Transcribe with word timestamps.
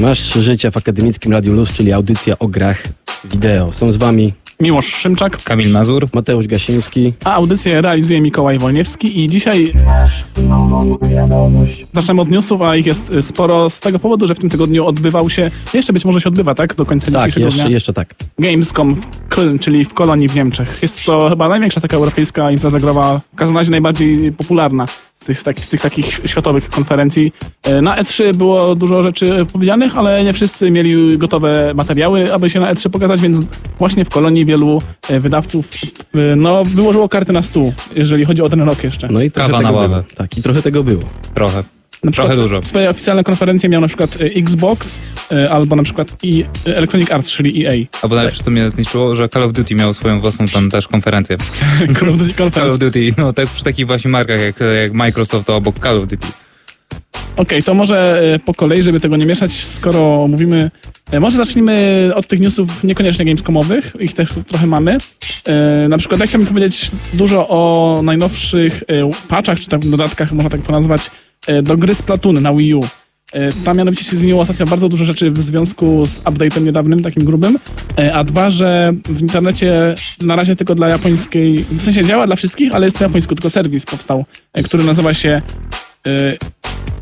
Masz 0.00 0.32
życia 0.34 0.70
w 0.70 0.76
Akademickim 0.76 1.32
Radiu 1.32 1.52
Luz, 1.52 1.72
czyli 1.72 1.92
audycja 1.92 2.38
o 2.38 2.48
grach 2.48 2.82
wideo. 3.24 3.72
Są 3.72 3.92
z 3.92 3.96
wami 3.96 4.32
Miłosz 4.60 4.86
Szymczak, 4.86 5.42
Kamil 5.44 5.70
Mazur. 5.70 6.08
Mateusz 6.14 6.46
Gasiński. 6.46 7.12
a 7.24 7.32
audycję 7.34 7.80
realizuje 7.80 8.20
Mikołaj 8.20 8.58
Wolniewski 8.58 9.20
i 9.24 9.28
dzisiaj 9.28 9.72
zaczynamy 11.94 12.20
od 12.22 12.30
newsów, 12.30 12.62
a 12.62 12.76
ich 12.76 12.86
jest 12.86 13.10
y, 13.10 13.22
sporo 13.22 13.70
z 13.70 13.80
tego 13.80 13.98
powodu, 13.98 14.26
że 14.26 14.34
w 14.34 14.38
tym 14.38 14.50
tygodniu 14.50 14.86
odbywał 14.86 15.28
się, 15.30 15.50
jeszcze 15.74 15.92
być 15.92 16.04
może 16.04 16.20
się 16.20 16.28
odbywa, 16.28 16.54
tak? 16.54 16.74
Do 16.74 16.86
końca 16.86 17.10
Tak, 17.10 17.20
dzisiejszego 17.20 17.46
jeszcze, 17.46 17.62
dnia. 17.62 17.70
jeszcze 17.70 17.92
tak. 17.92 18.14
Gamescom 18.38 18.94
w 18.94 19.28
Köln, 19.28 19.58
czyli 19.58 19.84
w 19.84 19.94
Kolonii 19.94 20.28
w 20.28 20.34
Niemczech. 20.34 20.78
Jest 20.82 21.04
to 21.04 21.28
chyba 21.28 21.48
największa 21.48 21.80
taka 21.80 21.96
europejska 21.96 22.50
impreza 22.50 22.80
growa, 22.80 23.20
w 23.32 23.36
każdym 23.36 23.56
razie 23.56 23.70
najbardziej 23.70 24.32
popularna 24.32 24.86
z 25.20 25.24
tych, 25.24 25.38
z 25.38 25.42
takich, 25.42 25.64
z 25.64 25.68
tych 25.68 25.80
takich 25.80 26.20
światowych 26.26 26.70
konferencji. 26.70 27.32
E, 27.62 27.82
Na 27.82 27.96
E3 28.02 28.34
było 28.34 28.74
dużo 28.74 29.02
rzeczy 29.02 29.46
powiedzianych, 29.52 29.98
ale 29.98 30.24
nie 30.24 30.32
wszyscy 30.32 30.70
mieli 30.70 31.18
gotowe 31.18 31.72
materiały, 31.74 32.32
aby 32.34 32.50
się 32.50 32.60
na 32.60 32.74
E3 32.74 32.88
pokazać, 32.90 33.20
więc 33.20 33.38
właśnie 33.78 34.04
w 34.04 34.08
Kolonii 34.10 34.44
wielu 34.44 34.82
e, 35.08 35.20
wydawców 35.20 35.68
e, 36.14 36.36
no, 36.36 36.64
wyłożyło 36.64 37.08
karty 37.08 37.32
na 37.32 37.42
stół, 37.42 37.72
jeżeli 37.96 38.24
chodzi 38.24 38.42
o 38.42 38.48
ten 38.48 38.60
rok 38.60 38.84
jeszcze. 38.84 39.08
No 39.10 39.22
i 39.22 39.30
trochę 39.30 39.48
Kawa 39.50 39.58
tego 39.62 39.72
na 39.72 39.76
ławę. 39.80 39.88
było. 39.88 40.02
Tak, 40.16 40.38
i 40.38 40.42
trochę 40.42 40.62
tego 40.62 40.84
było. 40.84 41.02
Trochę. 41.34 41.64
Na 42.06 42.12
trochę 42.12 42.36
dużo. 42.36 42.64
Swoje 42.64 42.90
oficjalne 42.90 43.24
konferencje 43.24 43.68
miał 43.68 43.80
na 43.80 43.86
przykład 43.86 44.18
e, 44.20 44.24
Xbox 44.24 45.00
e, 45.32 45.50
albo 45.50 45.76
na 45.76 45.82
przykład 45.82 46.16
i 46.22 46.44
e, 46.66 46.76
Electronic 46.76 47.10
Arts, 47.10 47.30
czyli 47.30 47.66
EA. 47.66 47.72
Albo 48.02 48.16
najlepsze, 48.16 48.44
co 48.44 48.50
mnie 48.50 48.70
zniszczyło, 48.70 49.16
że 49.16 49.28
Call 49.28 49.42
of 49.42 49.52
Duty 49.52 49.74
miał 49.74 49.94
swoją 49.94 50.20
własną 50.20 50.46
tam 50.46 50.70
też 50.70 50.88
konferencję. 50.88 51.36
Call 51.98 52.08
of 52.08 52.16
Duty 52.16 52.50
Call 52.50 52.70
of 52.70 52.78
Duty, 52.78 53.14
no 53.18 53.32
tak 53.32 53.48
przy 53.48 53.64
takich 53.64 53.86
właśnie 53.86 54.10
markach 54.10 54.40
jak, 54.40 54.56
jak 54.82 54.92
Microsoft, 54.92 55.46
to 55.46 55.56
obok 55.56 55.78
Call 55.78 55.96
of 55.96 56.06
Duty. 56.06 56.26
Okej, 57.36 57.62
to 57.62 57.74
może 57.74 58.22
po 58.44 58.54
kolei, 58.54 58.82
żeby 58.82 59.00
tego 59.00 59.16
nie 59.16 59.26
mieszać, 59.26 59.52
skoro 59.52 60.28
mówimy... 60.28 60.70
Może 61.20 61.36
zacznijmy 61.36 62.10
od 62.14 62.26
tych 62.26 62.40
newsów 62.40 62.84
niekoniecznie 62.84 63.24
gamescomowych, 63.24 63.92
ich 64.00 64.12
też 64.12 64.30
trochę 64.46 64.66
mamy. 64.66 64.98
Na 65.88 65.98
przykład 65.98 66.20
ja 66.20 66.26
chciałbym 66.26 66.48
powiedzieć 66.48 66.90
dużo 67.12 67.48
o 67.48 68.00
najnowszych 68.02 68.82
patchach, 69.28 69.60
czy 69.60 69.68
tam 69.68 69.80
dodatkach, 69.80 70.32
można 70.32 70.50
tak 70.50 70.60
to 70.60 70.72
nazwać, 70.72 71.10
do 71.62 71.76
gry 71.76 71.94
Splatoon 71.94 72.42
na 72.42 72.54
Wii 72.54 72.74
U. 72.74 72.80
E, 73.32 73.52
Tam 73.64 73.76
mianowicie 73.76 74.04
się 74.04 74.16
zmieniło 74.16 74.40
ostatnio 74.42 74.66
bardzo 74.66 74.88
dużo 74.88 75.04
rzeczy 75.04 75.30
w 75.30 75.42
związku 75.42 76.06
z 76.06 76.18
update'em 76.18 76.62
niedawnym, 76.64 77.02
takim 77.02 77.24
grubym, 77.24 77.58
E, 77.98 78.14
a 78.14 78.24
dwa, 78.24 78.50
że 78.50 78.92
w 79.08 79.20
internecie 79.20 79.94
na 80.20 80.36
razie 80.36 80.56
tylko 80.56 80.74
dla 80.74 80.88
japońskiej, 80.88 81.64
w 81.70 81.82
sensie 81.82 82.04
działa 82.04 82.26
dla 82.26 82.36
wszystkich, 82.36 82.74
ale 82.74 82.86
jest 82.86 82.98
po 82.98 83.04
japońsku, 83.04 83.34
tylko 83.34 83.50
serwis 83.50 83.86
powstał, 83.86 84.24
e, 84.52 84.62
który 84.62 84.84
nazywa 84.84 85.14
się 85.14 85.42
e, 86.06 86.36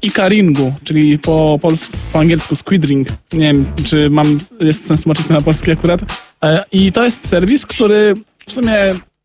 Ikaringu, 0.02 0.74
czyli 0.84 1.18
po, 1.18 1.58
pols- 1.62 1.88
po 2.12 2.18
angielsku 2.18 2.55
Squid 2.55 2.84
Ring. 2.84 3.08
Nie 3.32 3.40
wiem, 3.52 3.64
czy 3.84 4.10
mam, 4.10 4.38
jest 4.60 4.86
sens 4.86 5.02
tłumaczyć 5.02 5.28
na 5.28 5.40
polski 5.40 5.70
akurat. 5.72 6.00
E, 6.44 6.64
I 6.72 6.92
to 6.92 7.05
jest 7.05 7.28
serwis, 7.28 7.66
który 7.66 8.14
w 8.46 8.52
sumie 8.52 8.77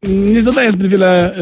nie 0.07 0.41
dodaje 0.41 0.71
zbyt 0.71 0.87
wiele 0.87 1.35
e, 1.35 1.41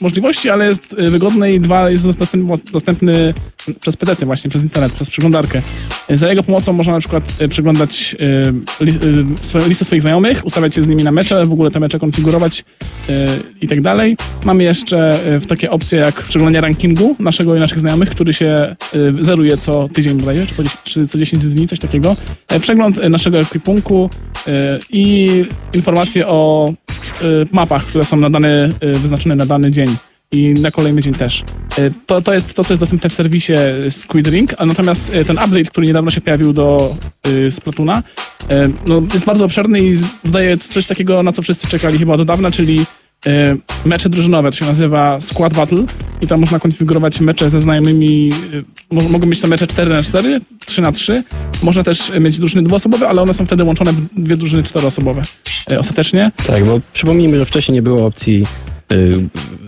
możliwości, 0.00 0.50
ale 0.50 0.66
jest 0.66 0.96
e, 0.98 1.10
wygodny 1.10 1.52
i 1.52 1.60
dwa, 1.60 1.90
jest 1.90 2.06
dostępny, 2.06 2.56
dostępny 2.72 3.34
przez 3.80 3.96
PC 3.96 4.26
właśnie, 4.26 4.50
przez 4.50 4.62
internet, 4.62 4.92
przez 4.92 5.10
przeglądarkę. 5.10 5.62
Za 6.08 6.28
jego 6.28 6.42
pomocą 6.42 6.72
można 6.72 6.92
na 6.92 6.98
przykład 6.98 7.24
e, 7.38 7.48
przeglądać 7.48 8.16
e, 8.20 9.36
swoją 9.36 9.68
listę 9.68 9.84
swoich 9.84 10.02
znajomych, 10.02 10.46
ustawiać 10.46 10.74
się 10.74 10.82
z 10.82 10.86
nimi 10.86 11.04
na 11.04 11.12
mecze, 11.12 11.44
w 11.44 11.52
ogóle 11.52 11.70
te 11.70 11.80
mecze 11.80 11.98
konfigurować 11.98 12.64
e, 13.08 13.26
i 13.60 13.68
tak 13.68 13.80
dalej. 13.80 14.16
Mamy 14.44 14.64
jeszcze 14.64 15.18
w 15.40 15.46
takie 15.46 15.70
opcje 15.70 15.98
jak 15.98 16.22
przeglądanie 16.22 16.60
rankingu 16.60 17.16
naszego 17.18 17.56
i 17.56 17.60
naszych 17.60 17.78
znajomych, 17.78 18.10
który 18.10 18.32
się 18.32 18.76
zeruje 19.20 19.56
co 19.56 19.88
tydzień 19.88 20.20
bodajże, 20.20 20.46
czy, 20.46 20.54
po 20.54 20.62
czy 20.84 21.06
co 21.06 21.18
10 21.18 21.46
dni, 21.46 21.68
coś 21.68 21.78
takiego. 21.78 22.16
Przegląd 22.60 23.08
naszego 23.10 23.38
ekwipunku 23.38 24.10
i 24.90 25.28
informacje 25.74 26.28
o 26.28 26.72
mapach, 27.52 27.84
które 27.90 28.04
są 28.04 28.16
na 28.16 28.30
dany, 28.30 28.70
e, 28.80 28.92
wyznaczone 28.92 29.36
na 29.36 29.46
dany 29.46 29.72
dzień 29.72 29.96
i 30.32 30.52
na 30.52 30.70
kolejny 30.70 31.02
dzień 31.02 31.14
też. 31.14 31.42
E, 31.78 31.90
To, 32.06 32.22
to 32.22 32.34
jest 32.34 32.54
to, 32.54 32.64
co 32.64 32.72
jest 32.72 32.80
dostępne 32.82 33.10
w 33.10 33.12
serwisie 33.12 33.52
Squid 33.88 34.28
Ring, 34.28 34.54
a 34.58 34.66
natomiast 34.66 35.10
e, 35.14 35.24
ten 35.24 35.36
update, 35.36 35.64
który 35.64 35.86
niedawno 35.86 36.10
się 36.10 36.20
pojawił 36.20 36.52
do 36.52 36.96
y, 37.26 37.50
Splatuna, 37.50 38.02
e, 38.50 38.68
no, 38.86 39.02
jest 39.14 39.24
bardzo 39.26 39.44
obszerny 39.44 39.80
i 39.80 39.98
daje 40.24 40.58
coś 40.58 40.86
takiego, 40.86 41.22
na 41.22 41.32
co 41.32 41.42
wszyscy 41.42 41.68
czekali 41.68 41.98
chyba 41.98 42.14
od 42.14 42.22
dawna, 42.22 42.50
czyli 42.50 42.86
mecze 43.84 44.08
drużynowe, 44.08 44.50
to 44.50 44.56
się 44.56 44.64
nazywa 44.64 45.20
Squad 45.20 45.54
Battle 45.54 45.84
i 46.20 46.26
tam 46.26 46.40
można 46.40 46.58
konfigurować 46.58 47.20
mecze 47.20 47.50
ze 47.50 47.60
znajomymi, 47.60 48.32
e, 48.92 48.94
mo- 48.94 49.08
mogą 49.08 49.28
być 49.28 49.40
to 49.40 49.48
mecze 49.48 49.66
4 49.66 49.90
na 49.90 50.02
4 50.02 50.40
3 50.66 50.82
na 50.82 50.92
3 50.92 51.22
można 51.62 51.82
też 51.82 52.12
mieć 52.20 52.38
drużyny 52.38 52.62
dwuosobowe, 52.62 53.08
ale 53.08 53.22
one 53.22 53.34
są 53.34 53.46
wtedy 53.46 53.64
łączone 53.64 53.92
w 53.92 54.00
dwie 54.16 54.36
drużyny 54.36 54.62
czteroosobowe 54.62 55.22
e, 55.72 55.78
ostatecznie. 55.78 56.32
Tak, 56.46 56.64
bo 56.64 56.80
przypomnijmy, 56.92 57.38
że 57.38 57.44
wcześniej 57.46 57.74
nie 57.74 57.82
było 57.82 58.06
opcji 58.06 58.46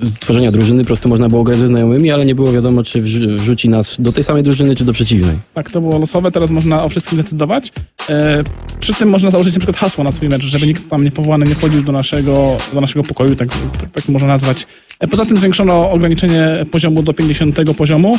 stworzenia 0.03 0.53
drużyny, 0.53 0.83
po 0.83 0.87
prostu 0.87 1.09
można 1.09 1.29
było 1.29 1.45
grać 1.45 1.59
ze 1.59 1.67
znajomymi, 1.67 2.11
ale 2.11 2.25
nie 2.27 2.35
było 2.35 2.53
wiadomo, 2.53 2.83
czy 2.83 3.03
wrzu- 3.03 3.37
wrzuci 3.37 3.69
nas 3.69 3.97
do 3.99 4.13
tej 4.13 4.25
samej 4.25 4.43
drużyny, 4.43 4.77
czy 4.77 4.85
do 4.85 4.93
przeciwnej. 4.93 5.37
Tak, 5.55 5.71
to 5.71 5.81
było 5.81 5.99
losowe, 5.99 6.31
teraz 6.33 6.51
można 6.51 6.83
o 6.83 6.89
wszystkim 6.89 7.19
decydować. 7.19 7.73
E, 8.11 8.43
przy 8.81 8.95
tym 8.95 9.09
można 9.09 9.31
założyć 9.31 9.55
na 9.55 9.61
przykład 9.61 9.77
hasło 9.77 10.05
na 10.05 10.13
swój 10.13 10.29
mecz, 10.29 10.43
żeby 10.43 10.67
nikt 10.67 10.91
tam 10.91 11.05
niepowołany 11.05 11.47
nie 11.47 11.55
wchodził 11.55 11.83
do 11.83 11.93
naszego, 11.93 12.57
do 12.73 12.81
naszego 12.81 13.03
pokoju, 13.05 13.37
tak, 13.37 13.49
tak, 13.81 13.91
tak 13.91 14.09
można 14.09 14.29
nazwać. 14.29 14.67
E, 15.01 15.09
poza 15.09 15.25
tym 15.27 15.37
zwiększono 15.37 15.91
ograniczenie 15.91 16.67
poziomu 16.71 17.03
do 17.03 17.13
50 17.15 17.75
poziomu. 17.77 18.19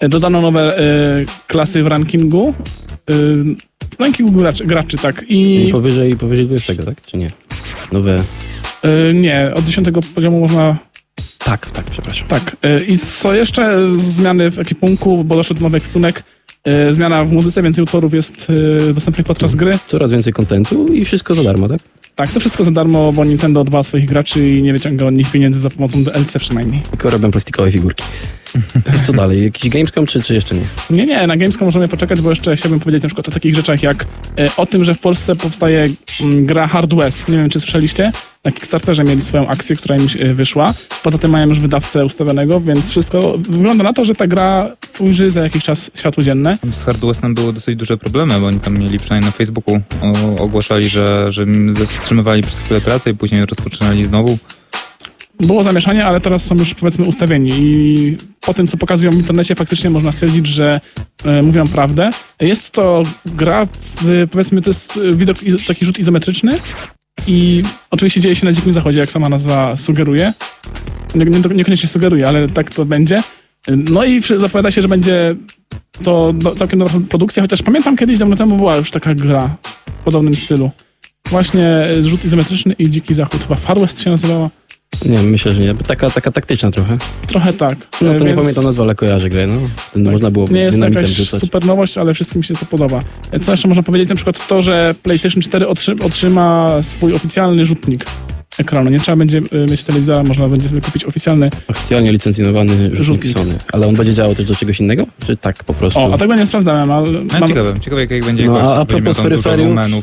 E, 0.00 0.08
dodano 0.08 0.40
nowe 0.40 0.76
klasy 1.46 1.82
w 1.82 1.86
rankingu. 1.86 2.54
Rankingu 3.98 4.32
graczy, 4.32 4.66
graczy, 4.66 4.98
tak. 4.98 5.24
I 5.28 5.68
I 5.68 5.72
powyżej, 5.72 6.16
powyżej 6.16 6.46
20, 6.46 6.74
tak? 6.74 7.02
Czy 7.02 7.16
nie? 7.16 7.30
Nowe... 7.92 8.24
e, 8.82 9.14
nie, 9.14 9.50
od 9.54 9.64
10 9.64 9.88
poziomu 10.14 10.40
można 10.40 10.76
Tak, 11.38 11.70
tak, 11.70 11.84
przepraszam. 11.84 12.28
Tak. 12.28 12.56
y, 12.80 12.84
I 12.84 12.98
co 12.98 13.34
jeszcze? 13.34 13.94
Zmiany 13.94 14.50
w 14.50 14.58
ekipunku, 14.58 15.24
bo 15.24 15.34
doszedł 15.36 15.60
nowy 15.62 15.76
ekwipunek. 15.76 16.22
y, 16.90 16.94
Zmiana 16.94 17.24
w 17.24 17.32
muzyce, 17.32 17.62
więcej 17.62 17.82
utworów 17.84 18.14
jest 18.14 18.52
dostępnych 18.94 19.26
podczas 19.26 19.54
gry. 19.54 19.78
Coraz 19.86 20.10
więcej 20.10 20.32
kontentu 20.32 20.88
i 20.92 21.04
wszystko 21.04 21.34
za 21.34 21.42
darmo, 21.42 21.68
tak? 21.68 21.80
Tak, 22.14 22.32
to 22.32 22.40
wszystko 22.40 22.64
za 22.64 22.70
darmo, 22.70 23.12
bo 23.12 23.24
Nintendo 23.24 23.64
dba 23.64 23.78
o 23.78 23.82
swoich 23.82 24.06
graczy 24.06 24.48
i 24.50 24.62
nie 24.62 24.72
wyciąga 24.72 25.06
od 25.06 25.14
nich 25.14 25.30
pieniędzy 25.30 25.60
za 25.60 25.70
pomocą 25.70 26.04
DLC 26.04 26.38
przynajmniej. 26.38 26.80
Tylko 26.90 27.10
robią 27.10 27.30
plastikowe 27.30 27.72
figurki. 27.72 28.04
Co 29.06 29.12
dalej? 29.12 29.44
Jakiś 29.44 29.70
Gamescom, 29.70 30.06
czy, 30.06 30.22
czy 30.22 30.34
jeszcze 30.34 30.54
nie? 30.54 30.62
Nie, 30.90 31.06
nie, 31.06 31.26
na 31.26 31.36
Gamescom 31.36 31.64
możemy 31.64 31.88
poczekać, 31.88 32.20
bo 32.20 32.30
jeszcze 32.30 32.56
chciałbym 32.56 32.80
powiedzieć 32.80 33.02
na 33.02 33.08
przykład 33.08 33.28
o 33.28 33.30
takich 33.30 33.54
rzeczach 33.54 33.82
jak 33.82 34.02
y, 34.02 34.06
o 34.56 34.66
tym, 34.66 34.84
że 34.84 34.94
w 34.94 34.98
Polsce 34.98 35.36
powstaje 35.36 35.88
mm, 36.20 36.46
gra 36.46 36.66
Hard 36.66 36.94
West. 36.94 37.28
Nie 37.28 37.36
wiem, 37.36 37.50
czy 37.50 37.60
słyszeliście? 37.60 38.12
Na 38.44 38.50
Kickstarterze 38.50 39.04
mieli 39.04 39.20
swoją 39.20 39.48
akcję, 39.48 39.76
która 39.76 39.96
im 39.96 40.06
y, 40.16 40.34
wyszła. 40.34 40.74
Poza 41.02 41.18
tym 41.18 41.30
mają 41.30 41.48
już 41.48 41.60
wydawcę 41.60 42.04
ustawionego, 42.04 42.60
więc 42.60 42.90
wszystko 42.90 43.38
wygląda 43.38 43.84
na 43.84 43.92
to, 43.92 44.04
że 44.04 44.14
ta 44.14 44.26
gra 44.26 44.76
ujrzy 44.98 45.30
za 45.30 45.42
jakiś 45.42 45.64
czas 45.64 45.90
światło 45.94 46.22
dzienne. 46.22 46.56
Z 46.72 46.82
Hard 46.82 46.98
Westem 46.98 47.34
były 47.34 47.52
dosyć 47.52 47.76
duże 47.76 47.96
problemy, 47.96 48.40
bo 48.40 48.46
oni 48.46 48.60
tam 48.60 48.78
mieli 48.78 48.98
przynajmniej 48.98 49.26
na 49.26 49.36
Facebooku 49.36 49.80
o, 50.02 50.42
ogłaszali, 50.42 50.88
że, 50.88 51.30
że 51.30 51.46
zatrzymywali 51.72 52.42
przez 52.42 52.58
chwilę 52.58 52.80
pracę 52.80 53.10
i 53.10 53.14
później 53.14 53.46
rozpoczynali 53.46 54.04
znowu. 54.04 54.38
Było 55.40 55.64
zamieszanie, 55.64 56.04
ale 56.06 56.20
teraz 56.20 56.44
są 56.44 56.54
już 56.54 56.74
powiedzmy 56.74 57.04
ustawieni 57.04 57.50
i 57.56 58.16
po 58.40 58.54
tym, 58.54 58.66
co 58.66 58.76
pokazują 58.76 59.10
w 59.10 59.14
internecie, 59.14 59.54
faktycznie 59.54 59.90
można 59.90 60.12
stwierdzić, 60.12 60.46
że 60.46 60.80
e, 61.24 61.42
mówią 61.42 61.68
prawdę. 61.68 62.10
Jest 62.40 62.70
to 62.70 63.02
gra, 63.26 63.66
w, 63.66 64.26
powiedzmy, 64.32 64.62
to 64.62 64.70
jest 64.70 65.00
widok, 65.14 65.36
taki 65.66 65.84
rzut 65.84 65.98
izometryczny 65.98 66.58
i 67.26 67.62
oczywiście 67.90 68.20
dzieje 68.20 68.34
się 68.34 68.46
na 68.46 68.52
Dzikim 68.52 68.72
Zachodzie, 68.72 69.00
jak 69.00 69.12
sama 69.12 69.28
nazwa 69.28 69.76
sugeruje. 69.76 70.32
Nie, 71.14 71.24
nie, 71.24 71.40
niekoniecznie 71.54 71.88
sugeruje, 71.88 72.28
ale 72.28 72.48
tak 72.48 72.70
to 72.70 72.84
będzie. 72.84 73.22
No 73.68 74.04
i 74.04 74.20
zapowiada 74.20 74.70
się, 74.70 74.82
że 74.82 74.88
będzie 74.88 75.36
to 76.04 76.32
do, 76.32 76.54
całkiem 76.54 76.78
dobra 76.78 77.00
produkcja, 77.08 77.42
chociaż 77.42 77.62
pamiętam 77.62 77.96
kiedyś, 77.96 78.18
dawno 78.18 78.36
temu 78.36 78.56
była 78.56 78.76
już 78.76 78.90
taka 78.90 79.14
gra 79.14 79.56
w 80.00 80.04
podobnym 80.04 80.36
stylu. 80.36 80.70
Właśnie 81.30 81.66
rzut 82.00 82.24
izometryczny 82.24 82.74
i 82.78 82.90
Dziki 82.90 83.14
Zachód, 83.14 83.42
chyba 83.42 83.54
Far 83.54 83.80
West 83.80 84.00
się 84.00 84.10
nazywała. 84.10 84.50
Nie, 85.06 85.18
myślę, 85.18 85.52
że 85.52 85.62
nie. 85.62 85.74
Taka, 85.74 86.10
taka 86.10 86.30
taktyczna 86.32 86.70
trochę. 86.70 86.98
Trochę 87.26 87.52
tak. 87.52 87.76
No 88.00 88.08
to 88.08 88.16
E, 88.16 88.18
nie 88.18 88.24
więc 88.26 88.38
pamiętam 88.40 88.64
nazwy, 88.64 88.82
ale 88.82 88.94
kojarzę 88.94 89.30
grę, 89.30 89.46
no. 89.46 89.60
Tak. 89.94 90.02
Można 90.12 90.30
było 90.30 90.46
Nie 90.50 90.60
jest 90.60 90.78
to 90.78 90.84
jakaś 90.84 91.08
rzucać. 91.10 91.40
super 91.40 91.64
nowość, 91.66 91.98
ale 91.98 92.14
wszystkim 92.14 92.38
mi 92.38 92.44
się 92.44 92.54
to 92.54 92.66
podoba. 92.66 93.02
E, 93.32 93.40
Co 93.40 93.50
jeszcze 93.50 93.68
można 93.68 93.82
powiedzieć? 93.82 94.08
Na 94.08 94.14
przykład 94.14 94.46
to, 94.46 94.62
że 94.62 94.94
PlayStation 95.02 95.42
4 95.42 95.66
otrzy- 95.66 96.04
otrzyma 96.04 96.76
swój 96.82 97.12
oficjalny 97.14 97.66
rzutnik 97.66 98.04
ekranu. 98.58 98.90
Nie 98.90 99.00
trzeba 99.00 99.16
będzie 99.16 99.38
e, 99.38 99.70
mieć 99.70 99.82
telewizora, 99.84 100.22
można 100.22 100.48
będzie 100.48 100.68
sobie 100.68 100.80
kupić 100.80 101.04
oficjalny. 101.04 101.50
Oficjalnie 101.68 102.12
licencjonowany 102.12 102.90
rzutnik. 102.92 103.32
Sony. 103.32 103.54
Ale 103.72 103.86
on 103.86 103.94
będzie 103.94 104.14
działał 104.14 104.34
też 104.34 104.46
do 104.46 104.54
czegoś 104.54 104.80
innego? 104.80 105.06
Czy 105.26 105.36
tak 105.36 105.64
po 105.64 105.74
prostu? 105.74 106.00
O, 106.00 106.14
a 106.14 106.18
tego 106.18 106.34
nie 106.34 106.46
sprawdzałem, 106.46 106.90
ale 106.90 107.10
No, 107.10 107.20
mam... 107.40 107.48
ciekawe, 107.48 107.80
ciekawe 107.80 108.06
jak, 108.06 108.24
będzie 108.24 108.46
No, 108.46 108.60
a- 108.60 108.76
a 108.80 108.84
propos 108.84 109.16
peryferiów-. 109.18 110.02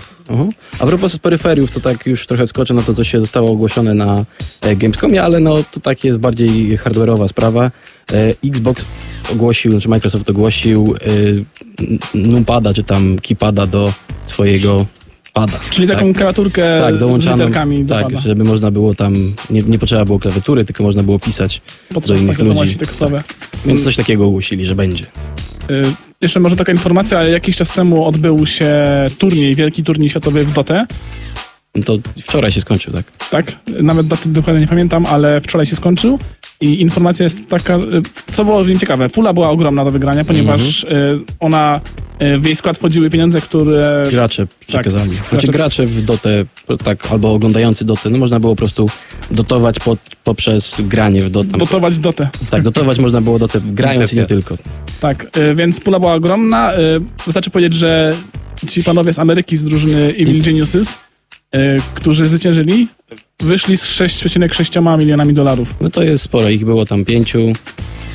A 0.80 0.86
propos 0.86 1.18
peryferiów, 1.18 1.72
to 1.72 1.80
tak 1.80 2.06
już 2.06 2.28
trochę 2.28 2.48
skoczę 2.48 2.74
na 2.74 2.82
to, 2.82 2.94
co 2.94 3.04
się 3.04 3.20
zostało 3.20 3.52
ogłoszone 3.52 3.94
na 3.94 4.26
e, 4.62 4.76
Gamescomie, 4.76 5.24
ale 5.24 5.40
no 5.40 5.56
to 5.72 5.80
tak 5.80 6.04
jest 6.04 6.18
bardziej 6.20 6.78
hardware'owa 6.78 7.28
sprawa. 7.28 7.72
E, 8.12 8.34
Xbox 8.46 8.86
ogłosił, 9.32 9.72
znaczy 9.72 9.90
Microsoft 9.90 10.30
ogłosił 10.30 10.96
numpada 12.14 12.74
czy 12.74 12.84
tam 12.84 13.18
keypada 13.20 13.68
do 13.68 13.94
swojego 14.26 14.86
pada. 15.34 15.60
Czyli 15.70 15.88
taką 15.88 16.08
tak, 16.08 16.18
klawiaturkę 16.18 16.82
tak, 16.82 17.22
z 17.22 17.26
literkami 17.26 17.86
do 17.86 17.96
tak, 17.96 18.04
pada. 18.04 18.20
żeby 18.20 18.44
można 18.44 18.72
było 18.72 18.94
tam, 18.94 19.34
nie, 19.50 19.62
nie 19.62 19.80
potrzeba 19.80 20.06
było 20.06 20.20
klawiatury, 20.20 20.66
tylko 20.66 20.84
można 20.84 21.04
było 21.04 21.20
pisać, 21.20 21.62
podczas 21.94 22.18
innych 22.20 22.38
takie 22.38 22.50
ludzi. 22.50 22.76
tekstowe. 22.78 23.24
więc 23.66 23.84
coś 23.84 23.96
takiego 23.96 24.26
ogłosili, 24.26 24.66
że 24.66 24.76
będzie. 24.76 25.04
Y, 25.72 25.84
Jeszcze 26.22 26.40
może 26.40 26.56
taka 26.56 26.72
informacja, 26.72 27.24
jakiś 27.24 27.56
czas 27.58 27.74
temu 27.74 28.06
odbył 28.06 28.46
się 28.46 28.76
turniej, 29.18 29.56
wielki 29.56 29.84
turniej 29.84 30.10
światowy 30.10 30.46
w 30.46 30.54
Dotę, 30.54 30.86
to 31.86 31.98
wczoraj 32.22 32.52
się 32.52 32.62
skończył, 32.62 32.94
tak? 32.94 33.04
tak? 33.30 33.56
Nawet 33.82 34.08
daty 34.08 34.30
dokładnie 34.30 34.62
nie 34.62 34.68
pamiętam, 34.68 35.06
ale 35.06 35.42
wczoraj 35.42 35.66
się 35.66 35.76
skończył 35.76 36.20
i 36.62 36.82
informacja 36.82 37.24
jest 37.24 37.50
taka, 37.50 37.76
y, 37.78 37.82
co 38.32 38.46
było 38.46 38.64
w 38.64 38.70
nim 38.70 38.80
ciekawe, 38.80 39.10
pula 39.10 39.34
była 39.34 39.50
ogromna 39.50 39.86
do 39.86 39.92
wygrania, 39.92 40.26
ponieważ 40.26 40.84
Mhm. 40.84 41.20
y, 41.20 41.24
ona, 41.40 41.82
y, 42.24 42.38
w 42.40 42.46
jej 42.46 42.56
skład 42.56 42.78
wchodziły 42.78 43.10
pieniądze, 43.10 43.42
które... 43.42 44.04
Gracze 44.12 44.48
przekazali. 44.68 45.12
Znaczy 45.30 45.48
gracze- 45.48 45.52
gracze 45.52 45.86
w 45.86 46.02
Dotę, 46.02 46.46
tak, 46.84 47.12
albo 47.12 47.34
oglądający 47.34 47.86
Dotę, 47.86 48.10
no 48.10 48.18
można 48.18 48.40
było 48.40 48.54
po 48.54 48.58
prostu 48.58 48.90
dotować 49.32 49.80
pod, 49.80 50.00
poprzez 50.24 50.82
granie 50.82 51.24
w 51.24 51.30
Dotę. 51.30 51.58
Dotować 51.58 52.00
Dotę. 52.00 52.30
Tak, 52.50 52.62
dotować 52.62 53.00
można 53.06 53.22
było 53.22 53.40
Dotę 53.40 53.62
grając 53.66 54.14
i 54.14 54.16
nie 54.18 54.26
tylko. 54.26 54.58
Tak, 55.00 55.28
więc 55.56 55.80
pula 55.80 56.00
była 56.00 56.14
ogromna. 56.14 56.72
Wystarczy 57.26 57.50
powiedzieć, 57.50 57.74
że 57.74 58.14
ci 58.68 58.84
panowie 58.84 59.14
z 59.14 59.20
Ameryki, 59.20 59.58
z 59.58 59.64
drużyny 59.64 60.02
Evil 60.08 60.42
Geniuses, 60.44 60.98
którzy 61.94 62.28
zwyciężyli, 62.28 62.88
wyszli 63.40 63.78
z 63.78 63.86
6,6 63.86 64.98
milionami 64.98 65.34
dolarów. 65.34 65.74
No 65.82 65.90
to 65.90 66.04
jest 66.04 66.24
sporo, 66.24 66.50
ich 66.50 66.66
było 66.66 66.86
tam 66.86 67.06
pięciu. 67.06 67.54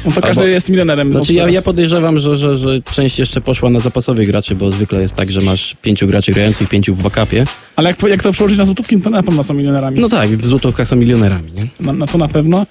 No 0.05 0.13
to 0.13 0.21
każdy 0.21 0.43
Albo- 0.43 0.53
jest 0.53 0.69
milionerem. 0.69 1.13
Znaczy 1.13 1.33
od 1.33 1.37
ja, 1.37 1.49
ja 1.49 1.63
podejrzewam, 1.63 2.19
że, 2.19 2.37
że, 2.37 2.57
że 2.57 2.83
część 2.83 3.19
jeszcze 3.19 3.41
poszła 3.41 3.71
na 3.71 3.81
zapasowych 3.81 4.27
graczy, 4.29 4.55
bo 4.55 4.71
zwykle 4.71 5.01
jest 5.01 5.15
tak, 5.15 5.31
że 5.31 5.41
masz 5.41 5.77
pięciu 5.83 6.07
graczy 6.07 6.33
grających, 6.33 6.69
pięciu 6.69 6.95
w 6.95 7.03
backupie. 7.03 7.45
Ale 7.77 7.91
jak, 7.91 8.03
jak 8.03 8.23
to 8.23 8.33
przełożyć 8.33 8.59
na 8.59 8.65
złotówki, 8.65 9.01
to 9.01 9.11
na 9.11 9.23
pewno 9.23 9.45
są 9.45 9.55
milionerami. 9.55 10.01
No 10.01 10.09
tak, 10.09 10.31
w 10.31 10.47
złotówkach 10.47 10.89
są 10.89 10.97
milionerami, 10.97 11.53
nie? 11.53 11.67
Na, 11.81 11.93
na 11.93 12.07
to 12.07 12.19
na 12.19 12.29
pewno. 12.29 12.67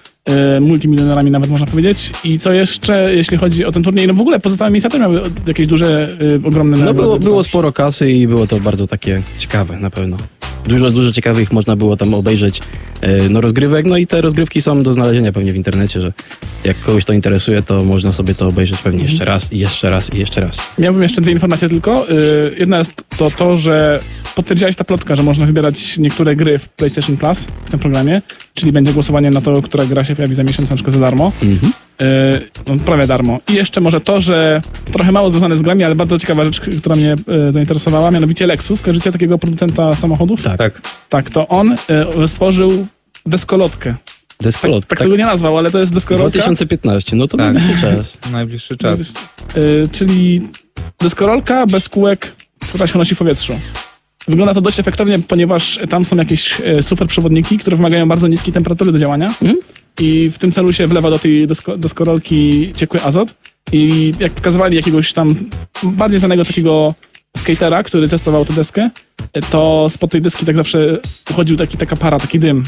Y, 0.57 0.61
multimilionerami 0.61 1.31
nawet 1.31 1.49
można 1.49 1.65
powiedzieć. 1.67 2.11
I 2.23 2.39
co 2.39 2.51
jeszcze, 2.51 3.13
jeśli 3.15 3.37
chodzi 3.37 3.65
o 3.65 3.71
ten 3.71 3.83
turniej? 3.83 4.07
No 4.07 4.13
w 4.13 4.21
ogóle 4.21 4.39
pozostałe 4.39 4.71
miejsca 4.71 4.89
też 4.89 4.99
miały 5.01 5.21
jakieś 5.47 5.67
duże, 5.67 6.17
y, 6.21 6.47
ogromne 6.47 6.77
No 6.77 6.93
było, 6.93 7.19
było 7.19 7.43
sporo 7.43 7.71
kasy 7.71 8.11
i 8.11 8.27
było 8.27 8.47
to 8.47 8.59
bardzo 8.59 8.87
takie 8.87 9.21
ciekawe 9.39 9.79
na 9.79 9.89
pewno. 9.89 10.17
Dużo, 10.67 10.91
dużo 10.91 11.13
ciekawych 11.13 11.51
można 11.51 11.75
było 11.75 11.95
tam 11.97 12.13
obejrzeć 12.13 12.61
e, 13.01 13.29
no, 13.29 13.41
rozgrywek, 13.41 13.85
no 13.85 13.97
i 13.97 14.07
te 14.07 14.21
rozgrywki 14.21 14.61
są 14.61 14.83
do 14.83 14.93
znalezienia 14.93 15.31
pewnie 15.31 15.51
w 15.51 15.55
internecie, 15.55 16.01
że 16.01 16.13
jak 16.63 16.79
kogoś 16.79 17.05
to 17.05 17.13
interesuje, 17.13 17.61
to 17.61 17.83
można 17.83 18.11
sobie 18.11 18.35
to 18.35 18.47
obejrzeć 18.47 18.77
pewnie 18.79 18.99
Mhm. 19.01 19.11
jeszcze 19.11 19.25
raz 19.25 19.53
i 19.53 19.59
jeszcze 19.59 19.89
raz 19.89 20.13
i 20.13 20.17
jeszcze 20.19 20.41
raz. 20.41 20.57
Miałbym 20.79 21.03
jeszcze 21.03 21.21
dwie 21.21 21.31
informacje 21.31 21.69
tylko. 21.69 22.09
Y, 22.09 22.55
Jedna 22.59 22.77
jest 22.77 23.03
to 23.17 23.31
to, 23.31 23.55
że 23.55 23.99
potwierdziłaś 24.35 24.75
ta 24.75 24.83
plotka, 24.83 25.15
że 25.15 25.23
można 25.23 25.45
wybierać 25.45 25.97
niektóre 25.97 26.35
gry 26.35 26.57
w 26.57 26.69
PlayStation 26.69 27.17
Plus 27.17 27.47
w 27.65 27.71
tym 27.71 27.79
programie, 27.79 28.21
czyli 28.53 28.71
będzie 28.71 28.93
głosowanie 28.93 29.31
na 29.31 29.41
to, 29.41 29.61
która 29.61 29.85
gra 29.85 30.03
się 30.03 30.15
pojawi 30.15 30.35
za 30.35 30.43
miesiąc 30.43 30.69
na 30.69 30.75
przykład 30.75 30.93
za 30.95 31.01
darmo. 31.01 31.31
Mhm. 31.43 31.73
Y, 32.01 32.49
No, 32.67 32.75
prawie 32.85 33.07
darmo. 33.07 33.39
I 33.49 33.53
jeszcze 33.53 33.81
może 33.81 34.01
to, 34.01 34.21
że 34.21 34.61
trochę 34.91 35.11
mało 35.11 35.29
związane 35.29 35.57
z 35.57 35.61
grami, 35.61 35.83
ale 35.83 35.95
bardzo 35.95 36.19
ciekawa 36.19 36.43
rzecz, 36.45 36.61
która 36.79 36.95
mnie 36.95 37.15
y, 37.47 37.51
zainteresowała, 37.51 38.11
mianowicie 38.11 38.47
Lexus. 38.47 38.81
Kojarzycie 38.81 39.11
takiego 39.11 39.37
producenta 39.37 39.95
samochodów? 39.95 40.43
Tak, 40.43 40.57
Tak. 40.57 40.81
Tak, 41.09 41.29
to 41.29 41.47
on 41.47 41.71
y, 42.23 42.27
stworzył 42.27 42.87
deskolotkę. 43.25 43.89
Tak, 43.89 44.43
deskolot. 44.45 44.85
tak 44.85 44.89
Tak, 44.99 44.99
tego 45.05 45.17
nie 45.17 45.25
nazwał, 45.25 45.57
ale 45.57 45.71
to 45.71 45.79
jest 45.79 45.93
deskorolka. 45.93 46.29
2015, 46.31 47.15
no 47.15 47.27
to 47.27 47.37
Tak. 47.37 47.53
najwyższy 47.53 47.81
czas. 47.87 48.19
Najbliższy 48.31 48.77
czas. 48.77 48.99
Y, 49.57 49.87
czyli 49.91 50.41
deskorolka 51.01 51.67
bez 51.67 51.89
kółek, 51.89 52.33
która 52.69 52.87
się 52.87 52.97
nosi 52.97 53.15
w 53.15 53.17
powietrzu. 53.17 53.59
Wygląda 54.27 54.53
to 54.53 54.61
dość 54.61 54.79
efektownie, 54.79 55.19
ponieważ 55.19 55.79
tam 55.89 56.05
są 56.05 56.15
jakieś 56.15 56.61
e, 56.65 56.83
super 56.83 57.07
przewodniki, 57.07 57.57
które 57.57 57.77
wymagają 57.77 58.07
bardzo 58.07 58.27
niskiej 58.27 58.53
temperatury 58.53 58.91
do 58.91 58.97
działania 58.97 59.25
Mhm. 59.27 59.55
I 59.99 60.29
w 60.29 60.37
tym 60.37 60.51
celu 60.51 60.73
się 60.73 60.87
wlewa 60.87 61.09
do 61.09 61.19
tej 61.19 61.47
desko, 61.47 61.77
deskorolki 61.77 62.71
ciekły 62.75 63.01
azot 63.01 63.35
i 63.71 64.11
jak 64.19 64.31
pokazywali 64.31 64.75
jakiegoś 64.75 65.13
tam 65.13 65.35
bardziej 65.83 66.19
znanego 66.19 66.45
takiego 66.45 66.95
skatera, 67.37 67.83
który 67.83 68.07
testował 68.07 68.45
tę 68.45 68.53
deskę, 68.53 68.89
to 69.49 69.87
spod 69.89 70.11
tej 70.11 70.21
deski 70.21 70.45
tak 70.45 70.55
zawsze 70.55 70.99
uchodził 71.31 71.57
taki, 71.57 71.77
taka 71.77 71.95
para, 71.95 72.19
taki 72.19 72.39
dym 72.39 72.63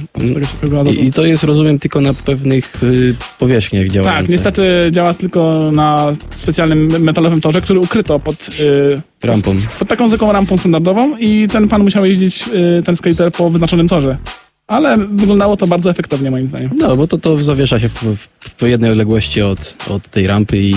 azotu. 0.82 0.96
I, 0.96 1.06
I 1.06 1.12
to 1.12 1.26
jest, 1.26 1.44
rozumiem, 1.44 1.80
tylko 1.80 2.02
na 2.02 2.14
pewnych 2.14 2.84
y, 2.84 3.16
powierzchniach 3.40 3.88
działające. 3.88 4.22
Tak, 4.22 4.30
niestety 4.30 4.64
działa 4.92 5.14
tylko 5.14 5.72
na 5.72 6.12
specjalnym 6.32 7.04
metalowym 7.04 7.42
torze, 7.42 7.62
który 7.62 7.80
ukryto 7.80 8.20
pod 8.20 8.50
y, 8.60 9.02
Rampą. 9.24 9.56
pod 9.80 9.88
taką 9.88 10.10
zwykłą 10.10 10.32
rampą 10.32 10.58
standardową 10.58 11.18
i 11.18 11.48
ten 11.48 11.68
pan 11.68 11.84
musiał 11.84 12.06
jeździć, 12.06 12.46
y, 12.80 12.84
ten 12.86 12.96
skater, 12.96 13.32
po 13.32 13.50
wyznaczonym 13.50 13.88
torze. 13.88 14.18
Ale 14.68 14.98
wyglądało 14.98 15.58
to 15.58 15.68
bardzo 15.68 15.90
efektownie 15.90 16.32
moim 16.32 16.48
zdaniem. 16.48 16.70
No, 16.78 16.98
bo 16.98 17.08
to, 17.08 17.18
to 17.18 17.44
zawiesza 17.44 17.80
się 17.80 17.90
w, 17.90 17.94
w, 17.94 18.28
w 18.58 18.68
jednej 18.68 18.92
odległości 18.92 19.42
od, 19.42 19.76
od 19.90 20.08
tej 20.08 20.28
rampy 20.28 20.58
i 20.58 20.76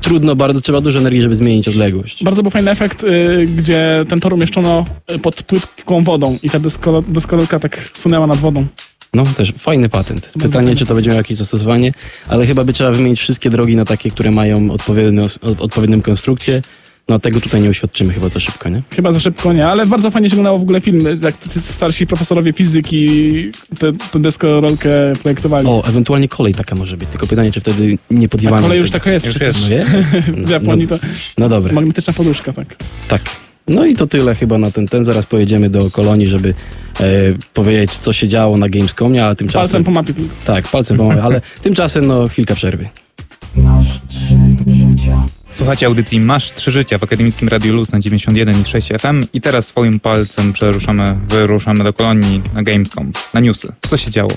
trudno, 0.00 0.36
bardzo 0.36 0.60
trzeba 0.60 0.80
dużo 0.80 0.98
energii, 0.98 1.22
żeby 1.22 1.36
zmienić 1.36 1.68
odległość. 1.68 2.24
Bardzo 2.24 2.42
był 2.42 2.50
fajny 2.50 2.70
efekt, 2.70 3.04
y, 3.04 3.46
gdzie 3.56 4.04
ten 4.08 4.20
tor 4.20 4.34
umieszczono 4.34 4.86
pod 5.22 5.42
płytką 5.42 6.02
wodą 6.02 6.38
i 6.42 6.50
ta 6.50 6.58
deskorolka 7.08 7.58
tak 7.58 7.90
sunęła 7.94 8.26
nad 8.26 8.38
wodą. 8.38 8.66
No, 9.14 9.24
też 9.36 9.52
fajny 9.58 9.88
patent. 9.88 10.32
Pytanie, 10.42 10.76
czy 10.76 10.86
to 10.86 10.94
będzie 10.94 11.10
miało 11.10 11.20
jakieś 11.20 11.36
zastosowanie, 11.36 11.92
ale 12.28 12.46
chyba 12.46 12.64
by 12.64 12.72
trzeba 12.72 12.92
wymienić 12.92 13.20
wszystkie 13.20 13.50
drogi 13.50 13.76
na 13.76 13.84
takie, 13.84 14.10
które 14.10 14.30
mają 14.30 14.70
odpowiednią, 14.70 15.24
odpowiednią 15.58 16.02
konstrukcję. 16.02 16.62
No, 17.08 17.18
tego 17.18 17.40
tutaj 17.40 17.60
nie 17.60 17.70
uświadczymy 17.70 18.12
chyba 18.12 18.28
za 18.28 18.40
szybko, 18.40 18.68
nie? 18.68 18.82
Chyba 18.90 19.12
za 19.12 19.20
szybko 19.20 19.52
nie, 19.52 19.66
ale 19.66 19.86
bardzo 19.86 20.10
fajnie 20.10 20.28
się 20.30 20.34
oglądało 20.34 20.58
w 20.58 20.62
ogóle 20.62 20.80
film, 20.80 21.04
jak 21.22 21.36
tacy 21.36 21.60
starsi 21.60 22.06
profesorowie 22.06 22.52
fizyki 22.52 23.06
tę 23.78 23.92
tę 24.12 24.22
deskorolkę 24.22 24.90
projektowali. 25.22 25.66
O, 25.66 25.82
ewentualnie 25.86 26.28
kolej 26.28 26.54
taka 26.54 26.76
może 26.76 26.96
być, 26.96 27.08
tylko 27.08 27.26
pytanie, 27.26 27.52
czy 27.52 27.60
wtedy 27.60 27.98
nie 28.10 28.26
A 28.26 28.28
podjewamy 28.28 28.62
kolej 28.62 28.78
już 28.78 28.90
tego. 28.90 29.00
taka 29.00 29.12
jest 29.12 29.26
Już 29.26 29.34
przecież. 29.34 29.56
No, 29.62 29.68
wie? 29.68 29.84
W 30.44 30.50
Japonii 30.50 30.86
to 30.86 30.98
no 31.38 31.48
dobra, 31.48 31.72
magnetyczna 31.72 32.12
poduszka, 32.12 32.52
tak. 32.52 32.76
tak. 33.08 33.22
No 33.68 33.86
i 33.86 33.94
to 33.96 34.06
tyle 34.06 34.34
chyba 34.34 34.58
na 34.58 34.70
ten 34.70 34.86
ten. 34.86 35.04
Zaraz 35.04 35.26
pojedziemy 35.26 35.70
do 35.70 35.90
kolonii, 35.90 36.26
żeby 36.26 36.54
e, 37.00 37.04
powiedzieć, 37.54 37.92
co 37.92 38.12
się 38.12 38.28
działo 38.28 38.56
na 38.56 38.68
Gamescomie, 38.68 39.24
a 39.26 39.34
tymczasem... 39.34 39.62
Palcem 39.62 39.84
po 39.84 39.90
mapie 39.90 40.14
tylko. 40.14 40.34
Tak, 40.44 40.68
palcem 40.68 40.96
pomogę, 40.96 41.22
ale 41.22 41.40
tymczasem 41.62 42.06
no 42.06 42.28
chwilka 42.28 42.54
przerwy. 42.54 42.88
Słuchacie 45.56 45.86
audycji 45.86 46.20
Masz 46.20 46.52
Trzy 46.52 46.70
Życia 46.70 46.98
w 46.98 47.02
Akademickim 47.02 47.48
Radiu 47.48 47.74
Luz 47.74 47.92
na 47.92 47.98
91,6 47.98 48.98
FM 48.98 49.26
i 49.32 49.40
teraz 49.40 49.66
swoim 49.66 50.00
palcem 50.00 50.52
przeruszamy, 50.52 51.16
wyruszamy 51.28 51.84
do 51.84 51.92
kolonii 51.92 52.42
na 52.54 52.62
Gamescom, 52.62 53.12
na 53.34 53.40
newsy. 53.40 53.72
Co 53.88 53.96
się 53.96 54.10
działo? 54.10 54.30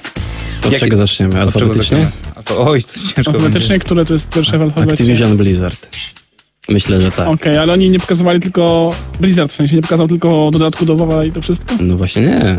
Od 0.60 0.66
Jakie- 0.66 0.78
czego 0.80 0.98
zaczniemy? 0.98 1.32
Czego 1.34 1.44
Alfabetycznie? 1.44 1.82
zaczynamy? 2.02 2.12
Alfa- 2.36 2.56
Oj, 2.58 2.84
to 2.84 2.90
ciężko 2.94 3.14
będzie. 3.16 3.30
Alfabetycznie, 3.32 3.80
które 3.80 4.06
to 4.06 4.14
jest 4.14 4.30
pierwsze 4.30 4.58
w 4.58 4.62
alfabecie. 4.62 4.92
Activision 4.94 5.38
Blizzard. 5.38 5.90
Myślę, 6.70 7.02
że 7.02 7.12
tak. 7.12 7.28
Okej, 7.28 7.58
ale 7.58 7.74
oni 7.74 7.90
nie 7.90 8.00
pokazywali 8.00 8.40
tylko 8.40 8.94
Blizzard, 9.20 9.52
w 9.52 9.56
sensie 9.56 9.76
nie 9.76 9.82
pokazał 9.82 10.08
tylko 10.08 10.50
dodatku 10.52 10.86
do 10.86 10.96
WoWa 10.96 11.26
i 11.26 11.32
to 11.32 11.42
wszystko? 11.42 11.76
No 11.80 11.98
właśnie 11.98 12.22
nie. 12.22 12.58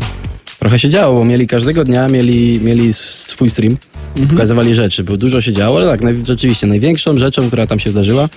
Trochę 0.59 0.79
się 0.79 0.89
działo, 0.89 1.19
bo 1.19 1.25
mieli 1.25 1.47
każdego 1.47 1.85
dnia, 1.85 2.09
mieli, 2.09 2.61
mieli 2.61 2.93
swój 2.93 3.51
stream, 3.51 3.77
Mhm. 4.09 4.29
pokazywali 4.29 4.75
rzeczy, 4.75 5.05
bo 5.05 5.17
dużo 5.17 5.41
się 5.41 5.53
działo, 5.53 5.79
ale 5.79 5.87
tak, 5.87 6.01
naj, 6.01 6.15
rzeczywiście 6.25 6.67
największą 6.67 7.19
rzeczą, 7.19 7.47
która 7.49 7.67
tam 7.67 7.81
się 7.81 7.91
zdarzyła, 7.91 8.29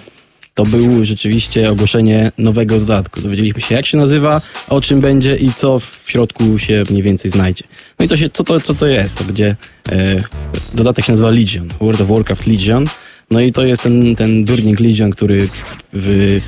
to 0.54 0.63
było 0.66 1.06
rzeczywiście 1.06 1.72
ogłoszenie 1.72 2.32
nowego 2.38 2.80
dodatku. 2.80 3.22
Dowiedzieliśmy 3.22 3.62
się, 3.62 3.75
jak 3.75 3.86
się 3.86 3.98
nazywa, 3.98 4.42
o 4.70 4.82
czym 4.82 5.01
będzie 5.01 5.36
i 5.36 5.54
co 5.54 5.80
w 5.80 6.04
środku 6.08 6.60
się 6.60 6.84
mniej 6.90 7.04
więcej 7.04 7.32
znajdzie. 7.32 7.63
No 8.00 8.06
i 8.06 8.08
co, 8.08 8.18
się, 8.18 8.30
co, 8.30 8.44
to, 8.44 8.62
co 8.62 8.74
to 8.74 8.88
jest? 8.88 9.16
To 9.16 9.24
będzie, 9.24 9.56
e, 9.92 10.24
dodatek 10.74 11.06
się 11.06 11.12
nazywa 11.13 11.30
Legion, 11.30 11.68
World 11.82 12.01
of 12.01 12.08
Warcraft 12.08 12.48
Legion. 12.48 12.86
No 13.32 13.40
i 13.42 13.51
to 13.51 13.66
jest 13.66 13.82
ten, 13.82 14.16
ten 14.16 14.46
durnik 14.46 14.80
Legion, 14.80 15.12
który 15.12 15.48
w, 15.94 16.40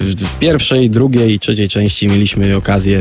w, 0.00 0.14
w 0.24 0.38
pierwszej, 0.38 0.90
drugiej 0.90 1.34
i 1.34 1.38
trzeciej 1.38 1.68
części 1.68 2.08
mieliśmy 2.08 2.56
okazję 2.56 3.00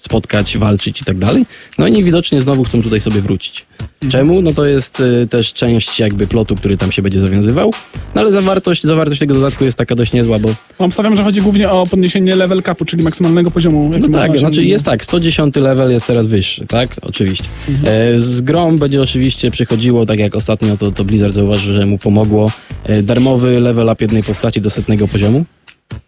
spotkać, 0.00 0.58
walczyć 0.58 1.00
i 1.00 1.04
tak 1.04 1.18
dalej. 1.18 1.46
No 1.78 1.86
i 1.88 2.02
widocznie 2.04 2.42
znowu 2.42 2.64
chcą 2.64 2.82
tutaj 2.82 3.00
sobie 3.00 3.20
wrócić. 3.20 3.66
Czemu? 4.08 4.42
No 4.42 4.52
to 4.52 4.66
jest 4.66 5.00
y, 5.00 5.26
też 5.26 5.52
część 5.52 6.00
jakby 6.00 6.26
plotu, 6.26 6.54
który 6.54 6.76
tam 6.76 6.92
się 6.92 7.02
będzie 7.02 7.20
zawiązywał. 7.20 7.72
No 8.14 8.20
ale 8.20 8.32
zawartość, 8.32 8.82
zawartość 8.82 9.20
tego 9.20 9.34
dodatku 9.34 9.64
jest 9.64 9.78
taka 9.78 9.94
dość 9.94 10.12
niezła, 10.12 10.38
bo 10.38 10.48
No, 10.80 10.86
Obstawiam, 10.86 11.16
że 11.16 11.22
chodzi 11.24 11.40
głównie 11.42 11.70
o 11.70 11.86
podniesienie 11.86 12.36
level 12.36 12.62
capu, 12.62 12.84
czyli 12.84 13.02
maksymalnego 13.02 13.50
poziomu. 13.50 13.90
no 14.00 14.08
tak, 14.18 14.38
znaczy 14.38 14.64
jest 14.64 14.84
tak, 14.84 15.04
110 15.04 15.56
level 15.56 15.90
jest 15.90 16.06
teraz 16.06 16.26
wyższy, 16.26 16.66
tak? 16.66 16.96
Oczywiście. 17.02 17.44
Mhm. 17.68 18.14
E, 18.14 18.18
z 18.18 18.40
grą 18.40 18.78
będzie 18.78 19.02
oczywiście 19.02 19.50
przychodziło, 19.50 20.06
tak 20.06 20.18
jak 20.18 20.34
ostatnio 20.34 20.76
to, 20.76 20.92
to 20.92 21.04
Blizzard 21.04 21.34
zauważył, 21.34 21.74
że 21.74 21.86
mu 21.86 21.98
pomogło, 21.98 22.50
e, 22.84 23.02
darmowy 23.02 23.60
level 23.60 23.86
up 23.86 23.96
jednej 24.04 24.22
postaci 24.22 24.60
do 24.60 24.70
setnego 24.70 25.08
poziomu. 25.08 25.44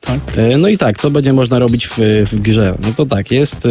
Tak. 0.00 0.20
E, 0.36 0.58
No 0.58 0.68
i 0.68 0.78
tak, 0.78 0.98
co 0.98 1.10
będzie 1.10 1.32
można 1.32 1.58
robić 1.58 1.86
w, 1.86 1.92
w 2.32 2.40
grze? 2.40 2.74
No 2.82 2.88
to 2.96 3.06
tak, 3.06 3.30
jest 3.30 3.66
e, 3.66 3.70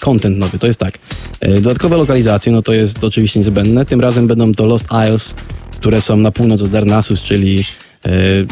content 0.00 0.38
nowy, 0.38 0.58
to 0.58 0.66
jest 0.66 0.78
tak. 0.78 0.98
E, 1.40 1.54
Dodatkowe 1.54 1.96
lokalizacje, 1.96 2.52
no 2.52 2.62
to 2.62 2.72
jest 2.72 3.04
oczywiście 3.04 3.40
niezbędne. 3.40 3.84
Tym 3.84 4.00
razem 4.00 4.26
będą 4.26 4.54
to 4.54 4.66
Lost 4.66 4.84
Isles, 5.06 5.34
które 5.80 6.00
są 6.00 6.16
na 6.16 6.30
północ 6.30 6.62
od 6.62 6.68
Darnassus, 6.70 7.22
czyli 7.22 7.64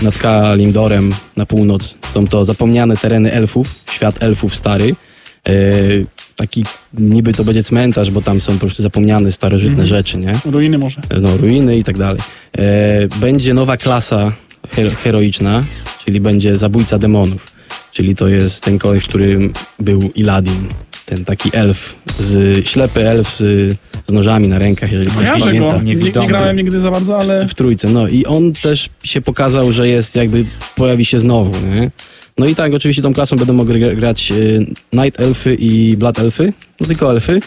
nad 0.02 0.18
Kalimdorem 0.18 1.14
na 1.36 1.46
północ. 1.46 1.94
Są 2.14 2.26
to 2.26 2.44
zapomniane 2.44 2.96
tereny 2.96 3.32
elfów, 3.32 3.68
świat 3.90 4.22
elfów 4.22 4.54
stary. 4.56 4.94
Taki 6.36 6.64
niby 6.94 7.32
to 7.32 7.44
będzie 7.44 7.62
cmentarz, 7.62 8.10
bo 8.10 8.22
tam 8.22 8.40
są 8.40 8.52
po 8.52 8.58
prostu 8.58 8.82
zapomniane 8.82 9.32
starożytne 9.32 9.70
Mhm. 9.70 9.88
rzeczy, 9.88 10.18
nie? 10.18 10.32
Ruiny 10.44 10.78
może. 10.78 11.00
no, 11.20 11.36
ruiny 11.36 11.76
i 11.78 11.84
tak 11.84 11.98
dalej. 11.98 12.20
Będzie 13.20 13.54
nowa 13.54 13.76
klasa 13.76 14.32
hero, 14.70 14.90
heroiczna, 15.02 15.62
czyli 16.04 16.20
będzie 16.20 16.56
zabójca 16.56 16.98
demonów. 16.98 17.52
Czyli 17.92 18.14
to 18.14 18.28
jest 18.28 18.64
ten 18.64 18.78
koleś, 18.78 19.04
który 19.04 19.50
był 19.80 20.10
Iladin. 20.14 20.68
Ten 21.06 21.24
taki 21.24 21.50
elf, 21.52 21.94
z, 22.18 22.66
ślepy 22.68 23.08
elf 23.08 23.36
z, 23.36 23.72
z 24.06 24.12
nożami 24.12 24.48
na 24.48 24.58
rękach, 24.58 24.92
jeżeli 24.92 25.10
ktoś 25.10 25.24
Kojarzę 25.30 25.52
go. 25.52 25.58
pamięta. 25.58 25.76
Nie, 25.76 25.82
nie 25.94 26.00
Niewidomy. 26.00 26.26
grałem 26.26 26.56
nigdy 26.56 26.80
za 26.80 26.90
bardzo, 26.90 27.18
ale... 27.18 27.48
W 27.48 27.54
trójce, 27.54 27.88
no 27.88 28.08
i 28.08 28.24
on 28.24 28.52
też 28.52 28.88
się 29.04 29.20
pokazał, 29.20 29.72
że 29.72 29.88
jest 29.88 30.16
jakby, 30.16 30.44
pojawi 30.76 31.04
się 31.04 31.20
znowu, 31.20 31.66
nie? 31.66 31.90
No 32.38 32.46
i 32.46 32.54
tak, 32.54 32.74
oczywiście 32.74 33.02
tą 33.02 33.14
klasą 33.14 33.36
będą 33.36 33.52
mogły 33.52 33.74
gra- 33.74 33.94
grać 33.96 34.32
y, 34.32 34.66
Night 34.92 35.20
Elfy 35.20 35.54
i 35.54 35.96
Blood 35.96 36.18
Elfy, 36.18 36.52
no 36.80 36.86
tylko 36.86 37.10
elfy. 37.10 37.40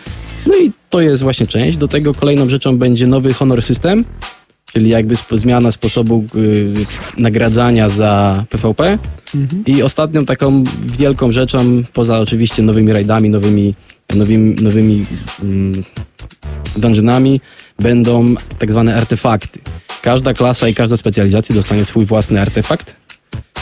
No 0.46 0.54
i 0.56 0.72
to 0.90 1.02
jest 1.02 1.24
właśnie 1.24 1.48
część. 1.48 1.78
Do 1.78 1.88
tego 1.88 2.14
kolejną 2.14 2.50
rzeczą 2.50 2.78
będzie 2.78 3.08
nowy 3.08 3.34
Honor 3.34 3.62
System, 3.62 4.06
czyli 4.78 4.90
jakby 4.90 5.16
zmiana 5.32 5.72
sposobu 5.72 6.26
y, 6.36 6.74
nagradzania 7.18 7.90
za 7.90 8.44
PvP. 8.50 8.98
Mhm. 9.36 9.64
I 9.66 9.84
ostatnią 9.84 10.26
taką 10.26 10.64
wielką 10.98 11.32
rzeczą, 11.32 11.84
poza 11.94 12.20
oczywiście 12.20 12.64
nowymi 12.64 12.94
rajdami, 12.94 13.30
nowymi, 13.30 13.74
nowymi, 14.16 14.56
nowymi 14.62 15.06
mm, 15.44 15.84
dungeonami, 16.76 17.42
będą 17.80 18.36
tak 18.60 18.72
zwane 18.72 18.96
artefakty. 18.96 19.60
Każda 20.02 20.34
klasa 20.34 20.68
i 20.68 20.74
każda 20.74 20.98
specjalizacja 20.98 21.56
dostanie 21.56 21.86
swój 21.86 22.06
własny 22.06 22.42
artefakt, 22.42 22.96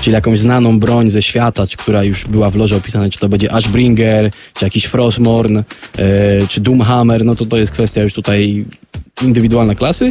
czyli 0.02 0.14
jakąś 0.14 0.40
znaną 0.40 0.80
broń 0.80 1.10
ze 1.10 1.22
świata, 1.22 1.68
czy, 1.68 1.78
która 1.78 2.04
już 2.04 2.26
była 2.26 2.50
w 2.50 2.56
loże 2.56 2.76
opisana, 2.76 3.10
czy 3.10 3.20
to 3.20 3.30
będzie 3.30 3.54
Ashbringer, 3.54 4.32
czy 4.54 4.66
jakiś 4.66 4.86
Frostmourne, 4.86 5.64
e, 5.98 6.48
czy 6.48 6.62
Doomhammer, 6.62 7.26
no 7.26 7.36
to 7.36 7.46
to 7.46 7.58
jest 7.58 7.72
kwestia 7.72 8.04
już 8.04 8.14
tutaj 8.14 8.66
indywidualna 9.22 9.76
klasy. 9.76 10.10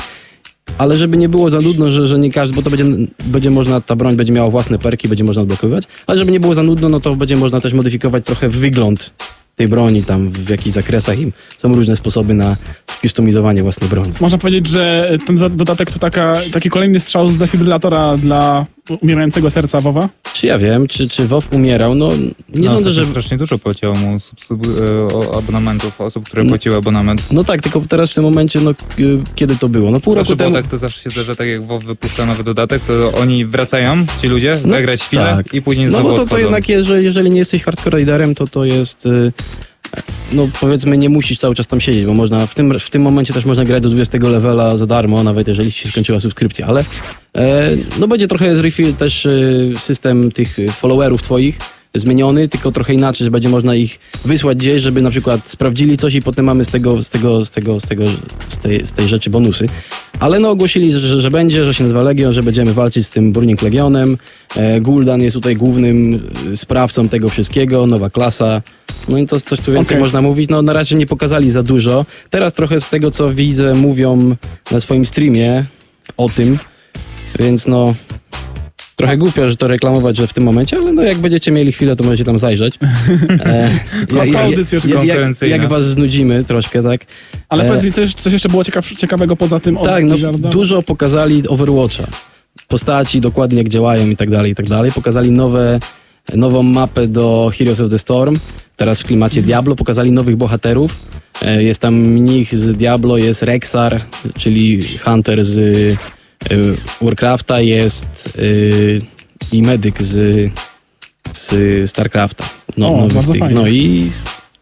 Ale 0.79 0.99
żeby 0.99 1.17
nie 1.17 1.29
było 1.29 1.51
za 1.51 1.61
nudno, 1.61 1.91
że, 1.91 2.07
że 2.07 2.19
nie 2.19 2.33
każdy, 2.33 2.57
bo 2.57 2.63
to 2.63 2.71
będzie, 2.71 2.85
będzie 3.25 3.51
można, 3.51 3.81
ta 3.81 3.97
broń 3.97 4.17
będzie 4.17 4.33
miała 4.33 4.51
własne 4.51 4.79
perki, 4.79 5.09
będzie 5.09 5.25
można 5.25 5.43
odblokowywać, 5.43 5.85
ale 6.07 6.19
żeby 6.19 6.33
nie 6.33 6.41
było 6.41 6.55
za 6.55 6.63
nudno, 6.63 6.89
no 6.89 7.01
to 7.01 7.17
będzie 7.17 7.37
można 7.37 7.61
też 7.61 7.73
modyfikować 7.73 8.25
trochę 8.25 8.49
wygląd 8.49 9.11
tej 9.57 9.69
broni 9.69 10.03
tam 10.03 10.31
w 10.31 10.51
jakichś 10.51 10.75
zakresach 10.75 11.19
i 11.19 11.33
są 11.59 11.75
różne 11.75 11.97
sposoby 11.97 12.35
na 12.35 12.57
customizowanie 13.03 13.63
własnej 13.63 13.91
broni. 13.91 14.13
Można 14.21 14.39
powiedzieć, 14.39 14.67
że 14.67 15.11
ten 15.27 15.37
dodatek 15.37 15.91
to 15.91 15.99
taka, 15.99 16.37
taki 16.53 16.71
kolejny 16.71 17.01
strzał 17.01 17.29
z 17.29 17.37
defibrylatora 17.37 18.17
dla 18.17 18.67
umierającego 19.01 19.51
serca 19.51 19.81
Wowa. 19.81 20.09
Czy 20.35 20.47
ja 20.47 20.59
wiem, 20.59 20.87
czy, 20.87 21.09
czy 21.09 21.27
WoW 21.29 21.43
umierał? 21.53 21.95
No 21.95 22.09
nie 22.55 22.69
no, 22.69 22.71
sądzę, 22.71 22.91
że... 22.91 23.07
Strasznie 23.07 23.37
dużo 23.37 23.59
poleciało 23.59 23.95
mu 23.95 24.19
sub, 24.21 24.41
sub, 24.45 24.67
e, 25.33 25.37
abonamentów, 25.37 26.01
osób, 26.01 26.25
które 26.27 26.45
No. 26.45 26.49
płaciły 26.49 26.77
abonament. 26.77 27.33
No 27.33 27.45
tak, 27.45 27.63
tylko 27.63 27.81
teraz 27.89 28.11
w 28.11 28.15
tym 28.15 28.25
momencie, 28.25 28.61
no 28.61 28.75
k- 28.75 28.81
kiedy 29.35 29.57
to 29.57 29.69
było? 29.69 29.91
No 29.91 30.01
pół 30.01 30.15
Zawsze 30.15 30.33
roku 30.33 30.39
temu. 30.45 30.55
tak, 30.55 30.67
to 30.67 30.79
zawsze 30.79 31.03
się 31.03 31.11
zdarza 31.11 31.35
tak, 31.35 31.47
jak 31.49 31.67
WoW 31.67 31.81
wypuszcza 31.85 32.27
nowy 32.27 32.43
dodatek, 32.45 32.83
to 32.85 33.13
oni 33.13 33.45
wracają, 33.47 34.07
ci 34.23 34.29
ludzie, 34.29 34.59
No, 34.65 34.71
zagrać 34.75 35.01
chwilę 35.03 35.35
tak. 35.37 35.55
i 35.55 35.63
później 35.63 35.87
No 35.87 35.91
znowu 35.93 36.09
bo 36.09 36.17
to, 36.17 36.27
to 36.27 36.39
jednak, 36.39 36.69
jeżeli, 36.69 37.05
jeżeli 37.05 37.31
nie 37.31 37.39
jesteś 37.39 37.63
hardcore 37.65 38.35
to 38.37 38.47
to 38.47 38.65
jest... 38.65 39.07
y, 39.07 39.33
No 40.33 40.49
powiedzmy, 40.61 40.99
nie 40.99 41.09
musisz 41.09 41.39
cały 41.39 41.55
czas 41.55 41.67
tam 41.67 41.81
siedzieć, 41.81 42.07
bo 42.07 42.15
można 42.15 42.47
w 42.47 42.55
tym, 42.55 42.79
w 42.79 42.91
tym 42.91 43.03
momencie 43.03 43.35
też 43.35 43.45
można 43.45 43.65
grać 43.65 43.83
do 43.83 43.89
20 43.89 44.19
levela 44.19 44.77
za 44.77 44.87
darmo, 44.87 45.23
nawet 45.23 45.49
jeżeli 45.49 45.73
się 45.73 45.89
skończyła 45.89 46.21
subskrypcja, 46.21 46.67
ale 46.67 46.85
e, 47.37 47.71
no 47.99 48.09
będzie 48.09 48.29
trochę 48.29 48.57
zrefill 48.57 48.95
też 48.95 49.27
y, 49.27 49.73
system 49.79 50.33
tych 50.33 50.57
followerów 50.81 51.23
twoich 51.23 51.59
zmieniony, 51.95 52.49
tylko 52.49 52.73
trochę 52.73 52.95
inaczej, 52.95 53.25
że 53.25 53.31
będzie 53.31 53.49
można 53.49 53.75
ich 53.75 53.99
wysłać 54.25 54.59
gdzieś, 54.59 54.83
żeby 54.83 55.03
na 55.03 55.11
przykład 55.11 55.49
sprawdzili 55.49 55.97
coś 55.97 56.15
i 56.15 56.23
potem 56.23 56.45
mamy 56.45 56.65
z 56.65 56.69
tego, 56.69 57.03
z 57.03 57.11
tego, 57.11 57.45
z 57.45 57.51
tego, 57.51 57.81
z 57.81 57.83
tego, 57.83 58.05
z 58.49 58.59
tej, 58.59 58.87
z 58.87 58.93
tej 58.93 59.09
rzeczy 59.09 59.31
bonusy. 59.31 59.67
Ale 60.21 60.39
no 60.39 60.51
ogłosili, 60.51 60.93
że, 60.93 61.21
że 61.21 61.31
będzie, 61.31 61.65
że 61.65 61.75
się 61.75 61.85
nazywa 61.85 62.03
Legion, 62.03 62.33
że 62.33 62.43
będziemy 62.43 62.73
walczyć 62.73 63.07
z 63.07 63.11
tym 63.11 63.33
Burning 63.33 63.63
Legionem. 63.63 64.19
E, 64.57 64.81
Gul'dan 64.81 65.23
jest 65.23 65.35
tutaj 65.35 65.57
głównym 65.57 66.21
e, 66.53 66.57
sprawcą 66.57 67.09
tego 67.09 67.29
wszystkiego, 67.29 67.87
nowa 67.87 68.11
klasa. 68.11 68.63
No 69.09 69.19
i 69.19 69.27
to, 69.27 69.41
coś 69.41 69.61
tu 69.61 69.73
więcej 69.73 69.97
Okej. 69.97 70.05
można 70.05 70.23
mówić. 70.23 70.51
No 70.51 70.63
na 70.63 70.73
razie 70.73 70.97
nie 70.97 71.07
pokazali 71.07 71.51
za 71.51 71.63
dużo. 71.63 72.07
Teraz 72.31 72.55
trochę 72.55 72.81
z 72.81 72.89
tego, 72.89 73.11
co 73.11 73.33
widzę, 73.33 73.75
mówią 73.75 74.37
na 74.71 74.81
swoim 74.81 75.07
streamie 75.07 75.65
o 76.17 76.29
tym, 76.29 76.59
więc 77.39 77.67
no... 77.67 77.95
Trochę 78.97 79.17
głupio, 79.17 79.51
że 79.51 79.57
to 79.57 79.69
reklamować, 79.69 80.17
że 80.17 80.27
w 80.27 80.33
tym 80.33 80.45
momencie, 80.45 80.77
ale 80.77 80.93
no 80.93 81.03
jak 81.03 81.19
będziecie 81.19 81.51
mieli 81.53 81.73
chwilę, 81.73 81.97
to 81.97 82.05
możecie 82.05 82.25
tam 82.25 82.39
zajrzeć. 82.39 82.79
E, 83.47 83.71
Krótka 84.07 84.41
audycja 84.41 84.77
jak, 84.77 84.85
jak, 84.85 84.99
konferencyjna. 84.99 85.57
jak 85.57 85.69
was 85.69 85.85
znudzimy 85.87 86.45
troszkę, 86.45 86.83
tak? 86.83 87.01
Ale 87.49 87.65
E, 87.65 87.67
powiedz 87.69 87.85
mi, 87.85 87.93
coś, 87.93 88.15
coś 88.15 88.33
jeszcze 88.33 88.49
było 88.49 88.65
ciekaw, 88.65 88.91
ciekawego 88.99 89.37
poza 89.37 89.61
tym 89.61 89.77
Tak, 89.77 90.05
no, 90.05 90.11
Blizzarda? 90.11 90.49
dużo 90.49 90.83
pokazali 90.83 91.49
Overwatcha. 91.49 92.07
Postaci, 92.69 93.21
dokładnie 93.21 93.59
jak 93.59 93.69
działają 93.69 94.11
i 94.11 94.17
tak 94.17 94.31
dalej, 94.31 94.53
i 94.53 94.55
tak 94.55 94.69
dalej. 94.69 94.93
Pokazali 94.93 95.31
nowe, 95.31 95.79
nową 96.35 96.63
mapę 96.63 97.07
do 97.07 97.51
Heroes 97.59 97.81
of 97.81 97.91
the 97.91 97.99
Storm. 97.99 98.37
Teraz 98.77 99.01
w 99.01 99.05
klimacie 99.05 99.43
Diablo. 99.43 99.75
Pokazali 99.77 100.13
nowych 100.13 100.37
bohaterów. 100.37 100.97
E, 101.43 101.63
Jest 101.63 101.81
tam 101.81 101.95
mnich 101.95 102.55
z 102.59 102.77
Diablo, 102.77 103.17
jest 103.19 103.43
Rexar, 103.43 104.01
czyli 104.39 104.83
Hunter 104.99 105.45
z 105.45 105.61
Warcrafta, 107.03 107.61
jest 107.61 108.39
e, 108.39 109.57
i 109.57 109.63
medyk 109.63 110.03
z, 110.03 110.51
z 111.33 111.91
Starcrafta. 111.91 112.45
No, 112.77 112.89
O, 112.89 112.97
nowych 112.97 113.13
bardzo 113.15 113.33
tych. 113.33 113.41
fajnie. 113.41 113.55
no 113.55 113.67
i 113.69 114.13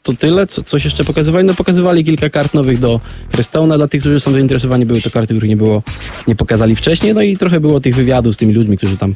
to 0.02 0.12
tyle, 0.12 0.46
co, 0.46 0.62
coś 0.62 0.84
jeszcze 0.84 1.04
pokazywali. 1.04 1.46
No 1.46 1.54
pokazywali 1.54 2.04
kilka 2.04 2.30
kart 2.30 2.54
nowych 2.54 2.78
do 2.78 3.00
Hearthstone'a. 3.32 3.76
Dla 3.76 3.88
tych, 3.88 4.00
którzy 4.00 4.20
są 4.20 4.32
zainteresowani, 4.32 4.86
były 4.86 5.02
to 5.02 5.10
karty, 5.10 5.34
których 5.34 5.48
nie 5.50 5.56
było, 5.56 5.82
nie 6.28 6.36
pokazali 6.36 6.76
wcześniej. 6.76 7.14
No 7.14 7.22
i 7.22 7.36
trochę 7.36 7.60
było 7.60 7.80
tych 7.80 7.94
wywiadów 7.94 8.34
z 8.34 8.36
tymi 8.36 8.54
ludźmi, 8.54 8.76
którzy 8.76 8.96
tam 8.96 9.14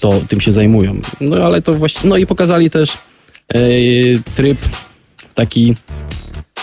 to, 0.00 0.20
tym 0.28 0.40
się 0.40 0.52
zajmują. 0.52 1.00
No 1.20 1.36
ale 1.36 1.62
to 1.62 1.72
właśnie, 1.74 2.10
no 2.10 2.16
i 2.16 2.26
pokazali 2.26 2.70
też 2.70 2.90
e, 3.54 3.58
tryb 4.34 4.58
taki 5.34 5.74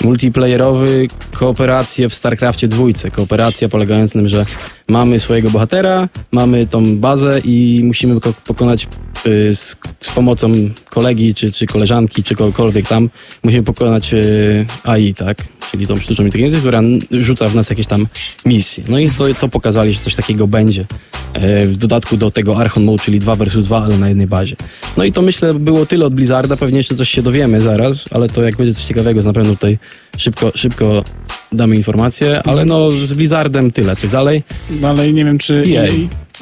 multiplayerowy, 0.02 1.08
kooperację 1.34 2.10
w 2.10 2.14
StarCraftie 2.14 2.68
dwójce. 2.68 3.12
Kooperacja 3.12 3.70
polegająca 3.70 4.20
na 4.20 4.22
tym, 4.22 4.30
że 4.30 4.46
mamy 4.90 5.20
swojego 5.20 5.50
bohatera, 5.50 6.10
mamy 6.32 6.68
tą 6.68 6.98
bazę 6.98 7.40
i 7.46 7.82
musimy 7.84 8.20
pokonać 8.48 8.88
y, 9.26 9.56
z, 9.56 9.78
z 10.00 10.12
pomocą 10.12 10.52
kolegi, 10.90 11.36
czy, 11.36 11.52
czy 11.52 11.68
koleżanki, 11.68 12.24
czy 12.24 12.36
kogokolwiek 12.36 12.88
tam, 12.88 13.10
musimy 13.44 13.64
pokonać 13.64 14.14
y, 14.14 14.66
AI, 14.84 15.14
tak? 15.14 15.38
Czyli 15.74 15.88
tą 15.88 15.98
sztuczną 15.98 16.26
inteligencję, 16.26 16.60
która 16.60 16.82
rzuca 17.12 17.48
w 17.48 17.56
nas 17.56 17.70
jakieś 17.70 17.88
tam 17.88 18.08
misje. 18.46 18.84
No 18.90 19.00
i 19.00 19.10
to, 19.10 19.34
to 19.34 19.50
pokazali, 19.50 19.94
że 19.94 20.00
coś 20.00 20.16
takiego 20.16 20.48
będzie. 20.48 20.86
E, 21.34 21.68
w 21.68 21.78
dodatku 21.78 22.18
do 22.18 22.32
tego 22.32 22.58
Archon 22.58 22.84
Mode, 22.84 23.04
czyli 23.04 23.20
2 23.20 23.36
versus 23.36 23.64
2, 23.64 23.84
ale 23.84 23.98
na 23.98 24.10
jednej 24.10 24.28
bazie. 24.28 24.56
No 24.98 25.04
i 25.04 25.12
to 25.12 25.22
myślę 25.22 25.54
było 25.54 25.86
tyle 25.86 26.06
od 26.06 26.14
Blizzarda, 26.14 26.58
pewnie 26.58 26.78
jeszcze 26.78 26.96
coś 26.96 27.10
się 27.10 27.22
dowiemy 27.22 27.62
zaraz, 27.62 28.06
ale 28.12 28.30
to 28.30 28.44
jak 28.44 28.56
będzie 28.56 28.74
coś 28.74 28.84
ciekawego, 28.84 29.22
to 29.22 29.28
na 29.28 29.34
pewno 29.34 29.54
tutaj 29.54 29.78
szybko, 30.18 30.52
szybko 30.56 31.04
damy 31.52 31.76
informacje, 31.76 32.44
ale 32.44 32.66
no 32.66 32.92
z 32.92 33.14
Blizzardem 33.14 33.72
tyle. 33.72 33.96
Coś 33.96 34.10
dalej? 34.12 34.44
Dalej 34.70 35.14
nie 35.14 35.26
wiem, 35.26 35.38
czy 35.38 35.64
EA. 35.76 35.84
EA, 35.84 35.92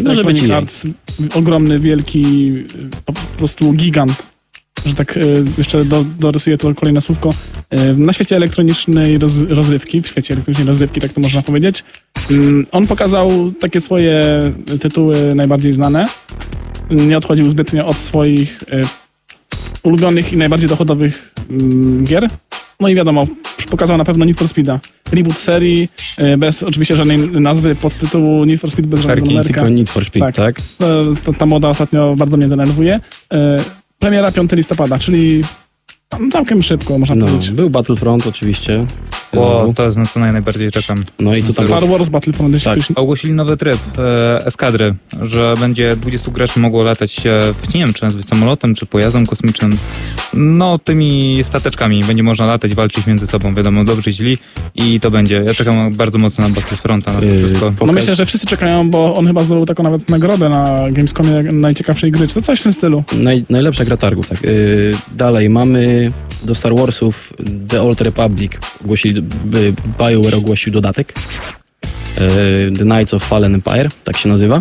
Może 0.03 0.23
być 0.23 0.43
EA. 0.43 0.57
Arts, 0.57 0.83
ogromny, 1.33 1.79
wielki, 1.79 2.51
po 3.05 3.13
prostu 3.13 3.73
gigant, 3.73 4.30
że 4.85 4.93
tak 4.93 5.17
y, 5.17 5.43
jeszcze 5.57 5.85
do, 5.85 6.05
dorysuję 6.19 6.57
to 6.57 6.75
kolejne 6.75 7.01
słówko, 7.01 7.29
y, 7.73 7.93
na 7.97 8.13
świecie 8.13 8.35
elektronicznej 8.35 9.17
roz, 9.17 9.31
rozrywki, 9.49 10.01
w 10.01 10.07
świecie 10.07 10.33
elektronicznej 10.33 10.67
rozrywki, 10.67 11.01
tak 11.01 11.13
to 11.13 11.21
można 11.21 11.41
powiedzieć. 11.41 11.83
Ym, 12.31 12.67
On 12.71 12.87
pokazał 12.87 13.51
takie 13.59 13.81
swoje 13.81 14.23
tytuły 14.81 15.35
najbardziej 15.35 15.73
znane. 15.73 16.07
Nie 16.89 17.17
odchodził 17.17 17.49
zbytnio 17.49 17.87
od 17.87 17.97
swoich 17.97 18.63
y, 18.63 18.81
ulubionych 19.83 20.33
i 20.33 20.37
najbardziej 20.37 20.69
dochodowych 20.69 21.33
ym, 21.51 22.03
gier. 22.03 22.27
No 22.79 22.89
i 22.89 22.95
wiadomo, 22.95 23.27
pokazał 23.71 23.97
na 23.97 24.05
pewno 24.05 24.25
Need 24.25 24.37
for 24.37 24.47
Speed'a. 24.47 24.79
Reboot 25.11 25.37
serii, 25.37 25.89
bez 26.37 26.63
oczywiście 26.63 26.95
żadnej 26.95 27.17
nazwy 27.17 27.75
podtytułu 27.75 28.45
Need 28.45 28.61
for 28.61 28.71
Speed, 28.71 28.89
bez 28.89 28.99
żadnego 28.99 29.15
Literki, 29.21 29.33
numerka. 29.33 29.61
Tylko 29.61 29.69
Need 29.69 29.89
for 29.89 30.05
Speed, 30.05 30.25
Tak. 30.25 30.35
tak? 30.35 30.61
To, 31.25 31.33
ta 31.33 31.45
moda 31.45 31.69
ostatnio 31.69 32.15
bardzo 32.15 32.37
mnie 32.37 32.47
denerwuje. 32.47 32.99
Premiera 34.01 34.31
5 34.31 34.51
listopada, 34.51 34.99
czyli 34.99 35.43
całkiem 36.31 36.63
szybko, 36.63 36.97
można 36.99 37.15
No, 37.15 37.25
powiedzieć. 37.25 37.51
był 37.51 37.69
Battlefront 37.69 38.27
oczywiście. 38.27 38.85
O, 39.35 39.73
to 39.75 39.85
jest 39.85 39.97
na 39.97 40.05
co 40.05 40.19
naj- 40.19 40.31
najbardziej 40.31 40.71
czekam. 40.71 41.03
No 41.19 41.35
i 41.35 41.43
co 41.43 41.53
tam 41.53 41.67
Star 41.67 41.89
Wars 41.89 42.09
Battlefront 42.09 42.55
Edition. 42.55 42.75
Ogłosili 42.95 43.33
nowy 43.33 43.57
tryb 43.57 43.79
e, 43.97 44.45
eskadry, 44.45 44.95
że 45.21 45.53
będzie 45.59 45.95
20 45.95 46.31
graczy 46.31 46.59
mogło 46.59 46.83
latać, 46.83 47.25
e, 47.27 47.53
nie 47.75 47.79
wiem 47.85 47.93
czy 47.93 48.03
nazwać 48.03 48.25
samolotem, 48.25 48.75
czy 48.75 48.85
pojazdem 48.85 49.25
kosmicznym. 49.25 49.77
No, 50.33 50.79
tymi 50.79 51.39
stateczkami 51.43 52.03
będzie 52.03 52.23
można 52.23 52.45
latać, 52.45 52.73
walczyć 52.75 53.07
między 53.07 53.27
sobą, 53.27 53.55
wiadomo, 53.55 53.83
dobrzy 53.83 54.09
i 54.09 54.13
źli 54.13 54.37
i 54.75 54.99
to 54.99 55.11
będzie. 55.11 55.43
Ja 55.47 55.53
czekam 55.53 55.93
bardzo 55.93 56.19
mocno 56.19 56.47
na 56.47 56.53
Battlefronta, 56.55 57.13
na 57.13 57.19
to 57.19 57.25
Yy, 57.25 57.37
wszystko. 57.37 57.73
No 57.85 57.93
myślę, 57.93 58.15
że 58.15 58.25
wszyscy 58.25 58.47
czekają, 58.47 58.89
bo 58.89 59.15
on 59.15 59.27
chyba 59.27 59.43
zdobył 59.43 59.65
taką 59.65 59.83
nawet 59.83 60.09
nagrodę 60.09 60.49
na 60.49 60.91
Gamescomie 60.91 61.43
najciekawszej 61.43 62.11
gry, 62.11 62.27
czy 62.27 62.33
to 62.35 62.41
coś 62.41 62.59
w 62.59 62.63
tym 62.63 62.73
stylu. 62.73 63.03
Naj, 63.13 63.45
najlepsza 63.49 63.85
gra 63.85 63.97
targów, 63.97 64.29
tak. 64.29 64.43
Yy, 64.43 64.51
dalej 65.15 65.49
mamy 65.49 66.11
do 66.43 66.55
Star 66.55 66.75
Warsów 66.75 67.33
The 67.67 67.81
Old 67.81 68.01
Republic. 68.01 68.51
Ogłosili, 68.83 69.20
BioWare 69.99 70.35
ogłosił 70.35 70.73
dodatek. 70.73 71.13
Yy, 71.83 72.77
The 72.77 72.83
Knights 72.83 73.13
of 73.13 73.23
Fallen 73.23 73.55
Empire, 73.55 73.89
tak 74.03 74.17
się 74.17 74.29
nazywa. 74.29 74.59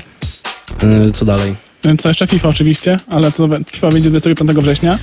Yy, 0.82 1.12
co 1.12 1.24
dalej? 1.24 1.54
Co 1.98 2.08
jeszcze 2.08 2.26
FIFA 2.26 2.48
oczywiście, 2.48 2.96
ale 3.08 3.32
to 3.32 3.48
FIFA 3.72 3.88
wyjdzie 3.90 4.10
25 4.10 4.50
września. 4.50 4.98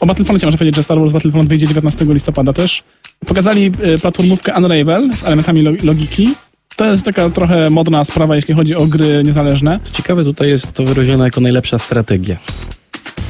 O 0.00 0.06
Battlefroncie 0.06 0.46
można 0.46 0.58
powiedzieć, 0.58 0.76
że 0.76 0.82
Star 0.82 0.98
Wars 0.98 1.12
Battlefront 1.12 1.48
wyjdzie 1.48 1.66
19 1.66 2.04
listopada 2.08 2.52
też. 2.52 2.82
Pokazali 3.26 3.72
platformówkę 4.00 4.54
Unravel 4.56 5.10
z 5.16 5.24
elementami 5.24 5.62
lo- 5.62 5.72
logiki. 5.82 6.34
To 6.76 6.84
jest 6.86 7.04
taka 7.04 7.30
trochę 7.30 7.70
modna 7.70 8.04
sprawa, 8.04 8.36
jeśli 8.36 8.54
chodzi 8.54 8.74
o 8.76 8.86
gry 8.86 9.22
niezależne. 9.24 9.80
Co 9.82 9.92
ciekawe, 9.92 10.24
tutaj 10.24 10.48
jest 10.48 10.72
to 10.72 10.84
wyróżnione 10.84 11.24
jako 11.24 11.40
najlepsza 11.40 11.78
strategia. 11.78 12.36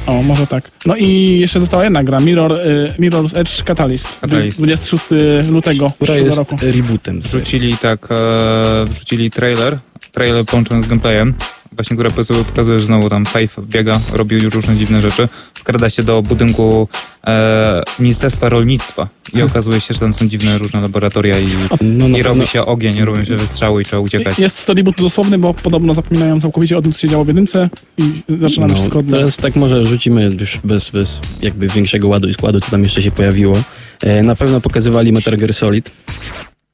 O, 0.07 0.23
może 0.23 0.47
tak. 0.47 0.71
No 0.85 0.95
i 0.95 1.39
jeszcze 1.39 1.59
została 1.59 1.83
jedna 1.83 2.03
gra, 2.03 2.19
Mirror, 2.19 2.51
yy, 2.51 3.09
Mirror's 3.09 3.37
Edge 3.37 3.63
Catalyst. 3.63 4.19
Catalyst. 4.21 4.57
26 4.57 5.05
lutego 5.49 5.87
Która 5.89 6.15
jest 6.17 6.37
roku. 6.37 6.55
rebootem. 6.61 7.19
Wrzucili 7.21 7.77
tak, 7.77 8.07
e, 8.11 8.85
wrzucili 8.89 9.29
trailer, 9.29 9.77
trailer 10.11 10.45
połączony 10.45 10.83
z 10.83 10.87
gameplayem, 10.87 11.33
właśnie 11.75 11.95
który 11.95 12.09
pokazuje, 12.09 12.43
pokazuje 12.43 12.79
że 12.79 12.85
znowu 12.85 13.09
tam 13.09 13.25
Faith 13.25 13.59
biega, 13.59 13.99
robił 14.13 14.39
już 14.39 14.53
różne 14.53 14.75
dziwne 14.75 15.01
rzeczy, 15.01 15.27
wkrada 15.53 15.89
się 15.89 16.03
do 16.03 16.21
budynku 16.21 16.87
e, 17.27 17.83
Ministerstwa 17.99 18.49
Rolnictwa 18.49 19.07
i 19.33 19.41
okazuje 19.41 19.81
się, 19.81 19.93
że 19.93 19.99
tam 19.99 20.13
są 20.13 20.27
dziwne 20.27 20.57
różne 20.57 20.81
laboratoria 20.81 21.39
i, 21.39 21.47
No, 21.81 22.07
na 22.07 22.17
i 22.17 22.23
robi 22.23 22.39
pewno- 22.39 22.45
się 22.53 22.65
ogień, 22.65 23.01
robią 23.05 23.25
się 23.25 23.35
wystrzały 23.35 23.81
i 23.81 23.85
trzeba 23.85 23.99
uciekać. 23.99 24.39
Jest 24.39 24.65
to 24.65 24.73
reboot 24.73 24.97
dosłowny, 24.97 25.37
bo 25.37 25.53
podobno 25.53 25.93
zapominają 25.93 26.39
całkowicie 26.39 26.77
o 26.77 26.81
tym, 26.81 26.91
co 26.93 26.99
się 26.99 27.09
działo 27.09 27.23
w 27.25 27.27
jedynce 27.27 27.69
i 27.97 28.03
zaczynamy 28.41 28.73
wszystko 28.75 28.99
od 28.99 29.09
teraz 29.09 29.37
tak 29.37 29.55
może 29.55 29.85
rzucimy 29.85 30.29
już 30.39 30.59
bez, 30.63 30.89
bez 30.89 31.19
jakby 31.41 31.67
większego 31.67 32.07
ładu 32.07 32.27
i 32.29 32.33
składu, 32.33 32.59
co 32.61 32.71
tam 32.71 32.83
jeszcze 32.83 33.01
się 33.01 33.11
pojawiło. 33.11 33.57
E, 34.03 34.23
na 34.23 34.35
pewno 34.35 34.61
pokazywali 34.61 35.11
Metal 35.11 35.37
Gear 35.37 35.53
Solid. 35.53 35.91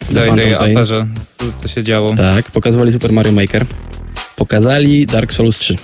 Całej 0.07 0.31
tej 0.33 0.53
aferze, 0.55 1.07
co 1.57 1.67
się 1.67 1.83
działo. 1.83 2.15
Tak, 2.15 2.51
pokazywali 2.51 2.91
Super 2.91 3.13
Mario 3.13 3.31
Maker. 3.31 3.65
Pokazali 4.39 5.05
Dark 5.05 5.33
Souls 5.33 5.57
3. 5.57 5.75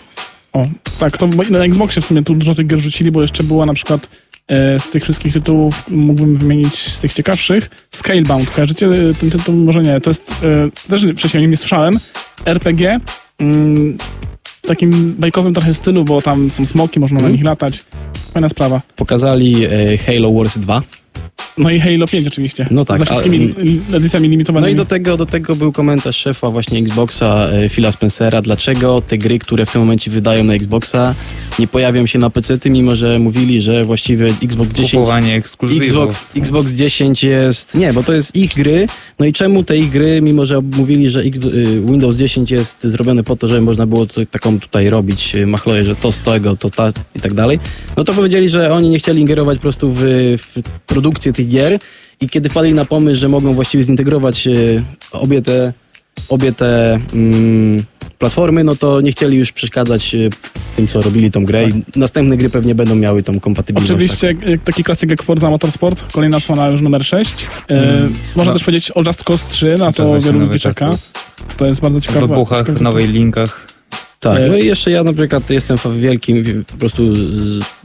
O, 0.54 0.66
tak, 1.00 1.18
to 1.18 1.28
na 1.50 1.66
Xboxie 1.66 2.02
w 2.02 2.06
sumie 2.06 2.24
tu 2.24 2.36
dużo 2.36 2.56
tych 2.56 2.68
gier 2.68 2.80
rzucili, 2.80 3.12
bo 3.12 3.22
jeszcze 3.22 3.44
była 3.44 3.66
na 3.66 3.74
przykład 3.74 4.10
e, 4.48 4.80
z 4.80 4.90
tych 4.90 5.04
wszystkich 5.04 5.34
tytułów, 5.34 5.84
mógłbym 5.88 6.38
wymienić 6.38 6.74
z 6.94 7.00
tych 7.00 7.14
ciekawszych, 7.14 7.70
Scalebound, 7.96 8.52
kojarzycie 8.52 8.88
e, 8.88 9.14
ten 9.14 9.30
tytuł? 9.30 9.56
Może 9.56 9.82
nie, 9.82 10.02
to 10.02 10.10
jest, 10.10 10.32
e, 10.44 10.90
też 10.90 11.06
wcześniej 11.18 11.40
o 11.40 11.42
nim 11.42 11.52
nie 11.52 11.58
słyszałem, 11.58 12.00
RPG, 12.46 13.00
mm, 13.40 13.98
w 14.64 14.68
takim 14.68 15.16
bajkowym 15.20 15.54
trochę 15.54 15.74
stylu, 15.74 16.04
bo 16.06 16.22
tam 16.22 16.52
są 16.52 16.66
smoki, 16.66 17.00
można 17.00 17.16
na 17.16 17.20
Mhm. 17.20 17.34
nich 17.34 17.44
latać, 17.46 17.84
fajna 18.34 18.50
sprawa. 18.50 18.82
Pokazali 18.96 19.66
e, 19.66 19.98
Halo 19.98 20.32
Wars 20.34 20.58
2. 20.58 20.82
No 21.58 21.70
i 21.72 21.80
Halo 21.80 22.08
5 22.08 22.28
oczywiście, 22.28 22.68
No 22.72 22.86
tak, 22.86 23.00
ze 23.00 23.06
wszystkimi 23.06 23.54
a- 23.58 23.62
li- 23.62 23.82
edycjami 23.94 24.28
No 24.28 24.32
limitowanymi. 24.32 24.74
i 24.74 24.76
do 24.76 24.86
tego, 24.86 25.18
do 25.18 25.26
tego 25.26 25.56
był 25.56 25.72
komentarz 25.72 26.18
szefa 26.18 26.50
właśnie 26.50 26.80
Xboxa, 26.80 27.48
e, 27.52 27.70
Phila 27.70 27.92
Spencera, 27.92 28.42
dlaczego 28.42 29.02
te 29.02 29.18
gry, 29.18 29.40
które 29.40 29.66
w 29.66 29.72
tym 29.72 29.82
momencie 29.82 30.12
wydają 30.12 30.44
na 30.44 30.54
Xboxa, 30.54 31.16
nie 31.60 31.68
pojawią 31.68 32.06
się 32.06 32.20
na 32.20 32.30
PC, 32.30 32.70
mimo 32.70 32.96
że 32.96 33.20
mówili, 33.20 33.62
że 33.62 33.84
właściwie 33.84 34.34
Xbox 34.44 34.70
10 34.70 34.92
Kupowanie. 34.92 35.36
Xbox, 35.36 35.74
Xbox 36.38 36.72
10 36.72 37.24
jest. 37.24 37.76
Nie, 37.76 37.94
bo 37.94 38.04
to 38.04 38.14
jest 38.14 38.36
ich 38.36 38.54
gry. 38.54 38.88
No 39.20 39.26
i 39.26 39.34
czemu 39.34 39.64
te 39.64 39.78
ich 39.78 39.90
gry, 39.92 40.22
mimo 40.22 40.46
że 40.46 40.62
mówili, 40.62 41.10
że 41.10 41.20
y, 41.24 41.32
Windows 41.86 42.18
10 42.18 42.52
jest 42.52 42.84
zrobione 42.84 43.24
po 43.24 43.36
to, 43.36 43.48
żeby 43.48 43.62
można 43.62 43.86
było 43.88 44.06
tu, 44.06 44.26
taką 44.26 44.60
tutaj 44.60 44.90
robić 44.90 45.36
y, 45.36 45.48
machloję, 45.48 45.86
że 45.86 45.96
to 45.96 46.12
z 46.12 46.18
tego, 46.20 46.56
to 46.56 46.70
ta 46.70 46.90
i 47.16 47.20
tak 47.20 47.34
dalej, 47.34 47.60
no 47.98 48.04
to 48.04 48.14
powiedzieli, 48.14 48.50
że 48.50 48.74
oni 48.74 48.90
nie 48.90 49.00
chcieli 49.00 49.22
ingerować 49.22 49.58
po 49.58 49.62
prostu 49.62 49.92
w, 49.92 50.00
w 50.38 50.62
produkcję 50.86 51.05
tych 51.14 51.48
gier 51.48 51.80
i 52.22 52.30
kiedy 52.30 52.50
wpadli 52.50 52.74
na 52.74 52.86
pomysł, 52.86 53.22
że 53.22 53.30
mogą 53.30 53.54
właściwie 53.54 53.84
zintegrować 53.84 54.48
y, 54.48 54.84
obie 55.12 55.42
te, 55.42 55.74
obie 56.30 56.52
te 56.52 57.00
mm, 57.14 57.84
platformy, 58.20 58.64
no 58.64 58.76
to 58.76 59.02
nie 59.02 59.12
chcieli 59.12 59.38
już 59.38 59.52
przeszkadzać 59.52 60.16
y, 60.16 60.30
tym, 60.76 60.88
co 60.88 61.02
robili 61.02 61.32
tą 61.32 61.46
grę 61.46 61.70
i 61.70 62.00
następne 62.00 62.38
gry 62.38 62.50
pewnie 62.50 62.76
będą 62.76 62.96
miały 62.96 63.24
tą 63.24 63.40
kompatybilność. 63.40 63.92
Oczywiście 63.92 64.30
e, 64.30 64.58
taki 64.58 64.84
klasyk 64.84 65.10
jak 65.10 65.24
Forza 65.24 65.50
Motorsport, 65.50 66.12
kolejna 66.12 66.38
odsłona 66.38 66.68
już 66.68 66.82
numer 66.82 67.06
6. 67.06 67.48
E, 67.70 68.10
można 68.36 68.52
No. 68.52 68.58
też 68.58 68.64
powiedzieć 68.64 68.92
o 68.92 69.02
Just 69.08 69.24
Cause 69.24 69.46
3, 69.50 69.76
na 69.78 69.92
co 69.92 70.20
wielu 70.22 70.40
ludzi 70.40 70.60
czeka. 70.60 70.90
To 71.58 71.66
jest 71.66 71.82
bardzo 71.82 72.00
W 72.00 72.04
ciekawe. 72.04 72.28
wybuchach, 72.28 72.60
ciekawe 72.60 72.78
w 72.80 72.82
nowej 72.82 73.08
linkach. 73.08 73.65
Tak, 74.34 74.42
E, 74.42 74.48
no 74.48 74.58
i 74.58 74.66
jeszcze 74.66 74.92
ja 74.92 75.04
na 75.04 75.14
przykład 75.14 75.50
jestem 75.50 75.78
wielkim, 76.00 76.44
wi- 76.44 76.54
po 76.72 76.78
prostu 76.78 77.04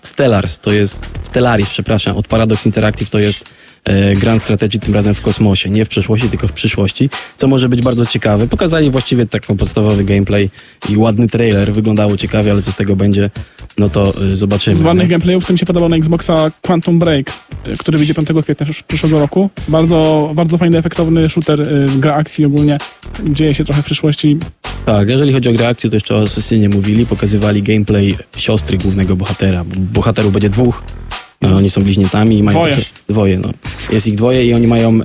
Stellars, 0.02 0.58
to 0.58 0.72
jest, 0.72 1.10
Stellaris, 1.22 1.68
przepraszam, 1.68 2.16
od 2.16 2.26
Paradox 2.28 2.66
Interactive 2.66 3.10
to 3.10 3.18
jest 3.18 3.54
e, 3.84 4.16
Grand 4.16 4.42
Strategy 4.42 4.78
tym 4.78 4.94
razem 4.94 5.14
w 5.14 5.20
kosmosie, 5.20 5.70
nie 5.70 5.84
w 5.84 5.88
przeszłości, 5.88 6.28
tylko 6.28 6.48
w 6.48 6.52
przyszłości, 6.52 7.10
co 7.36 7.48
może 7.48 7.68
być 7.68 7.82
bardzo 7.82 8.06
ciekawe. 8.06 8.46
Pokazali 8.46 8.90
właściwie 8.90 9.26
taką 9.26 9.56
podstawowy 9.56 10.04
gameplay 10.04 10.50
i 10.88 10.96
ładny 10.96 11.28
trailer, 11.28 11.72
wyglądało 11.72 12.16
ciekawie, 12.16 12.50
ale 12.50 12.62
co 12.62 12.72
z 12.72 12.76
tego 12.76 12.96
będzie, 12.96 13.30
no 13.78 13.88
to 13.88 14.12
e, 14.32 14.36
zobaczymy. 14.36 14.76
Z 14.76 14.82
ładnych 14.82 15.08
gameplayów, 15.08 15.46
tym 15.46 15.58
się 15.58 15.66
podobał 15.66 15.88
na 15.88 15.96
Xboxa 15.96 16.50
Quantum 16.62 16.98
Break, 16.98 17.32
y, 17.66 17.76
który 17.78 17.98
wyjdzie 17.98 18.14
5 18.14 18.28
kwietnia 18.42 18.66
przysz- 18.66 18.82
przyszłego 18.82 19.20
roku. 19.20 19.50
Bardzo, 19.68 20.30
bardzo 20.34 20.58
fajny, 20.58 20.78
efektowny 20.78 21.28
shooter, 21.28 21.66
gra 21.98 22.14
akcji 22.14 22.44
ogólnie. 22.44 22.78
Dzieje 23.24 23.54
się 23.54 23.64
trochę 23.64 23.82
w 23.82 23.84
przyszłości. 23.84 24.38
Tak, 24.90 25.08
jeżeli 25.08 25.32
chodzi 25.32 25.48
o 25.48 25.52
grę 25.52 25.68
akcji, 25.68 25.90
to 25.90 25.96
jeszcze 25.96 26.16
o 26.16 26.22
Assassinie 26.22 26.68
mówili, 26.68 27.06
pokazywali 27.06 27.62
gameplay 27.62 28.16
siostry 28.36 28.78
głównego 28.78 29.16
bohatera. 29.16 29.64
Bohaterów 29.78 30.32
będzie 30.32 30.48
dwóch, 30.48 30.82
no, 31.40 31.56
oni 31.56 31.70
są 31.70 31.82
bliźniętami 31.82 32.38
i 32.38 32.42
mają 32.42 32.58
Dwoje. 32.58 32.74
takie, 32.74 32.86
dwoje, 33.08 33.38
no. 33.38 33.50
Jest 33.90 34.06
ich 34.06 34.14
dwoje 34.14 34.46
i 34.46 34.54
oni 34.54 34.66
mają, 34.66 35.02
e, 35.02 35.04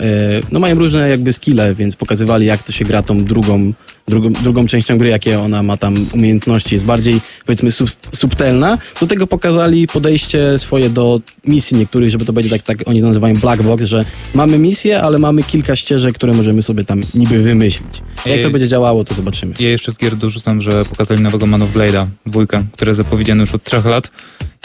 no 0.51 0.59
mają 0.59 0.75
różne 0.75 1.09
jakby 1.09 1.33
skille, 1.33 1.75
więc 1.75 1.95
pokazywali 1.95 2.45
jak 2.45 2.63
to 2.63 2.71
się 2.71 2.85
gra 2.85 3.03
tą 3.03 3.17
drugą, 3.17 3.73
drugą, 4.07 4.29
drugą 4.29 4.65
częścią 4.65 4.97
gry, 4.97 5.09
jakie 5.09 5.39
ona 5.39 5.63
ma 5.63 5.77
tam 5.77 5.95
umiejętności, 6.13 6.75
jest 6.75 6.85
bardziej 6.85 7.21
powiedzmy 7.45 7.71
sub, 7.71 7.89
subtelna. 8.11 8.77
Do 9.01 9.07
tego 9.07 9.27
pokazali 9.27 9.87
podejście 9.87 10.59
swoje 10.59 10.89
do 10.89 11.21
misji 11.47 11.77
niektórych, 11.77 12.09
żeby 12.09 12.25
to 12.25 12.33
będzie 12.33 12.49
tak, 12.49 12.61
tak 12.61 12.77
oni 12.85 13.01
nazywają 13.01 13.35
black 13.35 13.63
box, 13.63 13.83
że 13.83 14.05
mamy 14.33 14.57
misję, 14.57 15.01
ale 15.01 15.19
mamy 15.19 15.43
kilka 15.43 15.75
ścieżek, 15.75 16.15
które 16.15 16.33
możemy 16.33 16.61
sobie 16.61 16.83
tam 16.83 17.01
niby 17.15 17.41
wymyślić. 17.41 18.01
Jak 18.25 18.41
to 18.41 18.49
będzie 18.49 18.67
działało, 18.67 19.03
to 19.03 19.13
zobaczymy. 19.13 19.53
Ja 19.59 19.69
jeszcze 19.69 19.91
z 19.91 19.97
gier 19.97 20.15
dorzucam, 20.15 20.61
że 20.61 20.85
pokazali 20.85 21.21
nowego 21.21 21.45
Man 21.45 21.61
of 21.61 21.73
Blade'a, 21.73 22.05
dwójkę, 22.25 22.63
który 22.71 22.89
jest 22.89 22.97
zapowiedziany 22.97 23.41
już 23.41 23.53
od 23.53 23.63
trzech 23.63 23.85
lat. 23.85 24.11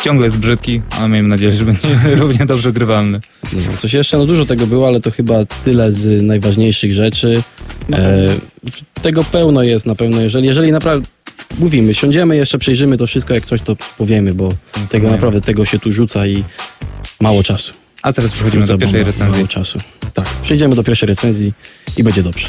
Ciągle 0.05 0.27
jest 0.27 0.39
brzydki, 0.39 0.83
ale 0.99 1.09
miejmy 1.09 1.29
nadzieję, 1.29 1.53
że 1.53 1.65
będzie 1.65 1.89
równie 2.23 2.47
dobrze 2.47 2.73
grywalny. 2.73 3.21
No, 3.53 3.77
coś 3.79 3.93
jeszcze, 3.93 4.19
no 4.19 4.27
dużo 4.27 4.47
tego 4.47 4.67
było, 4.67 4.89
ale 4.89 5.01
to 5.01 5.11
chyba 5.11 5.45
tyle 5.45 5.93
z 5.93 6.23
najważniejszych 6.23 6.93
rzeczy. 6.93 7.43
No, 7.89 7.99
E, 7.99 8.35
tego 9.03 9.25
pełno 9.25 9.63
jest 9.63 9.87
na 9.87 9.95
pewno, 9.95 10.21
jeżeli, 10.21 10.47
jeżeli 10.47 10.73
naprawdę 10.73 11.09
mówimy, 11.59 11.95
siądziemy, 11.95 12.37
jeszcze 12.37 12.59
przejrzymy 12.59 12.97
to 12.97 13.07
wszystko, 13.07 13.35
jak 13.35 13.45
coś 13.45 13.63
to 13.63 13.77
powiemy, 13.99 14.35
bo 14.35 14.49
tego 14.89 15.11
naprawdę 15.11 15.41
tego 15.41 15.65
się 15.65 15.79
tu 15.79 15.93
rzuca 15.93 16.27
i 16.27 16.45
mało 17.21 17.43
czasu. 17.43 17.73
A 18.03 18.13
teraz 18.13 18.33
przechodzimy 18.33 18.63
Rzuca 18.63 18.73
do 18.73 18.79
pierwszej 18.79 19.01
bomba, 19.01 19.13
recenzji. 19.13 19.37
Mało 19.37 19.49
czasu. 19.49 19.79
Tak, 20.15 20.27
przejdziemy 20.43 20.75
do 20.75 20.83
pierwszej 20.83 21.07
recenzji 21.07 21.53
i 21.97 22.05
będzie 22.05 22.23
dobrze. 22.23 22.47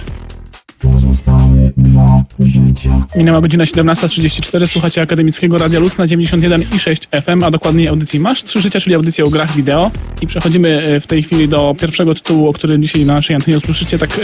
Minęła 3.16 3.42
godzina 3.42 3.64
17.34, 3.64 4.68
słuchacie 4.68 5.02
Akademickiego 5.02 5.58
Radia 5.58 5.80
Luz 5.80 5.98
na 5.98 6.06
91,6 6.06 7.22
FM, 7.22 7.44
a 7.44 7.52
dokładniej 7.52 7.88
audycji 7.88 8.20
Masz 8.20 8.44
Trzy 8.44 8.62
Życia, 8.62 8.80
czyli 8.80 8.96
audycja 8.96 9.26
o 9.26 9.30
grach 9.30 9.56
wideo. 9.56 9.92
I 10.22 10.28
przechodzimy 10.28 10.84
e, 10.84 11.00
w 11.00 11.08
tej 11.08 11.24
chwili 11.24 11.48
do 11.48 11.76
pierwszego 11.80 12.14
tytułu, 12.16 12.48
o 12.50 12.54
którym 12.54 12.84
dzisiaj 12.84 13.06
na 13.06 13.14
naszej 13.14 13.36
antenie 13.36 13.58
usłyszycie, 13.58 13.98
tak 13.98 14.10
e, 14.20 14.22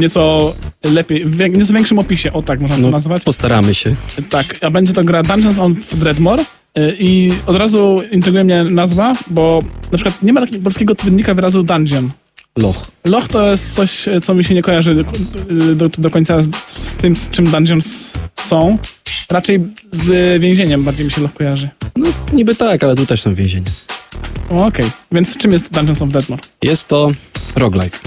nieco 0.00 0.54
lepiej, 0.84 1.24
w 1.24 1.38
nieco 1.38 1.72
większym 1.72 1.98
opisie, 1.98 2.32
o 2.32 2.42
tak 2.42 2.60
można 2.60 2.76
to 2.76 2.82
No, 2.82 2.90
nazwać. 2.90 3.22
postaramy 3.24 3.74
się. 3.74 3.94
Tak, 4.30 4.56
a 4.62 4.70
będzie 4.70 4.92
to 4.92 5.04
gra 5.04 5.22
Dungeons 5.22 5.58
of 5.58 5.72
Dreadmore. 5.96 6.42
y, 6.78 6.96
I 6.98 7.32
od 7.46 7.56
razu 7.56 8.00
intryguje 8.12 8.44
mnie 8.44 8.64
nazwa, 8.64 9.12
bo 9.30 9.62
na 9.92 9.98
przykład 9.98 10.22
nie 10.22 10.32
ma 10.32 10.40
takiego 10.40 10.62
polskiego 10.62 10.92
odpowiednika 10.92 11.34
wyrazu 11.34 11.62
dungeon. 11.62 12.10
Loch. 12.58 12.90
Loch 13.04 13.28
to 13.28 13.50
jest 13.50 13.74
coś, 13.74 14.08
co 14.22 14.34
mi 14.34 14.44
się 14.44 14.54
nie 14.54 14.62
kojarzy 14.62 15.04
y, 15.50 15.74
do, 15.74 15.88
do 15.88 16.10
końca 16.10 16.42
z, 16.42 16.50
z 16.66 16.94
tym, 16.94 17.16
z 17.16 17.30
czym 17.30 17.50
dungeons 17.50 18.18
są. 18.40 18.78
Raczej 19.30 19.60
z 19.90 20.40
więzieniem 20.40 20.84
bardziej 20.84 21.04
mi 21.06 21.12
się 21.12 21.20
Loch 21.20 21.34
kojarzy. 21.34 21.68
No 21.96 22.08
niby 22.32 22.54
tak, 22.54 22.84
ale 22.84 22.94
tu 22.94 23.06
też 23.06 23.22
są 23.22 23.34
więzienia. 23.34 23.70
Okej, 24.48 24.90
więc 25.12 25.36
czym 25.36 25.52
jest 25.52 25.72
Dungeons 25.72 26.02
of 26.02 26.08
Deadmore? 26.08 26.42
Jest 26.62 26.88
to 26.88 27.10
roguelike. 27.56 27.98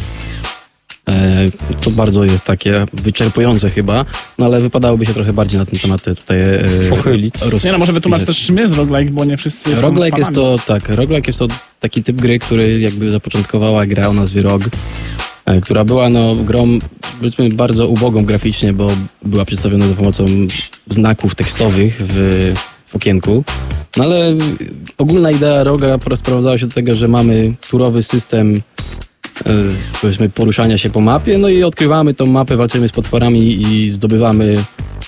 E, 1.10 1.46
to 1.84 1.92
bardzo 1.92 2.24
jest 2.24 2.44
takie 2.44 2.86
wyczerpujące 2.94 3.70
chyba, 3.70 4.06
no 4.38 4.46
ale 4.46 4.60
wypadałoby 4.62 5.06
się 5.06 5.14
trochę 5.14 5.34
bardziej 5.34 5.60
na 5.60 5.66
ten 5.66 5.80
temat 5.80 6.04
tutaj 6.04 6.42
e, 6.42 6.60
Pochylić. 6.90 7.36
roz- 7.42 7.64
Nie 7.64 7.72
no, 7.72 7.78
może 7.78 7.94
wytłumacz 7.94 8.24
też, 8.24 8.42
czym 8.42 8.58
jest 8.58 8.74
roguelike, 8.76 9.12
bo 9.14 9.26
nie 9.26 9.38
wszyscy 9.38 9.76
są 9.76 9.82
Roguelike 9.82 10.20
jest 10.20 10.34
to, 10.34 10.60
tak, 10.68 10.90
roguelike 10.90 11.30
jest 11.30 11.40
to 11.40 11.48
taki 11.80 12.04
typ 12.04 12.16
gry, 12.22 12.40
który 12.40 12.80
jakby 12.80 13.12
zapoczątkowała 13.12 13.86
gra 13.86 14.08
o 14.08 14.14
nazwie 14.14 14.42
ROG, 14.42 14.64
e, 15.46 15.62
która 15.62 15.84
była 15.84 16.10
no 16.10 16.36
grą 16.36 16.68
powiedzmy 17.20 17.50
bardzo 17.50 17.88
ubogą 17.88 18.26
graficznie, 18.26 18.74
bo 18.74 18.92
była 19.26 19.46
przedstawiona 19.46 19.88
za 19.88 19.94
pomocą 19.96 20.26
znaków 20.90 21.36
tekstowych 21.36 21.98
w, 22.00 22.54
w 22.88 22.96
okienku. 22.96 23.44
No 23.98 24.04
ale 24.04 24.36
ogólna 24.98 25.32
idea 25.32 25.64
ROGa 25.64 25.98
sprowadzała 26.16 26.58
się 26.58 26.68
do 26.68 26.74
tego, 26.74 26.96
że 26.96 27.08
mamy 27.08 27.54
turowy 27.70 28.04
system 28.04 28.62
powiedzmy 30.02 30.30
poruszania 30.30 30.78
się 30.78 30.90
po 30.90 31.02
mapie, 31.02 31.38
no 31.38 31.50
i 31.50 31.64
odkrywamy 31.64 32.14
tą 32.14 32.26
mapę, 32.26 32.56
walczymy 32.56 32.90
z 32.90 32.92
potworami 32.92 33.62
i 33.62 33.90
zdobywamy 33.90 34.56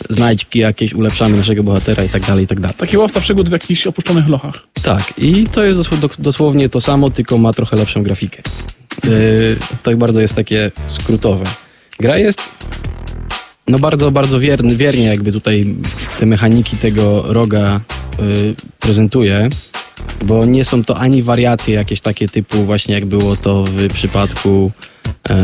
znajdźki 0.09 0.59
jakieś, 0.59 0.93
ulepszamy 0.93 1.37
naszego 1.37 1.63
bohatera 1.63 2.03
i 2.03 2.09
tak 2.09 2.25
dalej, 2.25 2.43
i 2.45 2.47
tak 2.47 2.59
dalej. 2.59 2.77
Taki 2.77 2.97
łowca 2.97 3.21
przygód 3.21 3.49
w 3.49 3.51
jakichś 3.51 3.87
opuszczonych 3.87 4.27
lochach. 4.27 4.67
Tak, 4.83 5.13
i 5.17 5.45
to 5.51 5.63
jest 5.63 5.79
dosłownie 6.19 6.69
to 6.69 6.81
samo, 6.81 7.09
tylko 7.09 7.37
ma 7.37 7.53
trochę 7.53 7.77
lepszą 7.77 8.03
grafikę. 8.03 8.41
Yy, 9.03 9.57
tak 9.83 9.97
bardzo 9.97 10.21
jest 10.21 10.35
takie 10.35 10.71
skrótowe. 10.87 11.45
Gra 11.99 12.17
jest 12.17 12.41
no 13.67 13.79
bardzo, 13.79 14.11
bardzo 14.11 14.39
wierny, 14.39 14.75
wiernie 14.75 15.05
jakby 15.05 15.31
tutaj 15.31 15.75
te 16.19 16.25
mechaniki 16.25 16.77
tego 16.77 17.23
roga 17.27 17.79
yy, 18.19 18.55
prezentuje, 18.79 19.49
bo 20.25 20.45
nie 20.45 20.65
są 20.65 20.83
to 20.83 20.97
ani 20.97 21.23
wariacje 21.23 21.75
jakieś 21.75 22.01
takie 22.01 22.27
typu 22.27 22.63
właśnie 22.63 22.95
jak 22.95 23.05
było 23.05 23.35
to 23.35 23.63
w 23.63 23.93
przypadku 23.93 24.71
yy, 25.29 25.35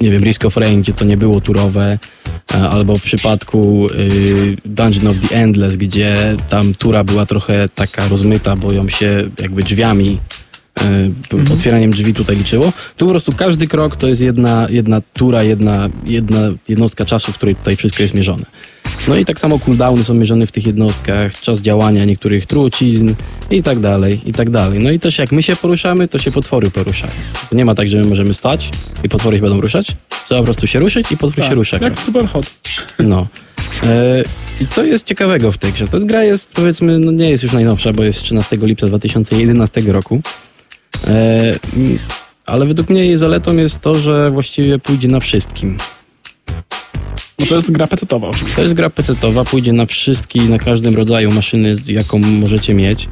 nie 0.00 0.10
wiem, 0.10 0.22
Risk 0.22 0.44
of 0.44 0.56
Rain, 0.56 0.82
gdzie 0.82 0.92
to 0.92 1.04
nie 1.04 1.16
było 1.16 1.40
turowe, 1.40 1.98
e, 2.54 2.68
albo 2.68 2.98
w 2.98 3.02
przypadku 3.02 3.88
y, 3.90 4.56
Dungeon 4.64 5.06
of 5.06 5.16
the 5.18 5.36
Endless, 5.36 5.76
gdzie 5.76 6.36
tam 6.48 6.74
tura 6.74 7.04
była 7.04 7.26
trochę 7.26 7.68
taka 7.68 8.08
rozmyta, 8.08 8.56
bo 8.56 8.72
ją 8.72 8.88
się 8.88 9.30
jakby 9.42 9.62
drzwiami, 9.62 10.18
y, 10.82 11.10
p- 11.28 11.52
otwieraniem 11.54 11.90
drzwi 11.90 12.14
tutaj 12.14 12.36
liczyło. 12.36 12.72
Tu 12.96 13.04
po 13.06 13.10
prostu 13.10 13.32
każdy 13.32 13.66
krok 13.66 13.96
to 13.96 14.06
jest 14.06 14.20
jedna, 14.22 14.66
jedna 14.70 15.00
tura, 15.12 15.42
jedna, 15.42 15.88
jedna 16.06 16.40
jednostka 16.68 17.04
czasu, 17.04 17.32
w 17.32 17.34
której 17.36 17.54
tutaj 17.56 17.76
wszystko 17.76 18.02
jest 18.02 18.14
mierzone. 18.14 18.44
No 19.08 19.16
i 19.16 19.24
tak 19.24 19.40
samo 19.40 19.58
cooldowny 19.58 20.04
są 20.04 20.14
mierzone 20.14 20.46
w 20.46 20.52
tych 20.52 20.66
jednostkach, 20.66 21.40
czas 21.40 21.60
działania 21.60 22.04
niektórych 22.04 22.46
trucizn 22.46 23.14
i 23.50 23.62
tak 23.62 23.80
dalej, 23.80 24.20
i 24.26 24.32
tak 24.32 24.50
dalej. 24.50 24.78
No 24.80 24.90
i 24.90 24.98
też 24.98 25.18
jak 25.18 25.32
my 25.32 25.42
się 25.42 25.56
poruszamy, 25.56 26.08
to 26.08 26.18
się 26.18 26.30
potwory 26.30 26.70
poruszają. 26.70 27.12
To 27.50 27.56
nie 27.56 27.64
ma 27.64 27.74
tak, 27.74 27.88
że 27.88 27.98
my 27.98 28.04
możemy 28.04 28.34
stać 28.34 28.70
i 29.04 29.08
potwory 29.08 29.36
się 29.36 29.40
będą 29.42 29.60
ruszać. 29.60 29.86
Trzeba 30.26 30.40
po 30.40 30.44
prostu 30.44 30.66
się 30.66 30.80
ruszyć 30.80 31.12
i 31.12 31.16
potwór 31.16 31.44
się 31.44 31.54
rusza. 31.54 31.78
Tak, 31.78 31.82
Jak 31.90 32.00
w 32.00 32.04
Superhot. 32.04 32.46
No. 32.98 33.26
E, 33.86 34.24
I 34.60 34.66
co 34.66 34.84
jest 34.84 35.06
ciekawego 35.06 35.52
w 35.52 35.58
tej 35.58 35.72
grze? 35.72 35.88
Ta 35.88 36.00
gra 36.00 36.24
jest, 36.24 36.50
powiedzmy, 36.52 36.98
no 36.98 37.12
nie 37.12 37.30
jest 37.30 37.42
już 37.42 37.52
najnowsza, 37.52 37.92
bo 37.92 38.02
jest 38.04 38.18
z 38.18 38.22
13 38.22 38.58
lipca 38.62 38.86
2011 38.86 39.80
roku. 39.80 40.20
E, 41.08 41.58
ale 42.46 42.66
według 42.66 42.90
mnie 42.90 43.06
jej 43.06 43.16
zaletą 43.16 43.56
jest 43.56 43.80
to, 43.80 43.94
że 43.94 44.30
właściwie 44.30 44.78
pójdzie 44.78 45.08
na 45.08 45.20
wszystkim. 45.20 45.76
No 47.38 47.46
to 47.46 47.54
jest 47.54 47.70
gra 47.70 47.86
pecetowa 47.86 48.28
oczywiście. 48.28 48.56
To 48.56 48.62
jest 48.62 48.74
gra 48.74 48.88
PC-towa, 48.88 49.44
pójdzie 49.44 49.72
na 49.72 49.86
wszystkie, 49.86 50.42
na 50.42 50.58
każdym 50.58 50.96
rodzaju 50.96 51.30
maszyny, 51.30 51.76
jaką 51.86 52.18
możecie 52.18 52.74
mieć. 52.74 53.08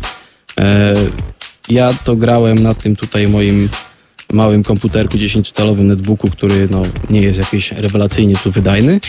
E, 0.60 0.94
ja 1.68 1.94
to 2.04 2.16
grałem 2.16 2.58
na 2.58 2.74
tym 2.74 2.96
tutaj 2.96 3.28
moim 3.28 3.68
małym 4.32 4.62
komputerku 4.62 5.18
10-calowym 5.18 5.84
netbooku, 5.84 6.30
który 6.30 6.68
no, 6.70 6.82
nie 7.10 7.20
jest 7.20 7.38
jakiś 7.38 7.72
rewelacyjnie 7.72 8.34
tu 8.44 8.50
wydajny, 8.50 9.00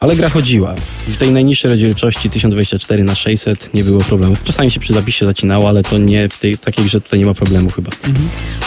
ale 0.00 0.16
gra 0.16 0.28
chodziła. 0.28 0.74
W 1.06 1.16
tej 1.16 1.30
najniższej 1.30 1.70
rozdzielczości 1.70 2.30
1024 2.30 3.04
na 3.04 3.14
600 3.14 3.74
nie 3.74 3.84
było 3.84 4.00
problemu. 4.00 4.36
Czasami 4.44 4.70
się 4.70 4.80
przy 4.80 4.92
zapisie 4.92 5.26
zacinało, 5.26 5.68
ale 5.68 5.82
to 5.82 5.98
nie 5.98 6.28
w 6.28 6.38
tej 6.38 6.58
takiej 6.58 6.84
grze 6.84 7.00
tutaj 7.00 7.18
nie 7.18 7.26
ma 7.26 7.34
problemu 7.34 7.70
chyba. 7.70 7.90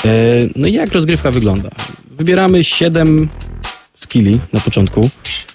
E, 0.05 0.09
no 0.55 0.67
i 0.67 0.73
jak 0.73 0.91
rozgrywka 0.91 1.31
wygląda? 1.31 1.69
Wybieramy 2.11 2.63
7 2.63 3.29
skilli 3.95 4.39
na 4.53 4.59
początku, 4.59 5.09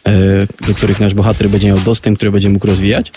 e, 0.07 0.47
do 0.67 0.75
których 0.75 1.01
nasz 1.01 1.15
bohater 1.15 1.51
będzie 1.51 1.67
miał 1.69 1.79
dostęp, 1.79 2.19
który 2.19 2.33
będzie 2.33 2.51
mógł 2.51 2.67
rozwijać. 2.67 3.13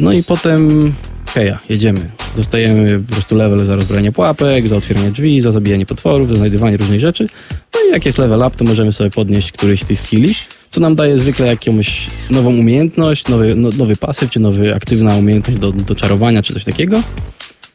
No 0.00 0.12
i 0.12 0.22
potem 0.22 0.92
heja, 1.34 1.58
jedziemy. 1.68 2.10
Dostajemy 2.36 3.00
po 3.00 3.12
prostu 3.12 3.36
level 3.36 3.64
za 3.64 3.76
rozbranie 3.76 4.12
pułapek, 4.12 4.68
za 4.68 4.76
otwieranie 4.76 5.10
drzwi, 5.10 5.40
za 5.40 5.52
zabijanie 5.52 5.86
potworów, 5.86 6.28
za 6.28 6.34
znajdywanie 6.34 6.76
różnych 6.76 7.00
rzeczy. 7.00 7.26
No 7.74 7.80
i 7.88 7.92
jak 7.92 8.06
jest 8.06 8.18
level 8.18 8.40
up, 8.40 8.56
to 8.56 8.64
możemy 8.64 8.92
sobie 8.92 9.10
podnieść 9.10 9.52
któryś 9.52 9.82
z 9.82 9.86
tych 9.86 10.00
skilli, 10.00 10.34
co 10.70 10.80
nam 10.80 10.94
daje 10.94 11.18
zwykle 11.18 11.46
jakąś 11.46 12.06
nową 12.30 12.56
umiejętność, 12.56 13.28
nowy, 13.28 13.54
no, 13.54 13.70
nowy 13.78 13.96
pasyw, 13.96 14.30
czy 14.30 14.40
nowy 14.40 14.74
aktywna 14.74 15.16
umiejętność 15.16 15.58
do, 15.58 15.72
do 15.72 15.94
czarowania, 15.94 16.42
czy 16.42 16.54
coś 16.54 16.64
takiego. 16.64 17.02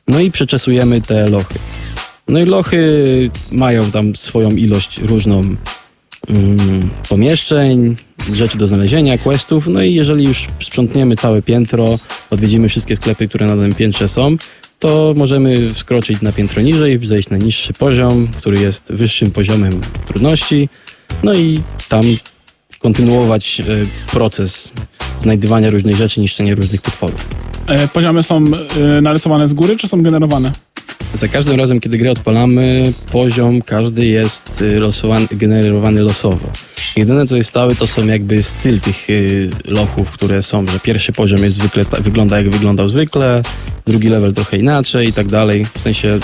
No 0.08 0.20
i 0.20 0.32
przeczesujemy 0.32 1.02
te 1.02 1.30
lochy. 1.30 1.60
No 2.28 2.40
i 2.40 2.44
lochy 2.44 2.80
mają 3.52 3.92
tam 3.92 4.16
swoją 4.16 4.50
ilość 4.50 4.98
różną 5.02 5.42
mm, 6.30 6.90
pomieszczeń, 7.10 7.96
rzeczy 8.34 8.58
do 8.58 8.68
znalezienia, 8.68 9.18
questów. 9.18 9.68
No 9.68 9.84
i 9.84 9.94
jeżeli 9.94 10.26
już 10.26 10.48
sprzątniemy 10.62 11.16
całe 11.16 11.42
piętro, 11.42 12.00
odwiedzimy 12.30 12.70
wszystkie 12.70 12.96
sklepy, 12.96 13.28
które 13.28 13.46
na 13.46 13.56
tym 13.56 13.74
piętrze 13.74 14.08
są, 14.08 14.38
to 14.80 15.14
możemy 15.18 15.74
wskroczyć 15.74 16.22
na 16.22 16.32
piętro 16.32 16.62
niżej, 16.62 17.00
zejść 17.04 17.30
na 17.30 17.38
niższy 17.38 17.74
poziom, 17.74 18.28
który 18.38 18.62
jest 18.62 18.94
wyższym 18.94 19.32
poziomem 19.32 19.82
trudności. 20.08 20.70
No 21.24 21.34
i 21.34 21.62
tam 21.90 22.04
kontynuować 22.86 23.60
e, 23.62 23.64
proces 24.12 24.74
znajdywania 25.20 25.70
różnych 25.70 25.96
rzeczy, 25.96 26.22
niszczenia 26.22 26.56
różnych 26.56 26.82
potworów. 26.82 27.30
E, 27.68 27.88
poziomy 27.88 28.24
są 28.24 28.44
e, 28.98 29.02
narysowane 29.02 29.48
z 29.48 29.54
góry, 29.54 29.76
czy 29.76 29.88
są 29.88 30.04
generowane? 30.04 30.52
Za 31.14 31.28
każdym 31.28 31.56
razem, 31.56 31.80
kiedy 31.80 31.98
grę 31.98 32.12
odpalamy, 32.12 32.94
poziom 33.12 33.62
każdy 33.62 34.06
jest 34.06 34.64
losowany, 34.80 35.28
generowany 35.32 36.02
losowo. 36.02 36.50
Jedyne, 36.96 37.26
co 37.26 37.38
jest 37.38 37.50
stałe, 37.50 37.76
to 37.76 37.88
są 37.88 38.08
jakby 38.08 38.44
styl 38.44 38.80
tych 38.80 39.08
lochów, 39.66 40.12
które 40.12 40.44
są, 40.44 40.68
że 40.68 40.80
pierwszy 40.80 41.12
poziom 41.12 41.40
jest 41.40 41.56
zwykle, 41.56 41.84
wygląda 42.00 42.38
jak 42.38 42.50
wyglądał 42.50 42.88
zwykle, 42.88 43.42
drugi 43.86 44.10
level 44.10 44.34
trochę 44.34 44.58
inaczej 44.58 45.08
i 45.08 45.14
tak 45.14 45.28
dalej. 45.28 45.66
W 45.78 45.82
sensie 45.82 46.20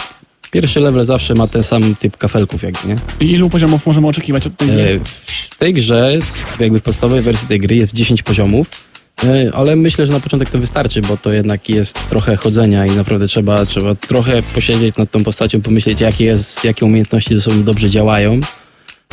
pierwszy 0.52 0.80
level 0.80 1.06
zawsze 1.06 1.34
ma 1.34 1.48
ten 1.48 1.64
sam 1.64 1.96
typ 1.96 2.18
kafelków 2.18 2.64
jakby, 2.64 2.88
nie? 2.88 2.96
I 3.20 3.32
ilu 3.32 3.50
poziomów 3.50 3.86
możemy 3.86 4.08
oczekiwać 4.08 4.48
od 4.48 4.58
tej 4.58 4.68
gry? 4.68 4.82
E, 4.82 5.00
W 5.50 5.58
tej 5.58 5.74
grze, 5.74 6.20
jakby 6.60 6.80
w 6.80 6.84
podstawowej 6.84 7.24
wersji 7.24 7.48
tej 7.48 7.60
gry 7.60 7.76
jest 7.76 7.96
10 7.96 8.24
poziomów, 8.24 8.68
e, 9.24 9.52
ale 9.54 9.76
myślę, 9.76 10.06
że 10.08 10.14
na 10.14 10.20
początek 10.20 10.50
to 10.50 10.60
wystarczy, 10.60 11.02
bo 11.02 11.18
to 11.18 11.32
jednak 11.32 11.70
jest 11.70 12.10
trochę 12.10 12.36
chodzenia 12.38 12.86
i 12.86 12.92
naprawdę 12.92 13.28
trzeba, 13.28 13.66
trzeba 13.66 13.96
trochę 13.96 14.44
posiedzieć 14.44 14.98
nad 14.98 15.12
tą 15.12 15.24
postacią, 15.24 15.62
pomyśleć 15.62 16.02
jakie, 16.02 16.26
jest, 16.26 16.64
jakie 16.64 16.86
umiejętności 16.86 17.36
ze 17.36 17.42
sobą 17.42 17.64
dobrze 17.64 17.90
działają, 17.90 18.40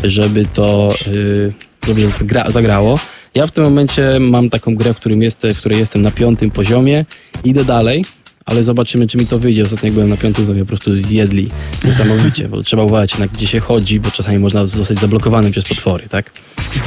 żeby 0.05 0.47
to 0.55 0.95
y, 1.07 1.53
dobrze 1.87 2.09
zagra, 2.09 2.51
zagrało. 2.51 2.99
Ja 3.35 3.47
w 3.47 3.51
tym 3.51 3.65
momencie 3.65 4.17
mam 4.21 4.51
taką 4.51 4.75
grę, 4.75 4.95
w, 4.95 4.97
którym 4.97 5.23
jestem, 5.23 5.55
w 5.55 5.59
której 5.59 5.79
jestem 5.79 6.03
na 6.03 6.11
piątym 6.11 6.51
poziomie, 6.51 7.05
idę 7.45 7.65
dalej, 7.65 8.05
ale 8.49 8.65
zobaczymy, 8.65 9.07
czy 9.07 9.19
mi 9.19 9.27
to 9.27 9.39
wyjdzie. 9.39 9.63
Ostatnio 9.63 9.87
jak 9.87 9.95
byłem 9.95 10.09
na 10.09 10.17
piątym, 10.17 10.47
to 10.47 10.53
mnie 10.53 10.63
po 10.63 10.69
prostu 10.69 10.95
zjedli 10.95 11.49
niesamowicie, 11.85 12.49
bo 12.49 12.63
trzeba 12.63 12.83
uważać 12.83 13.11
jednak, 13.11 13.31
gdzie 13.31 13.47
się 13.47 13.61
chodzi, 13.61 14.01
bo 14.01 14.11
czasami 14.11 14.39
można 14.39 14.67
zostać 14.67 15.01
zablokowanym 15.01 15.53
przez 15.53 15.65
potwory, 15.65 16.07
tak? 16.09 16.31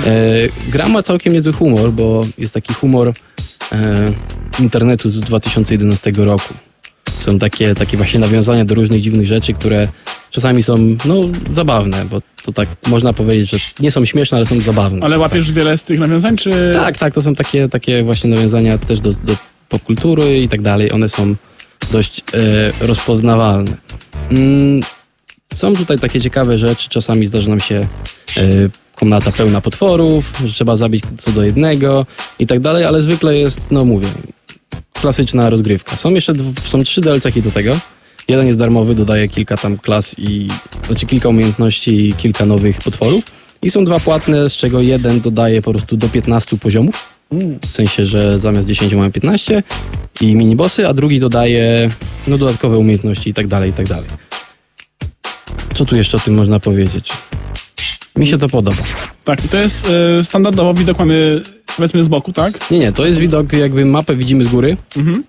E, 0.05 0.33
gra 0.69 0.89
ma 0.89 1.03
całkiem 1.03 1.33
niezły 1.33 1.53
humor, 1.53 1.91
bo 1.91 2.25
jest 2.37 2.53
taki 2.53 2.73
humor 2.73 3.13
e, 3.71 4.13
internetu 4.59 5.09
z 5.09 5.19
2011 5.19 6.11
roku. 6.17 6.53
Są 7.19 7.39
takie, 7.39 7.75
takie 7.75 7.97
właśnie 7.97 8.19
nawiązania 8.19 8.65
do 8.65 8.75
różnych 8.75 9.01
dziwnych 9.01 9.27
rzeczy, 9.27 9.53
które 9.53 9.87
czasami 10.31 10.63
są, 10.63 10.75
no, 11.05 11.21
zabawne, 11.53 12.05
bo 12.05 12.21
to 12.43 12.51
tak 12.51 12.69
można 12.87 13.13
powiedzieć, 13.13 13.49
że 13.49 13.57
nie 13.79 13.91
są 13.91 14.05
śmieszne, 14.05 14.37
ale 14.37 14.45
są 14.45 14.61
zabawne. 14.61 15.05
Ale 15.05 15.19
łapiesz 15.19 15.51
wiele 15.51 15.77
z 15.77 15.83
tych 15.83 15.99
nawiązań, 15.99 16.37
czy... 16.37 16.71
Tak, 16.73 16.97
tak, 16.97 17.13
to 17.13 17.21
są 17.21 17.35
takie, 17.35 17.69
takie 17.69 18.03
właśnie 18.03 18.29
nawiązania 18.29 18.77
też 18.77 18.99
do, 18.99 19.11
do 19.13 19.35
popkultury 19.69 20.41
i 20.41 20.49
tak 20.49 20.61
dalej. 20.61 20.91
One 20.91 21.09
są 21.09 21.35
dość 21.91 22.21
e, 22.33 22.87
rozpoznawalne. 22.87 23.77
Mm, 24.31 24.81
są 25.53 25.75
tutaj 25.75 25.99
takie 25.99 26.21
ciekawe 26.21 26.57
rzeczy. 26.57 26.89
Czasami 26.89 27.27
zdarza 27.27 27.49
nam 27.49 27.59
się 27.59 27.87
e, 28.37 28.41
komnata 28.95 29.31
pełna 29.31 29.61
potworów, 29.61 30.33
że 30.45 30.53
trzeba 30.53 30.75
zabić 30.75 31.03
co 31.17 31.31
do 31.31 31.43
jednego 31.43 32.05
i 32.39 32.47
tak 32.47 32.59
dalej, 32.59 32.85
ale 32.85 33.01
zwykle 33.01 33.37
jest, 33.37 33.61
no 33.71 33.85
mówię, 33.85 34.07
klasyczna 34.93 35.49
rozgrywka. 35.49 35.97
Są 35.97 36.09
jeszcze 36.09 36.33
są 36.63 36.83
trzy 36.83 37.01
DLC-ki 37.01 37.41
do 37.41 37.51
tego. 37.51 37.79
Jeden 38.27 38.47
jest 38.47 38.59
darmowy, 38.59 38.95
dodaje 38.95 39.27
kilka 39.27 39.57
tam 39.57 39.77
klas 39.77 40.15
i 40.19 40.47
znaczy 40.87 41.05
kilka 41.05 41.29
umiejętności 41.29 42.09
i 42.09 42.13
kilka 42.13 42.45
nowych 42.45 42.77
potworów. 42.77 43.23
I 43.61 43.69
są 43.69 43.85
dwa 43.85 43.99
płatne, 43.99 44.49
z 44.49 44.53
czego 44.53 44.81
jeden 44.81 45.21
dodaje 45.21 45.61
po 45.61 45.71
prostu 45.71 45.97
do 45.97 46.09
15 46.09 46.57
poziomów. 46.57 47.07
W 47.61 47.67
sensie, 47.67 48.05
że 48.05 48.39
zamiast 48.39 48.67
10 48.67 48.93
mamy 48.93 49.11
15 49.11 49.63
i 50.21 50.35
minibossy, 50.35 50.87
a 50.87 50.93
drugi 50.93 51.19
dodaje 51.19 51.89
no, 52.27 52.37
dodatkowe 52.37 52.77
umiejętności 52.77 53.29
i 53.29 53.33
tak 53.33 53.47
dalej, 53.47 53.69
i 53.69 53.73
tak 53.73 53.87
dalej. 53.87 54.09
Co 55.73 55.85
tu 55.85 55.95
jeszcze 55.95 56.17
o 56.17 56.19
tym 56.19 56.33
można 56.33 56.59
powiedzieć? 56.59 57.11
Mi 58.15 58.27
się 58.27 58.37
to 58.37 58.49
podoba. 58.49 58.83
Tak, 59.23 59.45
i 59.45 59.49
to 59.49 59.57
jest 59.57 59.89
e, 60.19 60.23
standardowo 60.23 60.73
widok 60.73 60.99
mamy 60.99 61.41
powiedzmy 61.77 62.03
z 62.03 62.07
boku, 62.07 62.33
tak? 62.33 62.71
Nie, 62.71 62.79
nie, 62.79 62.91
to 62.91 63.05
jest 63.05 63.19
widok, 63.19 63.53
jakby 63.53 63.85
mapę 63.85 64.15
widzimy 64.15 64.43
z 64.43 64.47
góry. 64.47 64.77
Mhm. 64.97 65.23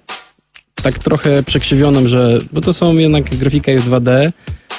Tak 0.83 0.99
trochę 0.99 1.43
przekrzywioną, 1.43 2.07
że. 2.07 2.39
Bo 2.53 2.61
to 2.61 2.73
są 2.73 2.95
jednak 2.97 3.37
grafika 3.37 3.73
jest 3.73 3.85
2D. 3.85 4.33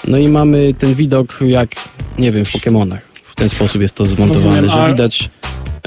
No 0.08 0.18
i 0.18 0.28
mamy 0.28 0.74
ten 0.74 0.94
widok 0.94 1.40
jak, 1.48 1.76
nie 2.20 2.32
wiem, 2.32 2.46
w 2.46 2.52
Pokémonach. 2.52 3.00
W 3.24 3.36
ten 3.36 3.50
sposób 3.50 3.82
jest 3.82 3.96
to 3.96 4.08
zmontowane, 4.08 4.62
Rozumiem, 4.62 4.70
że 4.70 4.82
a- 4.82 4.88
widać, 4.90 5.30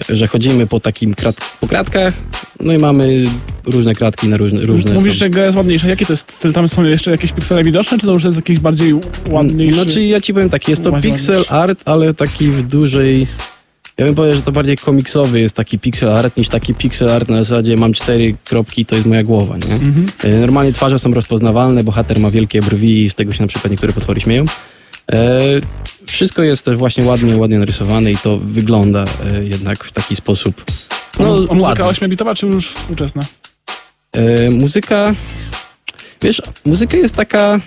że 0.08 0.26
chodzimy 0.26 0.66
po 0.66 0.80
takim 0.80 1.14
krat, 1.14 1.36
po 1.60 1.68
kratkach. 1.68 2.14
No 2.60 2.72
i 2.72 2.78
mamy 2.78 3.24
różne 3.64 3.94
kratki 3.94 4.28
na 4.28 4.36
różne. 4.36 4.60
różne 4.60 4.94
Mówisz, 4.94 5.14
że 5.14 5.30
gra 5.30 5.44
jest 5.44 5.56
ładniejsza. 5.56 5.88
Jaki 5.88 6.06
to 6.06 6.12
jest 6.12 6.32
styl? 6.32 6.52
Tam 6.52 6.68
są 6.68 6.84
jeszcze 6.84 7.10
jakieś 7.10 7.32
piksele 7.32 7.64
widoczne, 7.64 7.98
czy 7.98 8.06
to 8.06 8.12
już 8.12 8.24
jest 8.24 8.36
jakiś 8.36 8.58
bardziej 8.58 8.94
ładniejszy? 9.28 9.82
Znaczy 9.82 10.04
ja 10.04 10.20
ci 10.20 10.34
powiem 10.34 10.50
tak, 10.50 10.68
jest 10.68 10.84
to 10.84 10.92
pixel 10.92 11.44
art, 11.48 11.82
ale 11.84 12.14
taki 12.14 12.50
w 12.50 12.62
dużej... 12.62 13.26
Ja 13.98 14.04
bym 14.04 14.14
powiedział, 14.14 14.36
że 14.36 14.42
to 14.42 14.52
bardziej 14.52 14.76
komiksowy 14.76 15.40
jest 15.40 15.54
taki 15.54 15.78
pixel 15.78 16.10
art 16.10 16.36
niż 16.36 16.48
taki 16.48 16.74
pixel 16.74 17.10
art 17.10 17.28
na 17.28 17.44
zasadzie 17.44 17.76
mam 17.76 17.92
cztery 17.92 18.34
kropki, 18.44 18.86
to 18.86 18.94
jest 18.94 19.06
moja 19.06 19.24
głowa, 19.24 19.56
nie? 19.56 19.74
Mhm. 19.74 20.06
E, 20.24 20.28
Normalnie 20.40 20.72
twarze 20.72 20.98
są 20.98 21.14
rozpoznawalne, 21.14 21.84
bohater 21.84 22.20
ma 22.20 22.30
wielkie 22.30 22.62
brwi 22.62 23.04
i 23.04 23.10
z 23.10 23.14
tego 23.14 23.32
się 23.32 23.42
na 23.42 23.48
przykład 23.48 23.70
niektóre 23.70 23.92
potwory 23.92 24.20
śmieją. 24.20 24.44
E, 25.12 25.40
wszystko 26.06 26.42
jest 26.42 26.64
też 26.64 26.76
właśnie 26.76 27.04
ładnie, 27.04 27.36
ładnie 27.36 27.58
narysowane 27.58 28.12
i 28.12 28.16
to 28.16 28.38
wygląda 28.38 29.04
e, 29.04 29.44
jednak 29.44 29.84
w 29.84 29.92
taki 29.92 30.16
sposób 30.16 30.64
No, 31.18 31.46
a 31.50 31.54
muzyka 31.54 31.86
ładnie. 31.86 32.08
8-bitowa, 32.08 32.34
czy 32.34 32.46
już 32.46 32.70
współczesna? 32.70 33.22
E, 34.12 34.50
muzyka, 34.50 35.14
wiesz, 36.22 36.42
muzyka 36.64 36.96
jest 36.96 37.14
taka. 37.14 37.60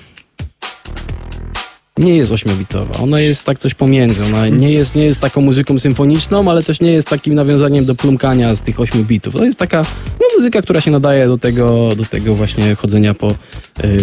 Nie 2.00 2.18
jest 2.18 2.32
ośmiobitowa, 2.32 3.00
ona 3.00 3.20
jest 3.20 3.44
tak 3.44 3.60
coś 3.60 3.74
pomiędzy. 3.74 4.26
Ona 4.26 4.48
nie 4.48 4.72
jest, 4.72 4.96
nie 4.96 5.06
jest 5.06 5.20
taką 5.20 5.42
muzyką 5.42 5.80
symfoniczną, 5.80 6.52
ale 6.52 6.64
też 6.64 6.82
nie 6.82 6.92
jest 6.92 7.08
takim 7.08 7.36
nawiązaniem 7.36 7.86
do 7.86 7.96
plumkania 7.96 8.56
z 8.56 8.62
tych 8.62 8.80
ośmiu 8.80 9.04
bitów. 9.04 9.34
To 9.34 9.46
jest 9.46 9.60
taka 9.60 9.82
no, 10.20 10.26
muzyka, 10.38 10.62
która 10.62 10.82
się 10.82 10.92
nadaje 10.92 11.28
do 11.28 11.38
tego, 11.38 11.96
do 11.96 12.06
tego 12.06 12.36
właśnie 12.36 12.76
chodzenia 12.76 13.14
po 13.14 13.28
e, 13.28 13.36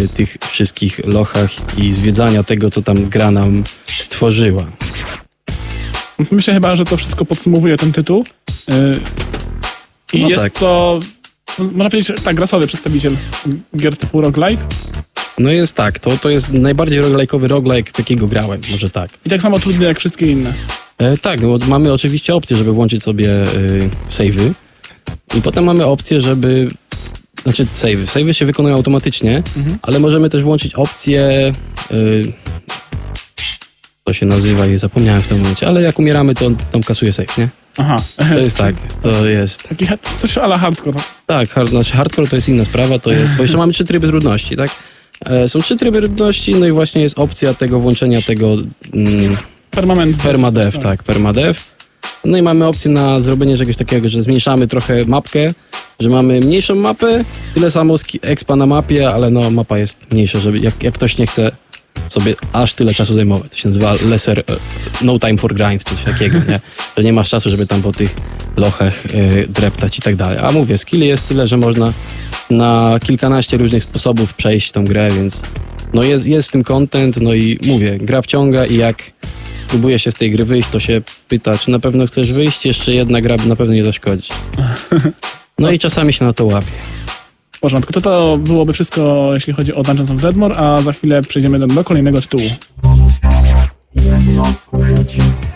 tych 0.08 0.36
wszystkich 0.48 1.00
lochach 1.06 1.50
i 1.78 1.92
zwiedzania 1.92 2.42
tego, 2.42 2.70
co 2.70 2.82
tam 2.82 3.08
gra 3.08 3.30
nam 3.30 3.64
stworzyła. 3.98 4.66
Myślę 6.30 6.54
chyba, 6.54 6.76
że 6.76 6.84
to 6.84 6.96
wszystko 6.96 7.24
podsumowuje 7.24 7.76
ten 7.76 7.92
tytuł. 7.92 8.24
Yy, 8.68 9.00
I 10.12 10.22
No 10.22 10.28
jest 10.28 10.42
tak. 10.42 10.52
to, 10.52 11.00
można 11.58 11.90
powiedzieć, 11.90 12.16
tak, 12.24 12.40
rasowy 12.40 12.66
przedstawiciel 12.66 13.16
gier 13.76 13.96
typu 13.96 14.20
roguelike. 14.20 14.62
No 15.38 15.50
jest 15.50 15.74
tak, 15.74 15.98
to, 15.98 16.16
to 16.16 16.30
jest 16.30 16.52
najbardziej 16.52 17.00
roguelike'owy 17.00 17.46
roguelike, 17.46 17.92
w 17.92 17.98
jakiego 17.98 18.26
grałem, 18.26 18.60
może 18.70 18.90
tak. 18.90 19.10
I 19.26 19.30
tak 19.30 19.42
samo 19.42 19.58
trudny 19.58 19.84
jak 19.84 19.98
wszystkie 19.98 20.26
inne. 20.32 20.54
E, 20.98 21.16
tak, 21.16 21.40
bo 21.40 21.58
mamy 21.68 21.92
oczywiście 21.92 22.34
opcję, 22.34 22.56
żeby 22.56 22.72
włączyć 22.72 23.02
sobie 23.02 23.42
e, 23.42 23.46
save'y 24.10 24.52
i 25.34 25.42
potem 25.42 25.64
mamy 25.64 25.84
opcję, 25.86 26.20
żeby... 26.20 26.68
Znaczy 27.42 27.66
save'y. 27.74 28.04
Save'y 28.06 28.32
się 28.32 28.46
wykonują 28.46 28.74
automatycznie, 28.76 29.42
Mhm. 29.56 29.78
ale 29.82 29.98
możemy 29.98 30.30
też 30.30 30.42
włączyć 30.42 30.74
opcję... 30.74 31.52
E, 31.90 31.94
to 34.04 34.14
się 34.14 34.26
nazywa 34.26 34.66
i 34.66 34.78
zapomniałem 34.78 35.22
w 35.22 35.26
tym 35.26 35.38
momencie, 35.38 35.68
ale 35.68 35.82
jak 35.82 35.98
umieramy, 35.98 36.34
to 36.34 36.46
on 36.46 36.56
tam 36.56 36.82
kasuje 36.82 37.12
save, 37.12 37.38
nie? 37.38 37.48
Aha. 37.78 37.96
To 38.28 38.38
jest 38.38 38.56
tak, 38.56 38.74
to 39.02 39.26
jest... 39.26 39.68
Taki 39.68 39.86
coś 40.18 40.38
ala 40.38 40.58
hardcore. 40.58 40.98
Tak, 41.26 41.50
hard, 41.50 41.70
znaczy 41.70 41.92
hardcore 41.92 42.28
to 42.28 42.36
jest 42.36 42.48
inna 42.48 42.64
sprawa, 42.64 42.98
to 42.98 43.10
jest... 43.10 43.34
Bo 43.36 43.42
jeszcze 43.42 43.56
mamy 43.58 43.72
trzy 43.72 43.84
tryby 43.84 44.08
trudności, 44.08 44.56
tak? 44.56 44.70
E, 45.24 45.48
są 45.48 45.62
trzy 45.62 45.76
tryby 45.76 45.98
trudności, 45.98 46.54
no 46.54 46.66
i 46.66 46.72
właśnie 46.72 47.02
jest 47.02 47.18
opcja 47.18 47.54
tego 47.54 47.80
włączenia 47.80 48.22
tego... 48.22 48.56
Mm, 48.94 49.36
Permanent. 49.70 50.22
Permadev, 50.22 50.78
tak, 50.78 51.02
permadev. 51.02 51.60
No 52.24 52.38
i 52.38 52.42
mamy 52.42 52.66
opcję 52.66 52.90
na 52.90 53.20
zrobienie 53.20 53.56
czegoś 53.56 53.76
takiego, 53.76 54.08
że 54.08 54.22
zmniejszamy 54.22 54.66
trochę 54.66 55.04
mapkę, 55.04 55.48
że 56.00 56.08
mamy 56.08 56.40
mniejszą 56.40 56.74
mapę, 56.74 57.24
tyle 57.54 57.70
samo 57.70 57.94
expa 58.22 58.56
na 58.56 58.66
mapie, 58.66 59.10
ale 59.10 59.30
no 59.30 59.50
mapa 59.50 59.78
jest 59.78 60.12
mniejsza, 60.12 60.40
żeby 60.40 60.58
jak, 60.58 60.82
jak 60.82 60.94
ktoś 60.94 61.18
nie 61.18 61.26
chce 61.26 61.52
sobie 62.08 62.34
aż 62.52 62.74
tyle 62.74 62.94
czasu 62.94 63.14
zajmować. 63.14 63.50
To 63.50 63.56
się 63.56 63.68
nazywa 63.68 63.94
lesser, 63.94 64.38
e, 64.38 64.42
no 65.02 65.18
time 65.18 65.38
for 65.38 65.54
grind, 65.54 65.84
czy 65.84 65.94
coś 65.96 66.04
takiego, 66.04 66.38
nie? 66.48 66.60
Że 66.96 67.04
nie 67.04 67.12
masz 67.12 67.28
czasu, 67.28 67.50
żeby 67.50 67.66
tam 67.66 67.82
po 67.82 67.92
tych 67.92 68.16
lochach 68.56 69.06
e, 69.06 69.46
dreptać 69.46 69.98
i 69.98 70.02
tak 70.02 70.16
dalej. 70.16 70.38
A 70.42 70.52
mówię, 70.52 70.78
skilli 70.78 71.06
jest 71.06 71.28
tyle, 71.28 71.46
że 71.46 71.56
można 71.56 71.92
na 72.50 72.98
kilkanaście 73.04 73.56
różnych 73.56 73.82
sposobów 73.82 74.34
przejść 74.34 74.72
tą 74.72 74.84
grę, 74.84 75.10
więc 75.10 75.42
no 75.94 76.02
jest, 76.02 76.26
jest 76.26 76.48
w 76.48 76.52
tym 76.52 76.64
content, 76.64 77.16
no 77.20 77.34
i 77.34 77.58
mówię, 77.66 77.98
gra 77.98 78.22
wciąga 78.22 78.66
i 78.66 78.76
jak 78.76 79.02
próbuje 79.68 79.98
się 79.98 80.10
z 80.10 80.14
tej 80.14 80.30
gry 80.30 80.44
wyjść, 80.44 80.68
to 80.68 80.80
się 80.80 81.02
pyta, 81.28 81.58
czy 81.58 81.70
na 81.70 81.78
pewno 81.78 82.06
chcesz 82.06 82.32
wyjść, 82.32 82.66
jeszcze 82.66 82.94
jedna 82.94 83.20
gra 83.20 83.36
na 83.46 83.56
pewno 83.56 83.74
nie 83.74 83.84
zaszkodzi. 83.84 84.28
No 85.58 85.70
i 85.70 85.78
czasami 85.78 86.12
się 86.12 86.24
na 86.24 86.32
to 86.32 86.44
łapie. 86.44 86.72
Porządku. 87.66 87.92
To 87.92 88.00
to 88.00 88.36
byłoby 88.38 88.72
wszystko, 88.72 89.30
jeśli 89.34 89.52
chodzi 89.52 89.74
o 89.74 89.82
Dungeons 89.82 90.10
of 90.10 90.16
Dreadmore, 90.16 90.56
a 90.56 90.82
za 90.82 90.92
chwilę 90.92 91.22
przejdziemy 91.22 91.58
do, 91.58 91.66
do 91.66 91.84
kolejnego 91.84 92.20
tytułu. 92.20 92.42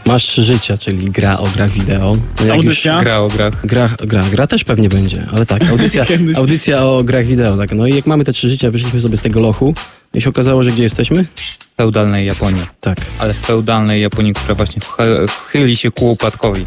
Masz 0.06 0.22
trzy 0.24 0.42
życia, 0.42 0.78
czyli 0.78 1.10
gra 1.10 1.38
o 1.38 1.46
grach 1.48 1.70
wideo. 1.70 2.12
No 2.40 2.46
jak 2.46 2.56
Audycja. 2.56 2.94
Już 2.94 3.02
Gra 3.04 3.18
o 3.18 3.28
grach. 3.28 3.66
gra, 3.66 3.90
gra, 4.06 4.22
gra 4.30 4.46
też 4.46 4.64
pewnie 4.64 4.88
będzie, 4.88 5.26
ale 5.32 5.46
tak, 5.46 5.64
audycja, 5.70 6.04
audycja 6.36 6.82
o 6.86 7.04
grach 7.04 7.24
wideo, 7.26 7.56
tak. 7.56 7.72
No 7.72 7.86
i 7.86 7.94
jak 7.94 8.06
mamy 8.06 8.24
te 8.24 8.32
trzy 8.32 8.48
życia, 8.50 8.70
wyszliśmy 8.70 9.00
sobie 9.00 9.16
z 9.16 9.22
tego 9.22 9.40
lochu 9.40 9.74
i 10.14 10.20
się 10.20 10.30
okazało, 10.30 10.62
że 10.62 10.70
gdzie 10.72 10.82
jesteśmy? 10.82 11.24
W 11.24 11.76
feudalnej 11.76 12.26
Japonii. 12.26 12.62
Tak. 12.80 12.98
ale 13.18 13.34
w 13.34 13.38
feudalnej 13.38 14.02
Japonii, 14.02 14.32
która 14.34 14.54
właśnie 14.54 14.80
chy- 14.82 15.26
chyli 15.52 15.76
się 15.76 15.90
ku 15.90 16.10
upadkowi. 16.12 16.64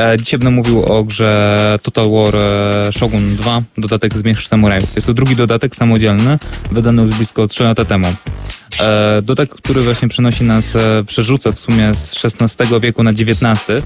E, 0.00 0.16
dzisiaj 0.18 0.38
będę 0.38 0.50
mówił 0.50 0.84
o 0.84 1.04
grze 1.04 1.78
Total 1.82 2.10
War 2.10 2.36
e, 2.36 2.92
Shogun 2.92 3.36
2, 3.36 3.62
dodatek 3.78 4.18
Zmierzch 4.18 4.48
Samurajów. 4.48 4.94
Jest 4.94 5.06
to 5.06 5.14
drugi 5.14 5.36
dodatek 5.36 5.76
samodzielny, 5.76 6.38
wydany 6.70 7.02
już 7.02 7.10
blisko 7.10 7.46
3 7.46 7.64
lata 7.64 7.84
temu. 7.84 8.06
E, 8.80 9.22
dodatek, 9.22 9.50
który 9.50 9.82
właśnie 9.82 10.08
przenosi 10.08 10.44
nas, 10.44 10.76
e, 10.76 11.04
przerzuca 11.06 11.52
w 11.52 11.58
sumie 11.58 11.94
z 11.94 12.24
XVI 12.24 12.80
wieku 12.80 13.02
na 13.02 13.10
XIX, 13.10 13.82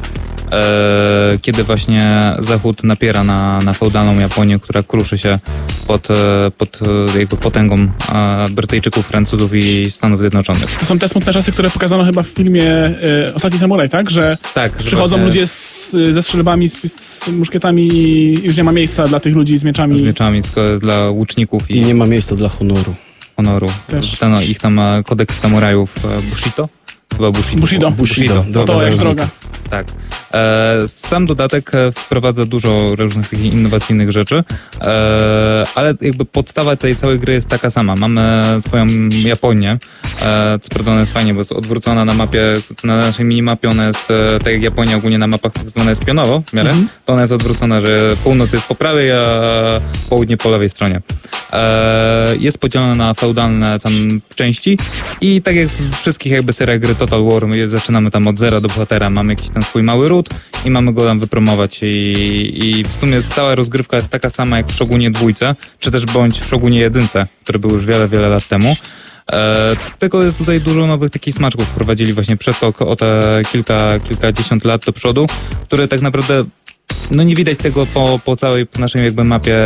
e, 0.52 1.38
kiedy 1.42 1.64
właśnie 1.64 2.34
Zachód 2.38 2.84
napiera 2.84 3.24
na, 3.24 3.58
na 3.58 3.72
feudalną 3.72 4.18
Japonię, 4.18 4.58
która 4.58 4.82
kruszy 4.82 5.18
się 5.18 5.38
pod, 5.86 6.08
pod 6.58 6.80
jakby 7.18 7.36
potęgą 7.36 7.76
Brytyjczyków, 8.50 9.06
Francuzów 9.06 9.54
i 9.54 9.90
Stanów 9.90 10.20
Zjednoczonych. 10.20 10.76
To 10.80 10.86
są 10.86 10.98
te 10.98 11.08
smutne 11.08 11.32
czasy, 11.32 11.52
które 11.52 11.70
pokazano 11.70 12.04
chyba 12.04 12.22
w 12.22 12.26
filmie 12.26 12.94
Ostatni 13.34 13.58
Samuraj, 13.58 13.88
tak? 13.88 14.10
Że 14.10 14.36
Tak, 14.54 14.72
że 14.78 14.86
przychodzą 14.86 15.16
właśnie- 15.16 15.26
ludzie 15.26 15.46
z, 15.46 15.90
ze 16.10 16.22
strzelbami, 16.22 16.68
z, 16.68 16.76
z 17.00 17.28
muszkietami 17.28 17.88
i 17.94 18.32
już 18.46 18.56
nie 18.56 18.64
ma 18.64 18.72
miejsca 18.72 19.06
dla 19.06 19.20
tych 19.20 19.34
ludzi 19.34 19.58
z 19.58 19.64
mieczami. 19.64 19.98
z 19.98 20.02
mieczami 20.02 20.42
z, 20.42 20.80
dla 20.80 21.10
łuczników 21.10 21.70
i, 21.70 21.76
I 21.76 21.80
nie 21.80 21.94
ma 21.94 22.06
miejsca 22.06 22.34
dla 22.34 22.48
honoru. 22.48 22.94
Honoru. 23.36 23.66
Też. 23.86 24.18
Ten, 24.18 24.42
ich 24.42 24.58
tam 24.58 24.78
e, 24.78 25.02
kodeks 25.02 25.38
samurajów 25.38 26.04
e, 26.04 26.22
Bushito? 26.22 26.68
Chyba 27.16 27.30
Bushido. 27.30 27.60
Bushido. 27.60 27.90
Bushido. 27.90 28.44
No 28.48 28.64
to 28.64 28.82
jak 28.82 28.96
droga. 28.96 29.28
Tak. 29.70 29.86
E, 30.34 30.88
sam 30.88 31.26
dodatek 31.26 31.74
e, 31.74 31.92
wprowadza 31.92 32.44
dużo 32.44 32.96
różnych 32.96 33.28
takich 33.30 33.52
innowacyjnych 33.52 34.12
rzeczy, 34.12 34.44
e, 34.80 35.64
ale 35.74 35.94
jakby 36.00 36.24
podstawa 36.24 36.76
tej 36.76 36.96
całej 36.96 37.18
gry 37.18 37.32
jest 37.32 37.48
taka 37.48 37.70
sama. 37.70 37.94
Mamy 37.94 38.44
swoją 38.60 38.86
Japonię, 39.10 39.78
co 40.60 40.70
prawda 40.70 40.90
ona 40.90 41.00
jest 41.00 41.12
fajnie, 41.12 41.34
bo 41.34 41.40
jest 41.40 41.52
odwrócona 41.52 42.04
na 42.04 42.14
mapie, 42.14 42.42
na 42.84 42.96
naszej 42.96 43.24
minimapie 43.24 43.68
ona 43.68 43.86
jest, 43.86 44.08
tak 44.44 44.52
jak 44.52 44.64
Japonia 44.64 44.96
ogólnie 44.96 45.18
na 45.18 45.26
mapach 45.26 45.52
tak 45.52 45.70
zwana 45.70 45.90
jest 45.90 46.04
pionowo 46.04 46.42
w 46.46 46.52
miarę, 46.52 46.70
Mhm. 46.70 46.88
to 47.04 47.12
ona 47.12 47.22
jest 47.22 47.32
odwrócona, 47.32 47.80
że 47.80 48.16
północ 48.24 48.52
jest 48.52 48.66
po 48.66 48.74
prawej, 48.74 49.12
a 49.12 49.24
południe 50.08 50.36
po 50.36 50.50
lewej 50.50 50.68
stronie. 50.68 51.00
Jest 52.40 52.58
podzielona 52.58 52.94
na 52.94 53.14
feudalne 53.14 53.80
tam 53.80 54.20
części 54.34 54.78
i 55.20 55.42
tak 55.42 55.56
jak 55.56 55.68
w 55.68 55.96
wszystkich 56.00 56.32
jakby 56.32 56.52
seriach 56.52 56.78
gry 56.80 56.94
Total 56.94 57.24
War, 57.24 57.46
my 57.46 57.68
zaczynamy 57.68 58.10
tam 58.10 58.26
od 58.26 58.38
zera 58.38 58.60
do 58.60 58.68
bohatera, 58.68 59.10
mamy 59.10 59.32
jakiś 59.32 59.50
ten 59.50 59.62
swój 59.62 59.82
mały 59.82 60.08
ród 60.08 60.23
i 60.64 60.70
mamy 60.70 60.92
go 60.92 61.04
tam 61.04 61.20
wypromować 61.20 61.82
i, 61.82 61.86
i 62.64 62.84
w 62.84 62.94
sumie 62.94 63.22
cała 63.22 63.54
rozgrywka 63.54 63.96
jest 63.96 64.08
taka 64.08 64.30
sama 64.30 64.56
jak 64.56 64.66
w 64.66 64.74
Shogunie 64.74 65.10
dwójce, 65.10 65.54
czy 65.78 65.90
też 65.90 66.06
bądź 66.06 66.40
w 66.40 66.46
Shogunie 66.46 66.80
jedynce, 66.80 67.26
który 67.42 67.58
był 67.58 67.70
już 67.70 67.86
wiele, 67.86 68.08
wiele 68.08 68.28
lat 68.28 68.48
temu. 68.48 68.76
E, 69.32 69.76
tylko 69.98 70.22
jest 70.22 70.38
tutaj 70.38 70.60
dużo 70.60 70.86
nowych 70.86 71.10
takich 71.10 71.34
smaczków. 71.34 71.68
Wprowadzili 71.68 72.12
właśnie 72.12 72.36
przeskok 72.36 72.82
o 72.82 72.96
te 72.96 73.42
kilka, 73.52 74.00
kilkadziesiąt 74.00 74.64
lat 74.64 74.84
do 74.84 74.92
przodu, 74.92 75.26
które 75.62 75.88
tak 75.88 76.02
naprawdę 76.02 76.44
no 77.10 77.22
nie 77.22 77.34
widać 77.34 77.58
tego 77.58 77.86
po, 77.86 78.20
po 78.24 78.36
całej 78.36 78.66
naszej 78.78 79.04
jakby 79.04 79.24
mapie 79.24 79.58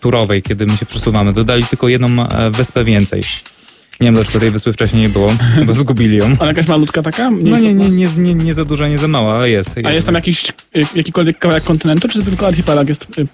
turowej, 0.00 0.42
kiedy 0.42 0.66
my 0.66 0.76
się 0.76 0.86
przesuwamy. 0.86 1.32
Dodali 1.32 1.64
tylko 1.64 1.88
jedną 1.88 2.28
e, 2.28 2.50
wyspę 2.50 2.84
więcej. 2.84 3.22
Nie 4.00 4.04
wiem 4.06 4.14
dlaczego 4.14 4.40
tej 4.40 4.50
wyspy 4.50 4.72
wcześniej 4.72 5.02
nie 5.02 5.08
było, 5.08 5.32
bo 5.66 5.74
zgubili 5.74 6.16
ją. 6.16 6.36
Ale 6.38 6.48
jakaś 6.48 6.66
malutka 6.66 7.02
taka? 7.02 7.30
No 7.30 7.36
istotna? 7.38 7.58
nie, 7.58 7.74
nie, 7.74 7.88
nie, 7.88 8.08
nie, 8.16 8.34
nie 8.34 8.54
za 8.54 8.64
duża, 8.64 8.88
nie 8.88 8.98
za 8.98 9.08
mała, 9.08 9.34
ale 9.34 9.50
jest. 9.50 9.74
A 9.84 9.92
jest 9.92 10.06
tam 10.06 10.14
jakiś 10.14 10.48
y, 10.76 10.84
jakikolwiek 10.94 11.38
kawałek 11.38 11.64
kontynentu, 11.64 12.08
czy 12.08 12.24
tylko 12.24 12.46
archipelag 12.46 12.88
jest 12.88 13.18
y, 13.18 13.26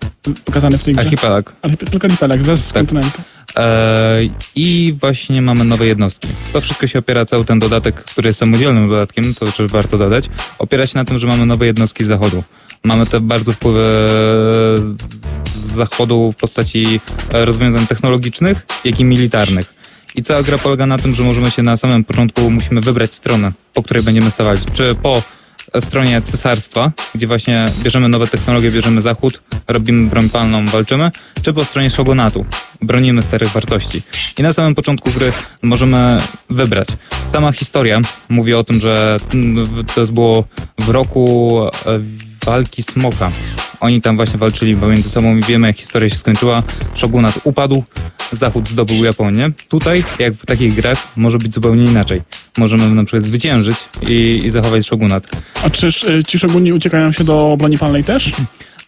pokazany 0.44 0.78
w 0.78 0.82
tej 0.84 0.94
grze? 0.94 1.02
Archipelag. 1.02 1.52
Archip- 1.62 1.90
tylko 1.90 2.06
archipelag, 2.06 2.42
bez 2.42 2.66
Tak. 2.68 2.74
kontynentu. 2.74 3.22
E, 3.56 4.18
I 4.56 4.94
właśnie 5.00 5.42
mamy 5.42 5.64
nowe 5.64 5.86
jednostki. 5.86 6.28
To 6.52 6.60
wszystko 6.60 6.86
się 6.86 6.98
opiera, 6.98 7.24
cały 7.24 7.44
ten 7.44 7.58
dodatek, 7.58 8.04
który 8.04 8.28
jest 8.28 8.38
samodzielnym 8.38 8.88
dodatkiem, 8.88 9.34
to 9.34 9.46
też 9.46 9.66
warto 9.72 9.98
dodać, 9.98 10.24
opiera 10.58 10.86
się 10.86 10.98
na 10.98 11.04
tym, 11.04 11.18
że 11.18 11.26
mamy 11.26 11.46
nowe 11.46 11.66
jednostki 11.66 12.04
z 12.04 12.06
zachodu. 12.06 12.42
Mamy 12.84 13.06
te 13.06 13.20
bardzo 13.20 13.52
wpływy 13.52 13.80
z 15.54 15.72
zachodu 15.74 16.32
w 16.36 16.40
postaci 16.40 17.00
e, 17.32 17.44
rozwiązań 17.44 17.86
technologicznych, 17.86 18.66
jak 18.84 19.00
i 19.00 19.04
militarnych. 19.04 19.75
I 20.16 20.22
cała 20.22 20.42
gra 20.42 20.58
polega 20.58 20.86
na 20.86 20.98
tym, 20.98 21.14
że 21.14 21.22
możemy 21.22 21.50
się 21.50 21.62
na 21.62 21.76
samym 21.76 22.04
początku 22.04 22.50
musimy 22.50 22.80
wybrać 22.80 23.14
stronę, 23.14 23.52
po 23.74 23.82
której 23.82 24.02
będziemy 24.02 24.30
stawać. 24.30 24.60
Czy 24.72 24.94
po 25.02 25.22
stronie 25.80 26.22
cesarstwa, 26.22 26.92
gdzie 27.14 27.26
właśnie 27.26 27.66
bierzemy 27.82 28.08
nowe 28.08 28.26
technologie, 28.26 28.70
bierzemy 28.70 29.00
zachód, 29.00 29.42
robimy 29.68 30.10
broń 30.10 30.28
palną, 30.28 30.66
walczymy, 30.66 31.10
czy 31.42 31.52
po 31.52 31.64
stronie 31.64 31.90
shogunatu, 31.90 32.46
bronimy 32.82 33.22
starych 33.22 33.48
wartości. 33.48 34.02
I 34.38 34.42
na 34.42 34.52
samym 34.52 34.74
początku 34.74 35.10
gry 35.10 35.32
możemy 35.62 36.20
wybrać. 36.50 36.88
Sama 37.32 37.52
historia 37.52 38.00
mówi 38.28 38.54
o 38.54 38.64
tym, 38.64 38.80
że 38.80 39.16
mm, 39.34 39.66
to 39.94 40.06
było 40.06 40.44
w 40.78 40.88
roku 40.88 41.60
e, 41.86 42.00
walki 42.46 42.82
smoka. 42.82 43.32
Oni 43.80 44.00
tam 44.00 44.16
właśnie 44.16 44.38
walczyli 44.38 44.76
pomiędzy 44.76 45.08
sobą 45.08 45.36
i 45.36 45.42
wiemy, 45.42 45.66
jak 45.66 45.76
historia 45.76 46.08
się 46.08 46.16
skończyła. 46.16 46.62
Shogunat 46.94 47.40
upadł, 47.44 47.84
Zachód 48.32 48.68
zdobył 48.68 49.04
Japonię. 49.04 49.50
Tutaj, 49.68 50.04
jak 50.18 50.34
w 50.34 50.46
takich 50.46 50.74
grach, 50.74 51.08
może 51.16 51.38
być 51.38 51.54
zupełnie 51.54 51.84
inaczej. 51.84 52.22
Możemy 52.58 52.90
na 52.90 53.04
przykład 53.04 53.22
zwyciężyć 53.22 53.76
i, 54.08 54.40
i 54.44 54.50
zachować 54.50 54.86
shogunat. 54.86 55.28
A 55.64 55.70
czyż 55.70 56.02
y, 56.02 56.22
ci 56.28 56.38
szoguni 56.38 56.72
uciekają 56.72 57.12
się 57.12 57.24
do 57.24 57.56
broni 57.58 57.78
palnej 57.78 58.04
też? 58.04 58.32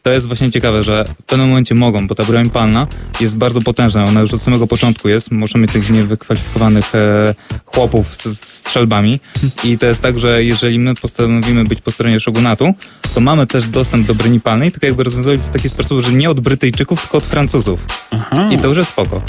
to 0.02 0.10
jest 0.10 0.26
właśnie 0.26 0.50
ciekawe, 0.50 0.82
że 0.82 1.04
w 1.04 1.22
pewnym 1.22 1.48
momencie 1.48 1.74
mogą, 1.74 2.06
bo 2.06 2.14
ta 2.14 2.24
broń 2.24 2.50
palna 2.50 2.86
jest 3.20 3.36
bardzo 3.36 3.60
potężna, 3.60 4.04
ona 4.04 4.20
już 4.20 4.34
od 4.34 4.42
samego 4.42 4.66
początku 4.66 5.08
jest, 5.08 5.30
możemy 5.30 5.62
mieć 5.62 5.72
tych 5.72 5.90
niewykwalifikowanych 5.90 6.94
e, 6.94 7.34
chłopów 7.64 8.16
z, 8.16 8.22
z 8.22 8.40
strzelbami 8.40 9.20
i 9.64 9.78
to 9.78 9.86
jest 9.86 10.02
tak, 10.02 10.18
że 10.18 10.44
jeżeli 10.44 10.78
my 10.78 10.94
postanowimy 10.94 11.64
być 11.64 11.80
po 11.80 11.90
stronie 11.90 12.20
szogunatu, 12.20 12.74
to 13.14 13.20
mamy 13.20 13.46
też 13.46 13.68
dostęp 13.68 14.06
do 14.06 14.14
broni 14.14 14.40
palnej, 14.40 14.70
tylko 14.72 14.86
jakby 14.86 15.04
rozwiązali 15.04 15.38
to 15.38 15.44
w 15.44 15.50
taki 15.50 15.68
sposób, 15.68 16.00
że 16.00 16.12
nie 16.12 16.30
od 16.30 16.40
Brytyjczyków, 16.40 17.00
tylko 17.00 17.18
od 17.18 17.24
Francuzów. 17.24 17.86
Aha. 18.10 18.48
I 18.52 18.58
to 18.58 18.68
już 18.68 18.76
jest 18.76 18.90
spoko. 18.90 19.22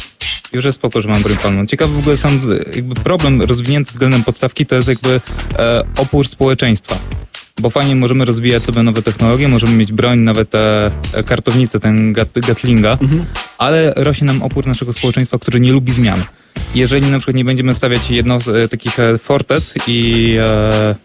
Już 0.54 0.66
jest 0.66 0.78
spoko, 0.78 1.02
że 1.02 1.10
mam 1.10 1.24
broń 1.24 1.38
palną. 1.38 1.66
Ciekawy 1.66 1.94
w 1.94 2.00
ogóle 2.00 2.18
sam 2.18 2.42
jakby 2.76 2.96
problem 2.96 3.42
rozwinięty 3.42 3.92
względem 3.92 4.24
podstawki 4.24 4.66
to 4.66 4.76
jest 4.76 4.88
jakby 4.88 5.22
e, 5.60 5.84
opór 5.98 6.28
społeczeństwa 6.28 6.96
bo 7.60 7.70
fajnie 7.70 7.96
możemy 7.96 8.26
rozwijać 8.26 8.64
sobie 8.64 8.84
nowe 8.84 9.02
technologie, 9.02 9.48
możemy 9.48 9.74
mieć 9.74 9.92
broń, 9.92 10.20
nawet 10.20 10.50
te 10.50 10.92
kartownice, 11.26 11.80
ten 11.80 12.14
gat, 12.14 12.30
Gatlinga, 12.48 12.98
mhm. 13.02 13.26
ale 13.58 13.94
rośnie 13.96 14.28
nam 14.28 14.42
opór 14.42 14.68
naszego 14.68 14.94
społeczeństwa, 14.94 15.40
które 15.40 15.60
nie 15.60 15.72
lubi 15.72 15.92
zmian. 15.92 16.24
Jeżeli 16.76 17.08
na 17.12 17.18
przykład 17.18 17.36
nie 17.36 17.46
będziemy 17.46 17.74
stawiać 17.74 18.12
jedno 18.12 18.40
z 18.40 18.48
e, 18.48 18.68
takich 18.68 19.00
e, 19.00 19.18
fortec 19.18 19.74
i 19.88 20.36
e, 20.40 20.96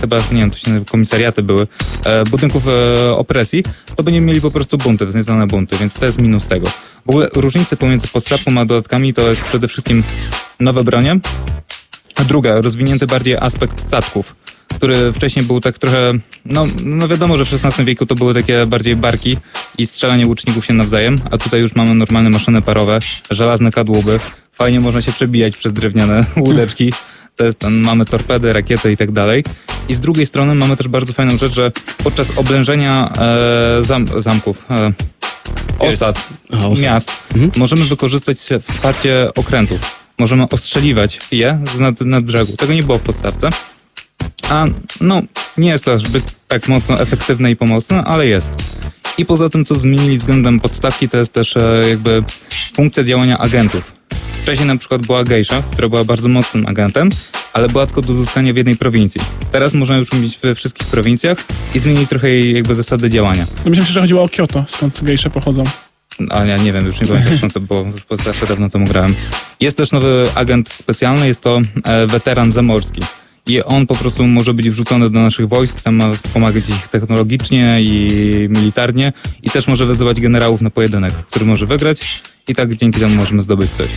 chyba, 0.00 0.16
nie 0.16 0.40
wiem, 0.40 0.50
to 0.50 0.58
się 0.58 0.84
komisariaty 0.84 1.42
były, 1.42 1.66
e, 2.04 2.24
budynków 2.24 2.68
e, 2.68 3.12
opresji, 3.12 3.62
to 3.96 4.02
będziemy 4.02 4.26
mieli 4.26 4.40
po 4.40 4.50
prostu 4.50 4.78
bunty, 4.78 5.06
wzniecone 5.06 5.46
bunty, 5.46 5.76
więc 5.76 5.94
to 5.94 6.06
jest 6.06 6.18
minus 6.18 6.46
tego. 6.46 6.68
W 7.06 7.10
ogóle 7.10 7.28
różnice 7.34 7.76
pomiędzy 7.76 8.08
podstawką 8.08 8.58
a 8.58 8.64
dodatkami 8.64 9.14
to 9.14 9.28
jest 9.28 9.42
przede 9.42 9.68
wszystkim 9.68 10.02
nowe 10.60 10.84
bronie, 10.84 11.20
druga, 12.22 12.60
rozwinięty 12.60 13.06
bardziej 13.06 13.36
aspekt 13.36 13.80
statków 13.80 14.34
który 14.74 15.12
wcześniej 15.12 15.44
był 15.44 15.60
tak 15.60 15.78
trochę, 15.78 16.12
no, 16.44 16.66
no 16.84 17.08
wiadomo, 17.08 17.36
że 17.36 17.44
w 17.44 17.54
XVI 17.64 17.84
wieku 17.84 18.06
to 18.06 18.14
były 18.14 18.34
takie 18.34 18.66
bardziej 18.66 18.96
barki 18.96 19.36
i 19.78 19.86
strzelanie 19.86 20.26
łuczników 20.26 20.66
się 20.66 20.74
nawzajem, 20.74 21.16
a 21.30 21.38
tutaj 21.38 21.60
już 21.60 21.74
mamy 21.74 21.94
normalne 21.94 22.30
maszyny 22.30 22.62
parowe, 22.62 22.98
żelazne 23.30 23.70
kadłuby, 23.70 24.20
fajnie 24.52 24.80
można 24.80 25.02
się 25.02 25.12
przebijać 25.12 25.56
przez 25.56 25.72
drewniane 25.72 26.24
łódeczki. 26.46 26.92
To 27.36 27.44
jest 27.44 27.58
ten, 27.58 27.80
mamy 27.80 28.04
torpedy, 28.04 28.52
rakiety 28.52 28.92
i 28.92 28.96
tak 28.96 29.12
dalej. 29.12 29.44
I 29.88 29.94
z 29.94 30.00
drugiej 30.00 30.26
strony 30.26 30.54
mamy 30.54 30.76
też 30.76 30.88
bardzo 30.88 31.12
fajną 31.12 31.36
rzecz, 31.36 31.52
że 31.52 31.72
podczas 32.04 32.38
oblężenia 32.38 33.12
e, 33.18 33.82
zam, 33.82 34.06
zamków, 34.20 34.66
e, 34.70 34.92
osad, 35.78 36.28
Aha, 36.52 36.68
osad, 36.68 36.84
miast, 36.84 37.10
mhm. 37.34 37.50
możemy 37.56 37.84
wykorzystać 37.84 38.38
wsparcie 38.62 39.28
okrętów. 39.34 40.03
Możemy 40.18 40.48
ostrzeliwać 40.48 41.20
je 41.32 41.58
z 41.74 41.78
nad, 41.78 42.00
nad 42.00 42.24
brzegu. 42.24 42.56
Tego 42.56 42.74
nie 42.74 42.82
było 42.82 42.98
w 42.98 43.02
podstawce 43.02 43.50
a 44.50 44.66
no 45.00 45.22
nie 45.58 45.68
jest 45.68 45.84
to 45.84 45.98
zbyt 45.98 46.36
tak 46.48 46.68
mocno 46.68 47.00
efektywne 47.00 47.50
i 47.50 47.56
pomocne, 47.56 48.04
ale 48.04 48.26
jest. 48.26 48.54
I 49.18 49.26
poza 49.26 49.48
tym, 49.48 49.64
co 49.64 49.74
zmienili 49.74 50.18
względem 50.18 50.60
podstawki, 50.60 51.08
to 51.08 51.16
jest 51.16 51.32
też 51.32 51.56
e, 51.56 51.82
jakby 51.88 52.24
funkcja 52.74 53.04
działania 53.04 53.38
agentów. 53.38 53.92
Wcześniej 54.42 54.68
na 54.68 54.76
przykład 54.76 55.06
była 55.06 55.24
Geisha, 55.24 55.62
która 55.72 55.88
była 55.88 56.04
bardzo 56.04 56.28
mocnym 56.28 56.66
agentem, 56.66 57.08
ale 57.52 57.68
była 57.68 57.86
tylko 57.86 58.00
do 58.00 58.12
uzyskania 58.12 58.52
w 58.52 58.56
jednej 58.56 58.76
prowincji. 58.76 59.20
Teraz 59.52 59.74
można 59.74 59.96
już 59.96 60.12
mieć 60.12 60.38
we 60.38 60.54
wszystkich 60.54 60.88
prowincjach 60.88 61.38
i 61.74 61.78
zmienić 61.78 62.08
trochę 62.08 62.30
jej 62.30 62.54
jakby 62.54 62.74
zasady 62.74 63.10
działania. 63.10 63.46
No 63.64 63.70
myślałem, 63.70 63.92
że 63.92 64.00
chodziło 64.00 64.22
o 64.22 64.28
Kyoto, 64.28 64.64
skąd 64.68 65.04
Geisha 65.04 65.30
pochodzą. 65.30 65.62
A 66.30 66.44
ja 66.44 66.56
nie 66.56 66.72
wiem, 66.72 66.86
już 66.86 67.00
nie 67.00 67.06
pamiętam 67.06 67.36
skąd 67.36 67.52
to 67.52 67.60
było, 67.60 67.80
już 67.92 68.02
podstawkę 68.02 68.46
dawno 68.46 68.70
temu 68.70 68.86
grałem. 68.86 69.14
Jest 69.60 69.76
też 69.76 69.92
nowy 69.92 70.26
agent 70.34 70.68
specjalny, 70.68 71.26
jest 71.26 71.40
to 71.40 71.60
e, 71.84 72.06
weteran 72.06 72.52
zamorski 72.52 73.00
i 73.46 73.62
on 73.62 73.86
po 73.86 73.94
prostu 73.94 74.26
może 74.26 74.54
być 74.54 74.70
wrzucony 74.70 75.10
do 75.10 75.20
naszych 75.20 75.48
wojsk, 75.48 75.82
tam 75.82 75.94
ma 75.94 76.14
wspomagać 76.14 76.68
ich 76.68 76.88
technologicznie 76.88 77.76
i 77.80 78.08
militarnie 78.50 79.12
i 79.42 79.50
też 79.50 79.66
może 79.66 79.84
wyzywać 79.84 80.20
generałów 80.20 80.60
na 80.60 80.70
pojedynek, 80.70 81.12
który 81.12 81.44
może 81.44 81.66
wygrać 81.66 82.22
i 82.48 82.54
tak 82.54 82.74
dzięki 82.74 83.00
temu 83.00 83.16
możemy 83.16 83.42
zdobyć 83.42 83.72
coś. 83.72 83.88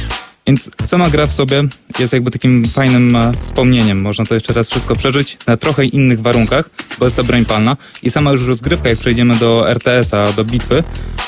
Więc 0.48 0.72
sama 0.86 1.10
gra 1.10 1.28
w 1.28 1.34
sobie 1.34 1.64
jest 2.00 2.14
jakby 2.14 2.32
takim 2.32 2.66
fajnym 2.66 3.16
e, 3.16 3.32
wspomnieniem. 3.42 4.02
Można 4.02 4.26
to 4.26 4.34
jeszcze 4.34 4.54
raz 4.54 4.70
wszystko 4.70 4.96
przeżyć 4.96 5.38
na 5.48 5.58
trochę 5.58 5.86
innych 5.86 6.22
warunkach, 6.22 6.70
bo 7.00 7.06
jest 7.06 7.16
to 7.16 7.24
broń 7.24 7.46
palna. 7.46 7.78
I 8.04 8.10
sama 8.10 8.32
już 8.32 8.46
rozgrywka, 8.46 8.90
jak 8.90 8.98
przejdziemy 8.98 9.36
do 9.36 9.70
RTS-a, 9.70 10.32
do 10.32 10.46
bitwy, 10.46 10.84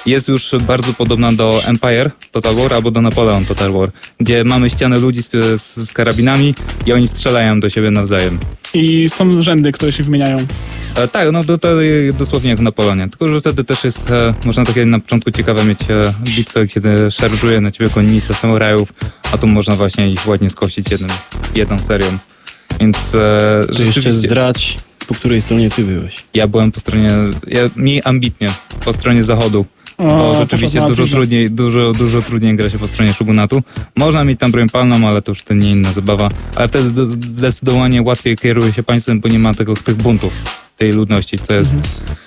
jest 0.06 0.28
już 0.28 0.52
bardzo 0.68 0.94
podobna 0.94 1.34
do 1.34 1.62
Empire 1.66 2.12
Total 2.32 2.56
War 2.56 2.74
albo 2.74 2.92
do 2.92 3.02
Napoleon 3.02 3.46
Total 3.46 3.72
War, 3.72 3.92
gdzie 4.20 4.44
mamy 4.44 4.70
ścianę 4.70 5.00
ludzi 5.00 5.24
z, 5.24 5.30
z, 5.62 5.78
z 5.78 5.94
karabinami 5.94 6.56
i 6.86 6.94
oni 6.94 7.08
strzelają 7.08 7.60
do 7.60 7.70
siebie 7.70 7.92
nawzajem. 7.92 8.40
I 8.74 9.10
są 9.10 9.42
rzędy, 9.42 9.72
które 9.72 9.92
się 9.92 10.04
wymieniają. 10.04 10.38
E, 10.96 11.08
tak, 11.08 11.32
no 11.32 11.44
to, 11.44 11.58
to 11.58 11.70
dosłownie 12.20 12.50
jak 12.50 12.60
w 12.60 12.62
Napoleonie. 12.62 13.10
Tylko, 13.10 13.28
że 13.28 13.40
wtedy 13.40 13.64
też 13.64 13.84
jest, 13.84 14.12
e, 14.12 14.34
można 14.46 14.66
takie 14.66 14.86
na 14.86 15.00
początku 15.00 15.32
ciekawe 15.32 15.64
mieć 15.64 15.80
e, 15.82 16.14
bitwę, 16.24 16.68
kiedy 16.68 17.12
szarżuje 17.12 17.62
na 17.62 17.72
ciebie 17.72 17.90
konnica 17.90 18.34
samurajów, 18.34 18.94
a 19.32 19.38
tu 19.38 19.48
można 19.48 19.76
właśnie 19.76 20.12
ich 20.12 20.28
ładnie 20.28 20.50
skosić 20.50 20.92
jednym, 20.92 21.10
jedną 21.56 21.78
serią. 21.78 22.18
Więc 22.80 23.16
e, 23.16 23.62
to 23.78 23.84
jeszcze 23.84 24.14
zdrać, 24.14 24.78
po 25.08 25.16
której 25.16 25.42
stronie 25.42 25.70
ty 25.70 25.84
byłeś. 25.84 26.16
Ja 26.34 26.48
byłem 26.48 26.72
po 26.72 26.80
stronie, 26.80 27.10
ja, 27.48 27.62
mniej 27.76 28.02
ambitnie, 28.06 28.50
po 28.86 28.94
stronie 28.94 29.24
zachodu. 29.24 29.66
O, 29.98 30.08
bo 30.08 30.34
rzeczywiście 30.34 30.82
dużo 30.82 31.08
trudniej, 31.08 31.52
dużo, 31.52 31.92
dużo 31.92 32.22
trudniej 32.22 32.56
gra 32.56 32.70
się 32.70 32.80
po 32.80 32.88
stronie 32.88 33.14
Shogunatu. 33.14 33.64
Można 33.96 34.24
mieć 34.24 34.40
tam 34.40 34.52
broń 34.52 34.70
palną, 34.70 35.08
ale 35.08 35.22
to 35.22 35.32
już 35.32 35.44
to 35.44 35.54
nie 35.54 35.72
inna 35.72 35.92
zabawa. 35.92 36.30
Ale 36.56 36.68
wtedy 36.68 37.06
zdecydowanie 37.06 38.02
łatwiej 38.02 38.38
kieruje 38.38 38.74
się 38.74 38.84
państwem, 38.84 39.20
bo 39.20 39.30
nie 39.30 39.40
ma 39.40 39.54
tego, 39.54 39.74
tych 39.74 39.96
buntów 39.96 40.34
tej 40.78 40.92
ludności, 40.92 41.38
co 41.38 41.54
jest 41.54 41.74
mhm 41.74 42.20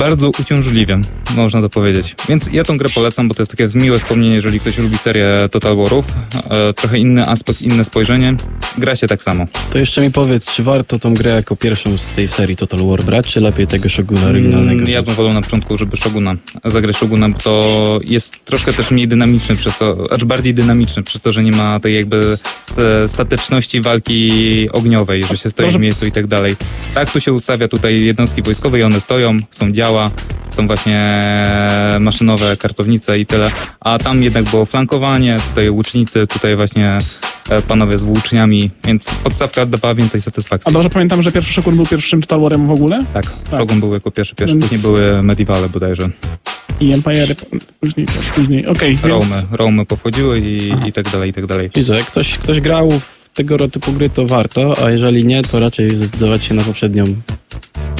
bardzo 0.00 0.30
uciążliwym, 0.40 1.02
można 1.36 1.60
to 1.60 1.68
powiedzieć. 1.68 2.16
Więc 2.28 2.52
ja 2.52 2.64
tą 2.64 2.76
grę 2.76 2.88
polecam, 2.94 3.28
bo 3.28 3.34
to 3.34 3.42
jest 3.42 3.50
takie 3.56 3.68
miłe 3.74 3.98
wspomnienie, 3.98 4.34
jeżeli 4.34 4.60
ktoś 4.60 4.78
lubi 4.78 4.98
serię 4.98 5.26
Total 5.50 5.76
Warów. 5.76 6.06
E, 6.50 6.72
trochę 6.72 6.98
inny 6.98 7.26
aspekt, 7.26 7.62
inne 7.62 7.84
spojrzenie. 7.84 8.34
Gra 8.78 8.96
się 8.96 9.06
tak 9.06 9.22
samo. 9.22 9.46
To 9.70 9.78
jeszcze 9.78 10.02
mi 10.02 10.10
powiedz, 10.10 10.46
czy 10.46 10.62
warto 10.62 10.98
tą 10.98 11.14
grę 11.14 11.30
jako 11.30 11.56
pierwszą 11.56 11.98
z 11.98 12.06
tej 12.06 12.28
serii 12.28 12.56
Total 12.56 12.80
War 12.80 13.04
brać, 13.04 13.26
czy 13.26 13.40
lepiej 13.40 13.66
tego 13.66 13.88
Shoguna 13.88 14.20
mm, 14.20 14.30
oryginalnego? 14.30 14.90
Ja 14.90 15.02
bym 15.02 15.14
wolał 15.14 15.32
na 15.32 15.42
początku, 15.42 15.78
żeby 15.78 15.96
Shoguna 15.96 16.36
zagrać 16.64 16.96
Shoguna, 16.96 17.28
bo 17.28 17.38
to 17.38 18.00
jest 18.04 18.44
troszkę 18.44 18.72
też 18.72 18.90
mniej 18.90 19.08
dynamiczny 19.08 19.56
przez 19.56 19.78
to, 19.78 20.06
acz 20.10 20.24
bardziej 20.24 20.54
dynamiczny 20.54 21.02
przez 21.02 21.20
to, 21.20 21.32
że 21.32 21.42
nie 21.42 21.52
ma 21.52 21.80
tej 21.80 21.94
jakby 21.94 22.38
stateczności 23.06 23.80
walki 23.80 24.68
ogniowej, 24.72 25.24
że 25.24 25.36
się 25.36 25.50
stoi 25.50 25.66
Proszę. 25.66 25.78
w 25.78 25.80
miejscu 25.80 26.06
i 26.06 26.12
tak 26.12 26.26
dalej. 26.26 26.56
Tak, 26.94 27.12
tu 27.12 27.20
się 27.20 27.32
ustawia 27.32 27.68
tutaj 27.68 28.04
jednostki 28.04 28.42
wojskowe 28.42 28.78
i 28.78 28.82
one 28.82 29.00
stoją, 29.00 29.36
są 29.50 29.72
działa, 29.90 30.10
są 30.46 30.66
właśnie 30.66 31.22
maszynowe 32.00 32.56
kartownice 32.56 33.18
i 33.18 33.26
tyle. 33.26 33.50
A 33.80 33.98
tam 33.98 34.22
jednak 34.22 34.44
było 34.44 34.64
flankowanie, 34.64 35.36
tutaj 35.48 35.70
łucznicy, 35.70 36.26
tutaj 36.26 36.56
właśnie 36.56 36.98
e, 37.50 37.62
panowie 37.62 37.98
z 37.98 38.04
włóczniami, 38.04 38.70
więc 38.84 39.14
podstawka 39.14 39.66
dawała 39.66 39.94
więcej 39.94 40.20
satysfakcji. 40.20 40.70
A 40.70 40.72
dobrze 40.72 40.90
pamiętam, 40.90 41.22
że 41.22 41.32
pierwszy 41.32 41.52
Shogun 41.52 41.76
był 41.76 41.86
pierwszym 41.86 42.20
Total 42.20 42.40
Warem 42.40 42.66
w 42.66 42.70
ogóle? 42.70 43.04
Tak, 43.12 43.24
tak. 43.50 43.60
Shogun 43.60 43.80
był 43.80 43.94
jako 43.94 44.10
pierwszy, 44.10 44.34
pierwszy, 44.34 44.54
więc... 44.54 44.64
później 44.64 44.80
były 44.80 45.22
Medievale 45.22 45.68
bodajże. 45.68 46.08
I 46.80 46.94
Empire 46.94 47.34
później 47.80 48.06
później, 48.34 48.66
okej. 48.66 48.96
Okay, 48.96 49.10
Romy, 49.10 49.26
więc... 49.30 49.44
Romy 49.50 49.86
pochodziły 49.86 50.40
i, 50.40 50.72
i 50.88 50.92
tak 50.92 51.08
dalej, 51.10 51.30
i 51.30 51.32
tak 51.32 51.46
dalej. 51.46 51.70
I 51.76 51.92
jak 51.92 52.06
ktoś, 52.06 52.38
ktoś 52.38 52.60
grał 52.60 52.90
w 52.90 53.19
tego 53.34 53.68
typu 53.68 53.92
gry, 53.92 54.10
to 54.10 54.26
warto, 54.26 54.84
a 54.84 54.90
jeżeli 54.90 55.24
nie, 55.24 55.42
to 55.42 55.60
raczej 55.60 55.90
zdecydować 55.90 56.44
się 56.44 56.54
na 56.54 56.62
poprzednią. 56.62 57.04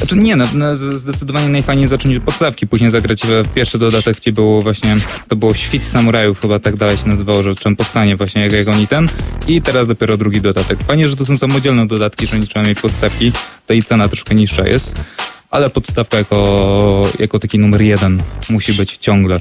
Znaczy 0.01 0.17
nie, 0.17 0.37
no, 0.37 0.45
no, 0.55 0.77
zdecydowanie 0.77 1.49
najfajniej 1.49 1.89
zacząć 1.89 2.17
od 2.17 2.23
podstawki, 2.23 2.67
później 2.67 2.91
zagrać 2.91 3.23
w 3.23 3.55
pierwszy 3.55 3.79
dodatek, 3.79 4.17
gdzie 4.17 4.33
było 4.33 4.63
właśnie, 4.63 4.97
to 5.29 5.37
było 5.37 5.55
Świt 5.55 5.87
Samurajów, 5.89 6.41
chyba 6.41 6.59
tak 6.59 6.77
dalej 6.77 6.97
się 6.97 7.09
nazywało, 7.09 7.43
że 7.43 7.55
czym 7.55 7.77
powstanie 7.77 8.17
właśnie 8.17 8.43
jak, 8.43 8.53
jak 8.53 8.69
oni 8.69 8.87
ten. 8.87 9.09
I 9.49 9.63
teraz 9.63 9.89
dopiero 9.89 10.17
drugi 10.17 10.41
dodatek. 10.41 10.79
Fajnie, 10.85 11.09
że 11.09 11.17
to 11.17 11.25
są 11.25 11.37
samodzielne 11.37 11.87
dodatki, 11.87 12.27
że 12.27 12.39
nie 12.39 12.47
trzeba 12.47 12.67
mieć 12.67 12.81
podstawki, 12.81 13.33
to 13.67 13.75
i 13.75 13.83
cena 13.83 14.09
troszkę 14.09 14.35
niższa 14.35 14.69
jest, 14.69 15.05
ale 15.51 15.71
podstawka 15.71 16.19
jako, 16.19 17.03
jako 17.19 17.39
taki 17.39 17.59
numer 17.59 17.83
jeden 17.83 18.23
musi 18.51 18.73
być 18.73 18.97
ciągle. 18.97 19.41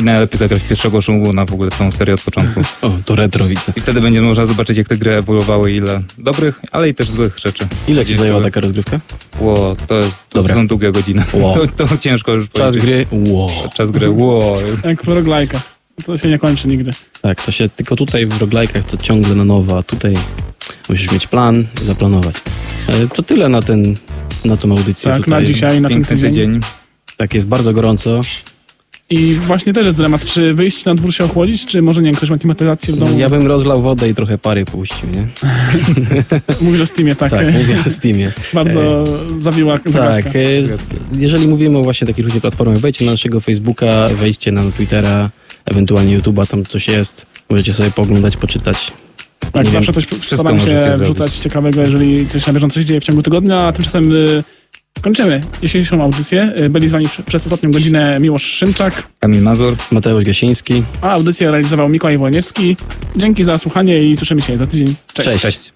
I 0.00 0.02
najlepiej 0.02 0.38
zagrać 0.38 0.62
pierwszego 0.62 1.00
szumu 1.00 1.32
na 1.32 1.46
w 1.46 1.52
ogóle 1.52 1.70
całą 1.70 1.90
serię 1.90 2.14
od 2.14 2.20
początku. 2.20 2.60
O, 2.82 2.90
to 3.04 3.14
retro 3.16 3.44
widzę. 3.46 3.72
I 3.76 3.80
wtedy 3.80 4.00
będzie 4.00 4.20
można 4.20 4.46
zobaczyć, 4.46 4.76
jak 4.78 4.88
te 4.88 4.96
gry 4.96 5.12
ewoluowały, 5.18 5.72
ile 5.72 6.02
dobrych, 6.18 6.60
ale 6.72 6.88
i 6.88 6.94
też 6.94 7.10
złych 7.10 7.38
rzeczy. 7.38 7.66
Ile 7.88 8.06
ci 8.06 8.14
zajęła 8.14 8.40
taka 8.42 8.60
rozgrywka? 8.60 9.00
Ło, 9.40 9.76
to 9.88 9.94
jest 9.94 10.18
to 10.28 10.38
Dobra. 10.38 10.54
są 10.54 10.66
długie 10.66 10.92
godziny. 10.92 11.24
Ło. 11.32 11.54
To, 11.76 11.86
to 11.88 11.98
ciężko 11.98 12.34
już 12.34 12.48
Czas 12.48 12.58
powiedzieć. 12.74 12.82
gry? 12.84 13.06
Wow. 13.12 13.50
Czas 13.76 13.90
gry, 13.90 14.10
ło. 14.10 14.56
Jak 14.84 15.04
w 15.04 15.08
roglajkach. 15.08 15.62
To 16.06 16.16
się 16.16 16.28
nie 16.28 16.38
kończy 16.38 16.68
nigdy. 16.68 16.92
Tak, 17.22 17.42
to 17.42 17.52
się 17.52 17.68
tylko 17.68 17.96
tutaj 17.96 18.26
w 18.26 18.40
roglajkach 18.40 18.84
to 18.84 18.96
ciągle 18.96 19.34
na 19.34 19.44
nowo, 19.44 19.78
a 19.78 19.82
tutaj 19.82 20.14
musisz 20.88 21.12
mieć 21.12 21.26
plan 21.26 21.66
i 21.82 21.84
zaplanować. 21.84 22.36
E, 22.88 23.06
To 23.06 23.22
tyle 23.22 23.48
na 23.48 23.62
ten, 23.62 23.94
na 24.48 24.56
tą 24.56 24.70
audycję 24.70 25.12
Tak, 25.12 25.24
tutaj. 25.24 25.40
na 25.40 25.46
dzisiaj, 25.46 25.80
na 25.80 25.88
ten 25.88 26.04
tydzień. 26.04 26.30
tydzień. 26.30 26.60
Tak, 27.16 27.34
jest 27.34 27.46
bardzo 27.46 27.72
gorąco. 27.72 28.20
I 29.10 29.34
właśnie 29.34 29.72
też 29.72 29.84
jest 29.84 29.96
dylemat, 29.96 30.26
czy 30.26 30.54
wyjść 30.54 30.84
na 30.84 30.94
dwór 30.94 31.14
się 31.14 31.24
ochłodzić, 31.24 31.66
czy 31.66 31.82
może, 31.82 32.02
nie 32.02 32.12
ktoś 32.12 32.30
ma 32.30 32.38
klimatyzację 32.38 32.94
w 32.94 32.98
domu. 32.98 33.18
Ja 33.18 33.30
bym 33.30 33.46
rozlał 33.46 33.82
wodę 33.82 34.08
i 34.08 34.14
trochę 34.14 34.38
pary 34.38 34.64
puścił, 34.64 35.08
nie? 35.10 35.26
Mówisz 36.66 36.80
o 36.80 36.86
Steamie, 36.86 37.14
tak. 37.14 37.30
Tak, 37.30 37.52
mówię 37.52 37.76
o 37.86 37.90
Steamie. 37.90 38.32
Bardzo 38.54 39.04
zawiła 39.36 39.78
zagadka. 39.86 40.22
Tak, 40.22 40.36
e, 40.36 40.40
jeżeli 41.12 41.48
mówimy 41.48 41.78
o 41.78 41.82
właśnie 41.82 42.06
takich 42.06 42.24
różnych 42.24 42.40
platformach, 42.40 42.78
wejdźcie 42.78 43.04
na 43.04 43.10
naszego 43.10 43.40
Facebooka, 43.40 44.08
wejdźcie 44.14 44.52
na 44.52 44.70
Twittera, 44.70 45.30
ewentualnie 45.64 46.18
YouTube'a, 46.20 46.46
tam 46.46 46.64
coś 46.64 46.88
jest. 46.88 47.26
Możecie 47.50 47.74
sobie 47.74 47.90
poglądać, 47.90 48.36
poczytać. 48.36 48.92
Tak, 49.52 49.64
Nie 49.64 49.70
zawsze 49.70 49.92
wiem, 49.92 50.02
coś 50.02 50.06
możecie 50.42 50.76
się 50.76 50.82
zrobić. 50.82 51.02
wrzucać 51.02 51.36
ciekawego, 51.36 51.80
jeżeli 51.80 52.26
coś 52.28 52.46
na 52.46 52.52
bieżąco 52.52 52.80
się 52.80 52.86
dzieje 52.86 53.00
w 53.00 53.04
ciągu 53.04 53.22
tygodnia, 53.22 53.60
a 53.60 53.72
tymczasem 53.72 54.12
y, 54.12 54.44
kończymy 55.02 55.40
dzisiejszą 55.62 56.02
audycję. 56.02 56.52
Y, 56.60 56.68
byli 56.70 56.88
z 56.88 56.92
wami 56.92 57.06
pr- 57.06 57.22
przez 57.22 57.46
ostatnią 57.46 57.70
godzinę 57.70 58.18
Miłosz 58.20 58.42
Szymczak, 58.42 59.02
Kamil 59.20 59.42
Mazur. 59.42 59.76
Mateusz 59.92 60.24
Gasiński. 60.24 60.82
a 61.02 61.10
audycję 61.10 61.50
realizował 61.50 61.88
Mikołaj 61.88 62.18
Wolniewski. 62.18 62.76
Dzięki 63.16 63.44
za 63.44 63.58
słuchanie 63.58 64.04
i 64.10 64.16
słyszymy 64.16 64.40
się 64.40 64.56
za 64.58 64.66
tydzień. 64.66 64.94
Cześć. 65.14 65.28
Cześć. 65.28 65.42
Cześć. 65.42 65.72